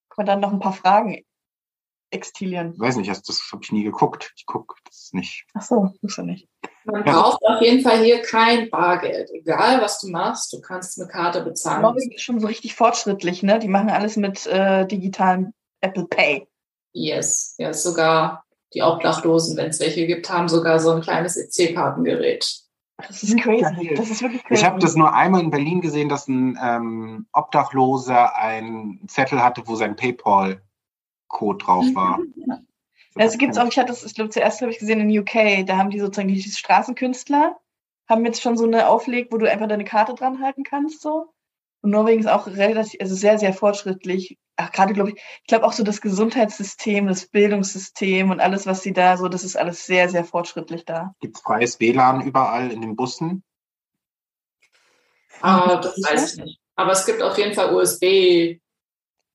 kann 0.10 0.18
man 0.18 0.26
dann 0.26 0.40
noch 0.42 0.52
ein 0.52 0.60
paar 0.60 0.74
Fragen 0.74 1.24
extilieren? 2.12 2.74
Ich 2.74 2.80
weiß 2.80 2.98
nicht, 2.98 3.10
das, 3.10 3.22
das 3.24 3.50
habe 3.52 3.64
ich 3.64 3.72
nie 3.72 3.84
geguckt. 3.84 4.34
Ich 4.36 4.46
gucke 4.46 4.76
das 4.86 5.10
nicht. 5.14 5.46
Ach 5.54 5.62
so, 5.62 5.94
muss 6.02 6.18
er 6.18 6.26
nicht. 6.26 6.48
Man 6.86 7.04
Ja. 7.06 7.14
braucht 7.14 7.42
auf 7.44 7.62
jeden 7.62 7.82
Fall 7.82 8.00
hier 8.04 8.22
kein 8.22 8.70
Bargeld. 8.70 9.30
Egal, 9.32 9.82
was 9.82 10.00
du 10.02 10.10
machst, 10.10 10.54
du 10.54 10.62
kannst 10.62 11.00
eine 11.00 11.08
Karte 11.10 11.42
bezahlen. 11.42 11.82
Norwegen 11.82 12.12
ist 12.12 12.22
schon 12.22 12.40
so 12.40 12.48
richtig 12.48 12.76
fortschrittlich, 12.76 13.42
ne? 13.44 13.60
Die 13.60 13.68
machen 13.68 13.90
alles 13.90 14.18
mit 14.18 14.46
äh, 14.46 14.86
digitalem 14.86 15.54
Apple 15.82 16.06
Pay. 16.06 16.48
Yes. 16.94 17.56
Ja, 17.58 17.74
sogar 17.74 18.46
die 18.74 18.82
Obdachlosen, 18.82 19.58
wenn 19.58 19.70
es 19.70 19.80
welche 19.80 20.06
gibt, 20.06 20.30
haben 20.30 20.48
sogar 20.48 20.80
so 20.80 20.92
ein 20.92 21.02
kleines 21.02 21.38
EC-Kartengerät. 21.38 22.62
Das 22.98 23.24
ist 23.24 23.38
crazy. 23.40 23.94
Das 23.96 24.10
ist 24.10 24.22
wirklich 24.22 24.44
crazy. 24.44 24.62
Ich 24.62 24.66
habe 24.66 24.80
das 24.80 24.96
nur 24.96 25.14
einmal 25.14 25.42
in 25.42 25.50
Berlin 25.52 25.82
gesehen, 25.82 26.08
dass 26.08 26.28
ein 26.28 26.58
ähm, 26.62 27.28
Obdachloser 27.34 28.36
einen 28.38 29.06
Zettel 29.08 29.44
hatte, 29.44 29.64
wo 29.66 29.76
sein 29.76 29.96
PayPal-Code 29.96 31.58
drauf 31.66 31.86
war. 31.94 32.20
Also 33.16 33.38
gibt's 33.38 33.58
auch, 33.58 33.68
ich 33.68 33.78
hatte 33.78 33.88
das, 33.88 34.04
ich 34.04 34.14
glaube, 34.14 34.30
zuerst 34.30 34.62
habe 34.62 34.72
ich 34.72 34.80
gesehen 34.80 35.00
in 35.00 35.20
UK, 35.20 35.66
da 35.66 35.78
haben 35.78 35.90
die 35.90 36.00
sozusagen 36.00 36.28
die 36.28 36.42
Straßenkünstler, 36.42 37.58
haben 38.10 38.26
jetzt 38.26 38.42
schon 38.42 38.58
so 38.58 38.66
eine 38.66 38.90
Aufleg, 38.90 39.32
wo 39.32 39.38
du 39.38 39.50
einfach 39.50 39.68
deine 39.68 39.86
Karte 39.86 40.14
dran 40.14 40.42
halten 40.42 40.64
kannst, 40.64 41.02
so. 41.02 41.34
Und 41.82 41.92
Norwegen 41.92 42.20
ist 42.20 42.28
auch 42.28 42.48
relativ, 42.48 43.00
also 43.00 43.16
sehr, 43.16 43.38
sehr 43.40 43.54
fortschrittlich. 43.54 44.38
Ach, 44.58 44.72
gerade 44.72 44.94
glaube 44.94 45.12
ich, 45.12 45.16
ich 45.16 45.48
glaube 45.48 45.66
auch 45.66 45.74
so 45.74 45.84
das 45.84 46.02
Gesundheitssystem, 46.02 47.08
das 47.08 47.28
Bildungssystem 47.28 48.32
und 48.32 48.40
alles, 48.40 48.66
was 48.66 48.82
sie 48.82 48.92
da 48.92 49.18
so, 49.18 49.28
das 49.28 49.44
ist 49.44 49.56
alles 49.56 49.86
sehr, 49.86 50.10
sehr 50.10 50.26
fortschrittlich 50.26 50.84
da. 50.86 51.14
Gibt 51.20 51.38
es 51.38 51.44
freies 51.44 51.80
WLAN 51.80 52.22
überall 52.22 52.72
in 52.72 52.82
den 52.82 52.96
Bussen? 52.96 53.44
Ah, 55.42 55.76
das 55.78 55.96
weiß 55.98 56.34
ich 56.34 56.44
nicht. 56.44 56.60
Aber 56.76 56.92
es 56.92 57.06
gibt 57.06 57.22
auf 57.22 57.38
jeden 57.38 57.54
Fall 57.54 57.72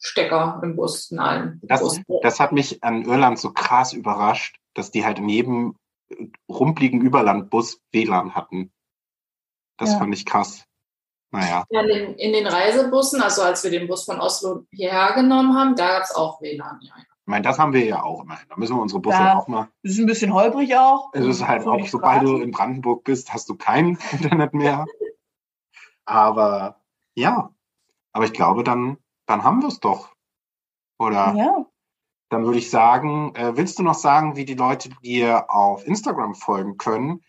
USB-Stecker 0.01 0.61
im 0.63 0.77
Bus 0.77 1.11
in 1.11 1.19
allen. 1.19 1.61
Das, 1.63 2.01
das 2.23 2.41
hat 2.41 2.53
mich 2.53 2.83
an 2.83 3.05
Irland 3.05 3.39
so 3.39 3.53
krass 3.53 3.93
überrascht, 3.93 4.57
dass 4.75 4.91
die 4.91 5.05
halt 5.05 5.19
in 5.19 5.29
jedem 5.29 5.77
rumpligen 6.49 7.01
Überlandbus 7.01 7.81
WLAN 7.93 8.35
hatten. 8.35 8.73
Das 9.79 9.93
Ja. 9.93 9.99
fand 9.99 10.15
ich 10.15 10.27
krass. 10.27 10.65
Naja. 11.33 11.65
Ja, 11.71 11.83
in, 11.83 11.87
den, 11.89 12.15
in 12.15 12.33
den 12.33 12.47
Reisebussen, 12.47 13.23
also 13.23 13.43
als 13.43 13.63
wir 13.63 13.71
den 13.71 13.87
Bus 13.87 14.05
von 14.05 14.21
Oslo 14.21 14.67
hierher 14.73 15.13
genommen 15.15 15.55
haben, 15.57 15.77
da 15.77 15.89
gab 15.99 16.03
es 16.03 16.15
auch 16.15 16.41
WLAN. 16.41 16.81
Ja. 16.83 16.95
Ich 16.99 17.27
meine, 17.27 17.43
das 17.45 17.59
haben 17.61 17.73
wir 17.73 17.85
ja 17.85 18.03
auch 18.03 18.23
immerhin. 18.25 18.47
Da 18.49 18.57
müssen 18.57 18.75
wir 18.75 18.83
unsere 18.83 19.01
Busse 19.01 19.19
Ja. 19.19 19.37
auch 19.39 19.47
mal. 19.47 19.69
Das 19.85 19.93
ist 19.93 19.99
ein 20.01 20.07
bisschen 20.07 20.35
holprig 20.35 20.75
auch. 20.77 21.11
Es 21.13 21.25
ist 21.25 21.47
halt 21.47 21.65
auch, 21.67 21.87
sobald 21.87 22.23
du 22.25 22.39
in 22.39 22.51
Brandenburg 22.51 23.05
bist, 23.05 23.33
hast 23.33 23.49
du 23.49 23.55
kein 23.55 23.97
Internet 24.13 24.53
mehr. 24.55 24.85
Aber 26.05 26.81
ja, 27.15 27.55
aber 28.13 28.25
ich 28.25 28.33
glaube, 28.33 28.65
dann, 28.65 28.97
dann 29.31 29.45
haben 29.45 29.63
wir 29.63 29.69
es 29.69 29.79
doch. 29.81 30.11
Oder 30.99 31.35
Ja. 31.37 31.67
dann 32.31 32.45
würde 32.45 32.59
ich 32.59 32.69
sagen, 32.69 33.35
äh, 33.37 33.57
willst 33.57 33.79
du 33.79 33.83
noch 33.83 33.95
sagen, 33.95 34.37
wie 34.37 34.45
die 34.45 34.55
Leute 34.55 34.91
dir 35.03 35.51
auf 35.51 35.87
Instagram 35.87 36.35
folgen 36.35 36.77
können, 36.77 37.25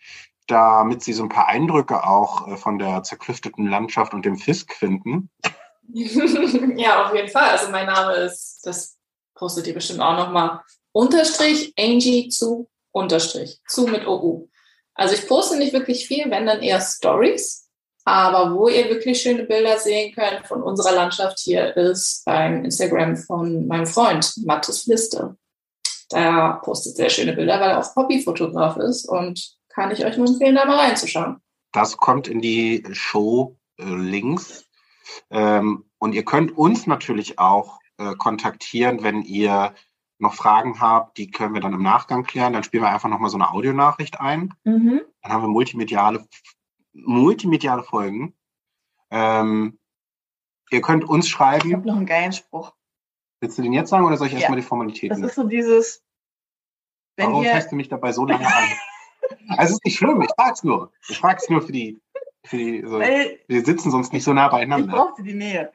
damit 0.48 1.02
sie 1.02 1.12
so 1.12 1.22
ein 1.22 1.28
paar 1.28 1.46
Eindrücke 1.46 2.04
auch 2.06 2.48
äh, 2.48 2.56
von 2.56 2.78
der 2.78 3.02
zerklüfteten 3.04 3.66
Landschaft 3.66 4.14
und 4.14 4.24
dem 4.24 4.36
Fisk 4.36 4.72
finden? 4.74 5.30
ja, 5.92 7.06
auf 7.06 7.14
jeden 7.14 7.28
Fall. 7.28 7.50
Also 7.50 7.70
mein 7.70 7.86
Name 7.86 8.14
ist, 8.14 8.60
das 8.64 8.98
postet 9.34 9.66
ihr 9.66 9.74
bestimmt 9.74 10.00
auch 10.00 10.16
nochmal, 10.16 10.60
Unterstrich 10.92 11.72
Angie 11.78 12.28
zu 12.28 12.68
Unterstrich. 12.90 13.60
Zu 13.66 13.86
mit 13.86 14.06
OU. 14.06 14.48
Also 14.94 15.14
ich 15.14 15.26
poste 15.26 15.56
nicht 15.56 15.72
wirklich 15.72 16.06
viel, 16.06 16.30
wenn 16.30 16.46
dann 16.46 16.60
eher 16.60 16.80
Stories. 16.80 17.70
Aber 18.04 18.54
wo 18.54 18.68
ihr 18.68 18.88
wirklich 18.88 19.20
schöne 19.20 19.44
Bilder 19.44 19.78
sehen 19.78 20.14
könnt 20.14 20.46
von 20.46 20.62
unserer 20.62 20.94
Landschaft 20.94 21.38
hier 21.38 21.76
ist 21.76 22.24
beim 22.24 22.64
Instagram 22.64 23.16
von 23.16 23.66
meinem 23.66 23.86
Freund 23.86 24.32
Mathis 24.44 24.86
Liste. 24.86 25.36
Der 26.10 26.60
postet 26.64 26.96
sehr 26.96 27.10
schöne 27.10 27.32
Bilder, 27.32 27.60
weil 27.60 27.70
er 27.70 27.78
auch 27.78 27.96
Hobbyfotograf 27.96 28.76
ist 28.76 29.08
und 29.08 29.56
kann 29.68 29.90
ich 29.90 30.04
euch 30.04 30.16
nur 30.16 30.26
empfehlen, 30.26 30.54
da 30.54 30.64
mal 30.64 30.78
reinzuschauen. 30.78 31.38
Das 31.72 31.96
kommt 31.96 32.28
in 32.28 32.40
die 32.40 32.84
Show-Links. 32.90 34.66
Ähm, 35.30 35.84
und 35.98 36.14
ihr 36.14 36.24
könnt 36.24 36.56
uns 36.56 36.86
natürlich 36.86 37.38
auch 37.38 37.78
äh, 37.98 38.14
kontaktieren, 38.16 39.02
wenn 39.02 39.22
ihr 39.22 39.74
noch 40.18 40.34
Fragen 40.34 40.80
habt. 40.80 41.18
Die 41.18 41.30
können 41.30 41.54
wir 41.54 41.60
dann 41.60 41.72
im 41.72 41.82
Nachgang 41.82 42.24
klären. 42.24 42.52
Dann 42.52 42.62
spielen 42.62 42.82
wir 42.82 42.90
einfach 42.90 43.08
nochmal 43.08 43.30
so 43.30 43.36
eine 43.36 43.50
Audionachricht 43.50 44.20
ein. 44.20 44.54
Mhm. 44.64 45.00
Dann 45.22 45.32
haben 45.32 45.42
wir 45.42 45.48
multimediale, 45.48 46.26
multimediale 46.92 47.82
Folgen. 47.82 48.34
Ähm, 49.10 49.78
ihr 50.70 50.80
könnt 50.80 51.04
uns 51.04 51.26
Ich 51.26 51.38
habe 51.38 51.60
schreiben. 51.60 51.82
noch 51.84 51.96
einen 51.96 52.06
geilen 52.06 52.32
Spruch. 52.32 52.74
Willst 53.40 53.58
du 53.58 53.62
den 53.62 53.72
jetzt 53.72 53.90
sagen 53.90 54.04
oder 54.06 54.16
soll 54.16 54.28
ich 54.28 54.32
Ja. 54.34 54.38
erstmal 54.40 54.56
die 54.56 54.62
Das 54.62 54.68
Formalitäten? 54.68 55.24
ist 55.24 55.34
so 55.34 55.44
dieses, 55.44 56.02
wenn 57.16 57.26
Warum 57.28 57.44
ihr, 57.44 57.50
fährst 57.50 57.72
du 57.72 57.76
mich 57.76 57.88
dabei 57.88 58.12
so 58.12 58.24
lange 58.26 58.46
an? 58.46 58.64
Also 59.48 59.62
es 59.64 59.70
ist 59.72 59.84
nicht 59.84 59.96
schlimm, 59.96 60.20
ich 60.20 60.30
frag's 60.36 60.62
nur. 60.62 60.92
Ich 61.08 61.18
frag's 61.18 61.48
nur 61.48 61.62
für 61.62 61.72
die, 61.72 62.00
für 62.44 62.56
die, 62.56 62.82
so, 62.84 62.98
weil 62.98 63.40
wir 63.48 63.64
sitzen 63.64 63.90
sonst 63.90 64.12
nicht 64.12 64.24
so 64.24 64.32
nah 64.32 64.46
ich 64.46 64.52
beieinander. 64.52 64.92
brauchte 64.94 65.22
die 65.22 65.34
Nähe. 65.34 65.72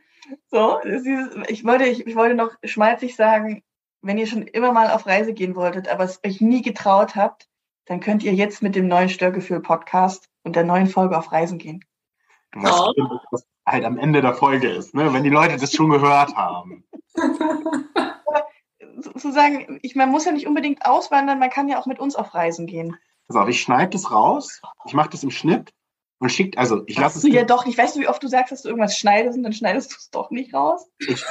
So, 0.48 0.80
das 0.84 1.04
dieses, 1.04 1.36
ich 1.48 1.64
wollte, 1.66 1.86
ich, 1.86 2.06
ich 2.06 2.16
wollte 2.16 2.36
noch 2.36 2.52
schmalzig 2.64 3.16
sagen, 3.16 3.64
wenn 4.02 4.18
ihr 4.18 4.28
schon 4.28 4.44
immer 4.44 4.74
mal 4.74 4.92
auf 4.92 5.06
Reise 5.08 5.34
gehen 5.34 5.56
wolltet, 5.56 5.88
aber 5.88 6.04
es 6.04 6.20
euch 6.26 6.40
nie 6.42 6.62
getraut 6.62 7.16
habt, 7.16 7.50
dann 7.88 8.00
könnt 8.00 8.24
ihr 8.24 8.34
jetzt 8.34 8.62
mit 8.62 8.76
dem 8.76 8.88
neuen 8.88 9.10
Störgefühl-Podcast 9.10 10.28
und 10.44 10.56
der 10.56 10.64
neuen 10.64 10.88
Folge 10.88 11.18
auf 11.18 11.32
Reisen 11.32 11.58
gehen. 11.58 11.84
Was, 12.54 12.72
Oh. 12.80 12.94
was 13.32 13.46
halt 13.66 13.84
am 13.86 13.98
Ende 13.98 14.22
der 14.22 14.34
Folge 14.34 14.70
ist, 14.70 14.94
ne? 14.94 15.14
wenn 15.14 15.24
die 15.24 15.30
Leute 15.30 15.58
das 15.58 15.74
schon 15.74 15.90
gehört 15.90 16.36
haben. 16.36 16.84
So- 19.00 19.12
Zu 19.12 19.32
sagen, 19.32 19.80
ich, 19.84 19.96
man 19.96 20.10
muss 20.10 20.26
ja 20.26 20.32
nicht 20.32 20.48
unbedingt 20.48 20.86
auswandern, 20.86 21.38
man 21.40 21.50
kann 21.52 21.68
ja 21.68 21.80
auch 21.80 21.86
mit 21.86 22.00
uns 22.00 22.16
auf 22.16 22.34
Reisen 22.34 22.66
gehen. 22.66 22.98
Pass 23.28 23.38
auf, 23.38 23.48
ich 23.48 23.62
schneide 23.62 23.92
das 23.92 24.12
raus, 24.12 24.62
ich 24.86 24.94
mache 24.94 25.10
das 25.10 25.24
im 25.24 25.30
Schnitt 25.32 25.72
und 26.20 26.32
schickt, 26.32 26.58
also 26.58 26.82
ich 26.88 26.98
lasse 26.98 27.18
es, 27.18 27.22
du 27.24 27.30
ja 27.30 27.44
doch 27.44 27.66
nicht. 27.66 27.78
Weißt 27.78 27.96
du, 27.96 28.00
wie 28.00 28.08
oft 28.08 28.24
du 28.24 28.28
sagst, 28.28 28.52
dass 28.52 28.64
du 28.64 28.70
irgendwas 28.70 28.98
schneidest 28.98 29.38
und 29.38 29.44
dann 29.44 29.54
schneidest 29.54 29.92
du 29.92 29.96
es 30.00 30.10
doch 30.10 30.32
nicht 30.32 30.54
raus? 30.54 30.88
ich, 31.00 31.24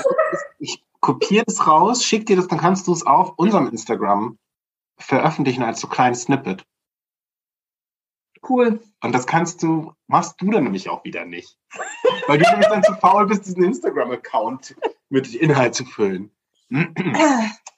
ich 0.61 0.85
kopiere 1.01 1.45
das 1.47 1.67
raus, 1.67 2.05
schick 2.05 2.27
dir 2.27 2.37
das, 2.37 2.47
dann 2.47 2.61
kannst 2.61 2.87
du 2.87 2.93
es 2.93 3.05
auf 3.05 3.33
unserem 3.37 3.69
Instagram 3.69 4.39
veröffentlichen 4.99 5.63
als 5.63 5.81
so 5.81 5.89
kleines 5.89 6.23
Snippet. 6.23 6.67
Cool. 8.49 8.81
Und 9.03 9.13
das 9.13 9.27
kannst 9.27 9.63
du, 9.63 9.93
machst 10.07 10.41
du 10.41 10.51
dann 10.51 10.65
nämlich 10.65 10.89
auch 10.89 11.05
wieder 11.05 11.25
nicht. 11.25 11.59
Weil 12.27 12.39
du 12.39 12.49
nämlich 12.49 12.69
dann 12.69 12.83
zu 12.83 12.95
faul 12.95 13.27
bist, 13.27 13.47
diesen 13.47 13.65
Instagram-Account 13.65 14.77
mit 15.09 15.35
Inhalt 15.35 15.75
zu 15.75 15.85
füllen. 15.85 16.31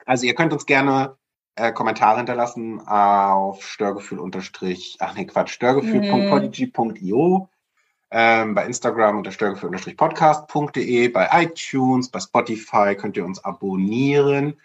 Also 0.07 0.25
ihr 0.25 0.35
könnt 0.35 0.55
uns 0.55 0.65
gerne 0.65 1.19
äh, 1.55 1.71
Kommentare 1.71 2.17
hinterlassen 2.17 2.81
auf 2.81 3.63
Störgefühl 3.63 4.21
unterstrich, 4.21 4.97
ach 5.01 5.15
nee, 5.15 5.27
Quatsch, 5.27 5.51
störgefühl.podigy.io, 5.51 7.51
ähm, 8.11 8.55
bei 8.55 8.65
Instagram 8.65 9.19
unter 9.19 9.33
störgefühl 9.33 9.69
unterstrich 9.69 9.99
podcast.de, 9.99 11.09
bei 11.09 11.29
iTunes, 11.43 12.09
bei 12.09 12.21
Spotify 12.21 12.97
könnt 12.97 13.19
ihr 13.19 13.27
uns 13.27 13.45
abonnieren 13.45 14.59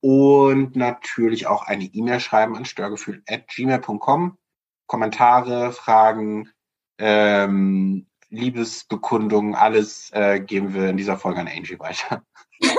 und 0.00 0.76
natürlich 0.76 1.46
auch 1.46 1.66
eine 1.66 1.84
E-Mail 1.84 2.20
schreiben 2.20 2.56
an 2.56 2.64
störgefühl 2.64 3.22
at 3.28 3.48
gmail.com. 3.48 4.38
Kommentare, 4.86 5.72
Fragen, 5.72 6.50
ähm, 6.98 8.06
Liebesbekundungen, 8.30 9.54
alles 9.54 10.10
äh, 10.12 10.40
geben 10.40 10.74
wir 10.74 10.88
in 10.90 10.96
dieser 10.96 11.18
Folge 11.18 11.40
an 11.40 11.48
Angie 11.48 11.78
weiter. 11.78 12.24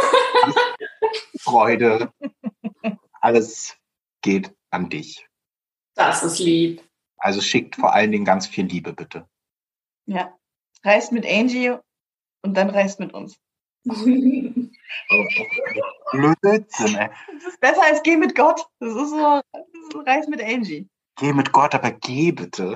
Freude, 1.39 2.11
alles 3.21 3.77
geht 4.21 4.55
an 4.69 4.89
dich. 4.89 5.27
Das 5.95 6.23
ist 6.23 6.39
lieb. 6.39 6.83
Also 7.17 7.41
schickt 7.41 7.75
vor 7.75 7.93
allen 7.93 8.11
Dingen 8.11 8.25
ganz 8.25 8.47
viel 8.47 8.65
Liebe, 8.65 8.93
bitte. 8.93 9.27
Ja. 10.05 10.35
Reist 10.83 11.11
mit 11.11 11.25
Angie 11.25 11.75
und 12.41 12.55
dann 12.55 12.69
reist 12.69 12.99
mit 12.99 13.13
uns. 13.13 13.37
Blödsinn, 16.11 16.95
ey. 16.95 17.09
Das 17.33 17.45
ist 17.45 17.59
besser 17.59 17.83
als 17.83 18.03
geh 18.03 18.17
mit 18.17 18.35
Gott. 18.35 18.65
Das 18.79 18.89
ist 18.89 19.09
so, 19.09 19.41
das 19.51 19.61
ist 19.61 19.91
so 19.91 19.99
reist 19.99 20.29
mit 20.29 20.43
Angie. 20.43 20.87
Geh 21.17 21.33
mit 21.33 21.51
Gott, 21.51 21.75
aber 21.75 21.91
geh 21.91 22.31
bitte. 22.31 22.75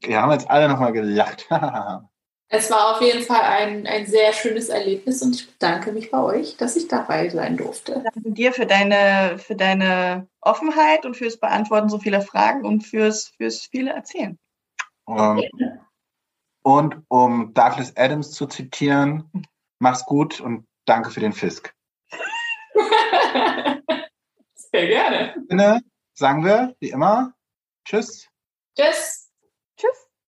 Wir 0.00 0.22
haben 0.22 0.32
jetzt 0.32 0.48
alle 0.48 0.68
nochmal 0.68 0.92
gelacht. 0.92 1.46
Es 2.50 2.70
war 2.70 2.94
auf 2.96 3.02
jeden 3.02 3.22
Fall 3.22 3.42
ein, 3.42 3.86
ein 3.86 4.06
sehr 4.06 4.32
schönes 4.32 4.70
Erlebnis 4.70 5.20
und 5.20 5.36
ich 5.36 5.52
bedanke 5.52 5.92
mich 5.92 6.10
bei 6.10 6.18
euch, 6.18 6.56
dass 6.56 6.76
ich 6.76 6.88
dabei 6.88 7.28
sein 7.28 7.58
durfte. 7.58 8.02
Danke 8.02 8.32
dir 8.32 8.54
für 8.54 8.64
deine, 8.64 9.38
für 9.38 9.54
deine 9.54 10.26
Offenheit 10.40 11.04
und 11.04 11.14
fürs 11.14 11.38
Beantworten 11.38 11.90
so 11.90 11.98
vieler 11.98 12.22
Fragen 12.22 12.64
und 12.64 12.86
fürs, 12.86 13.28
fürs 13.36 13.66
viele 13.66 13.90
Erzählen. 13.90 14.38
Ähm, 15.08 15.42
und 16.62 17.02
um 17.08 17.52
Douglas 17.52 17.94
Adams 17.98 18.32
zu 18.32 18.46
zitieren, 18.46 19.30
mach's 19.78 20.06
gut 20.06 20.40
und 20.40 20.66
danke 20.88 21.10
für 21.10 21.20
den 21.20 21.32
Fisk. 21.32 21.74
Sehr 24.54 24.86
gerne. 24.86 25.34
Sinne 25.48 25.80
sagen 26.14 26.44
wir, 26.44 26.74
wie 26.80 26.90
immer, 26.90 27.34
tschüss. 27.84 28.28
Tschüss. 28.76 29.27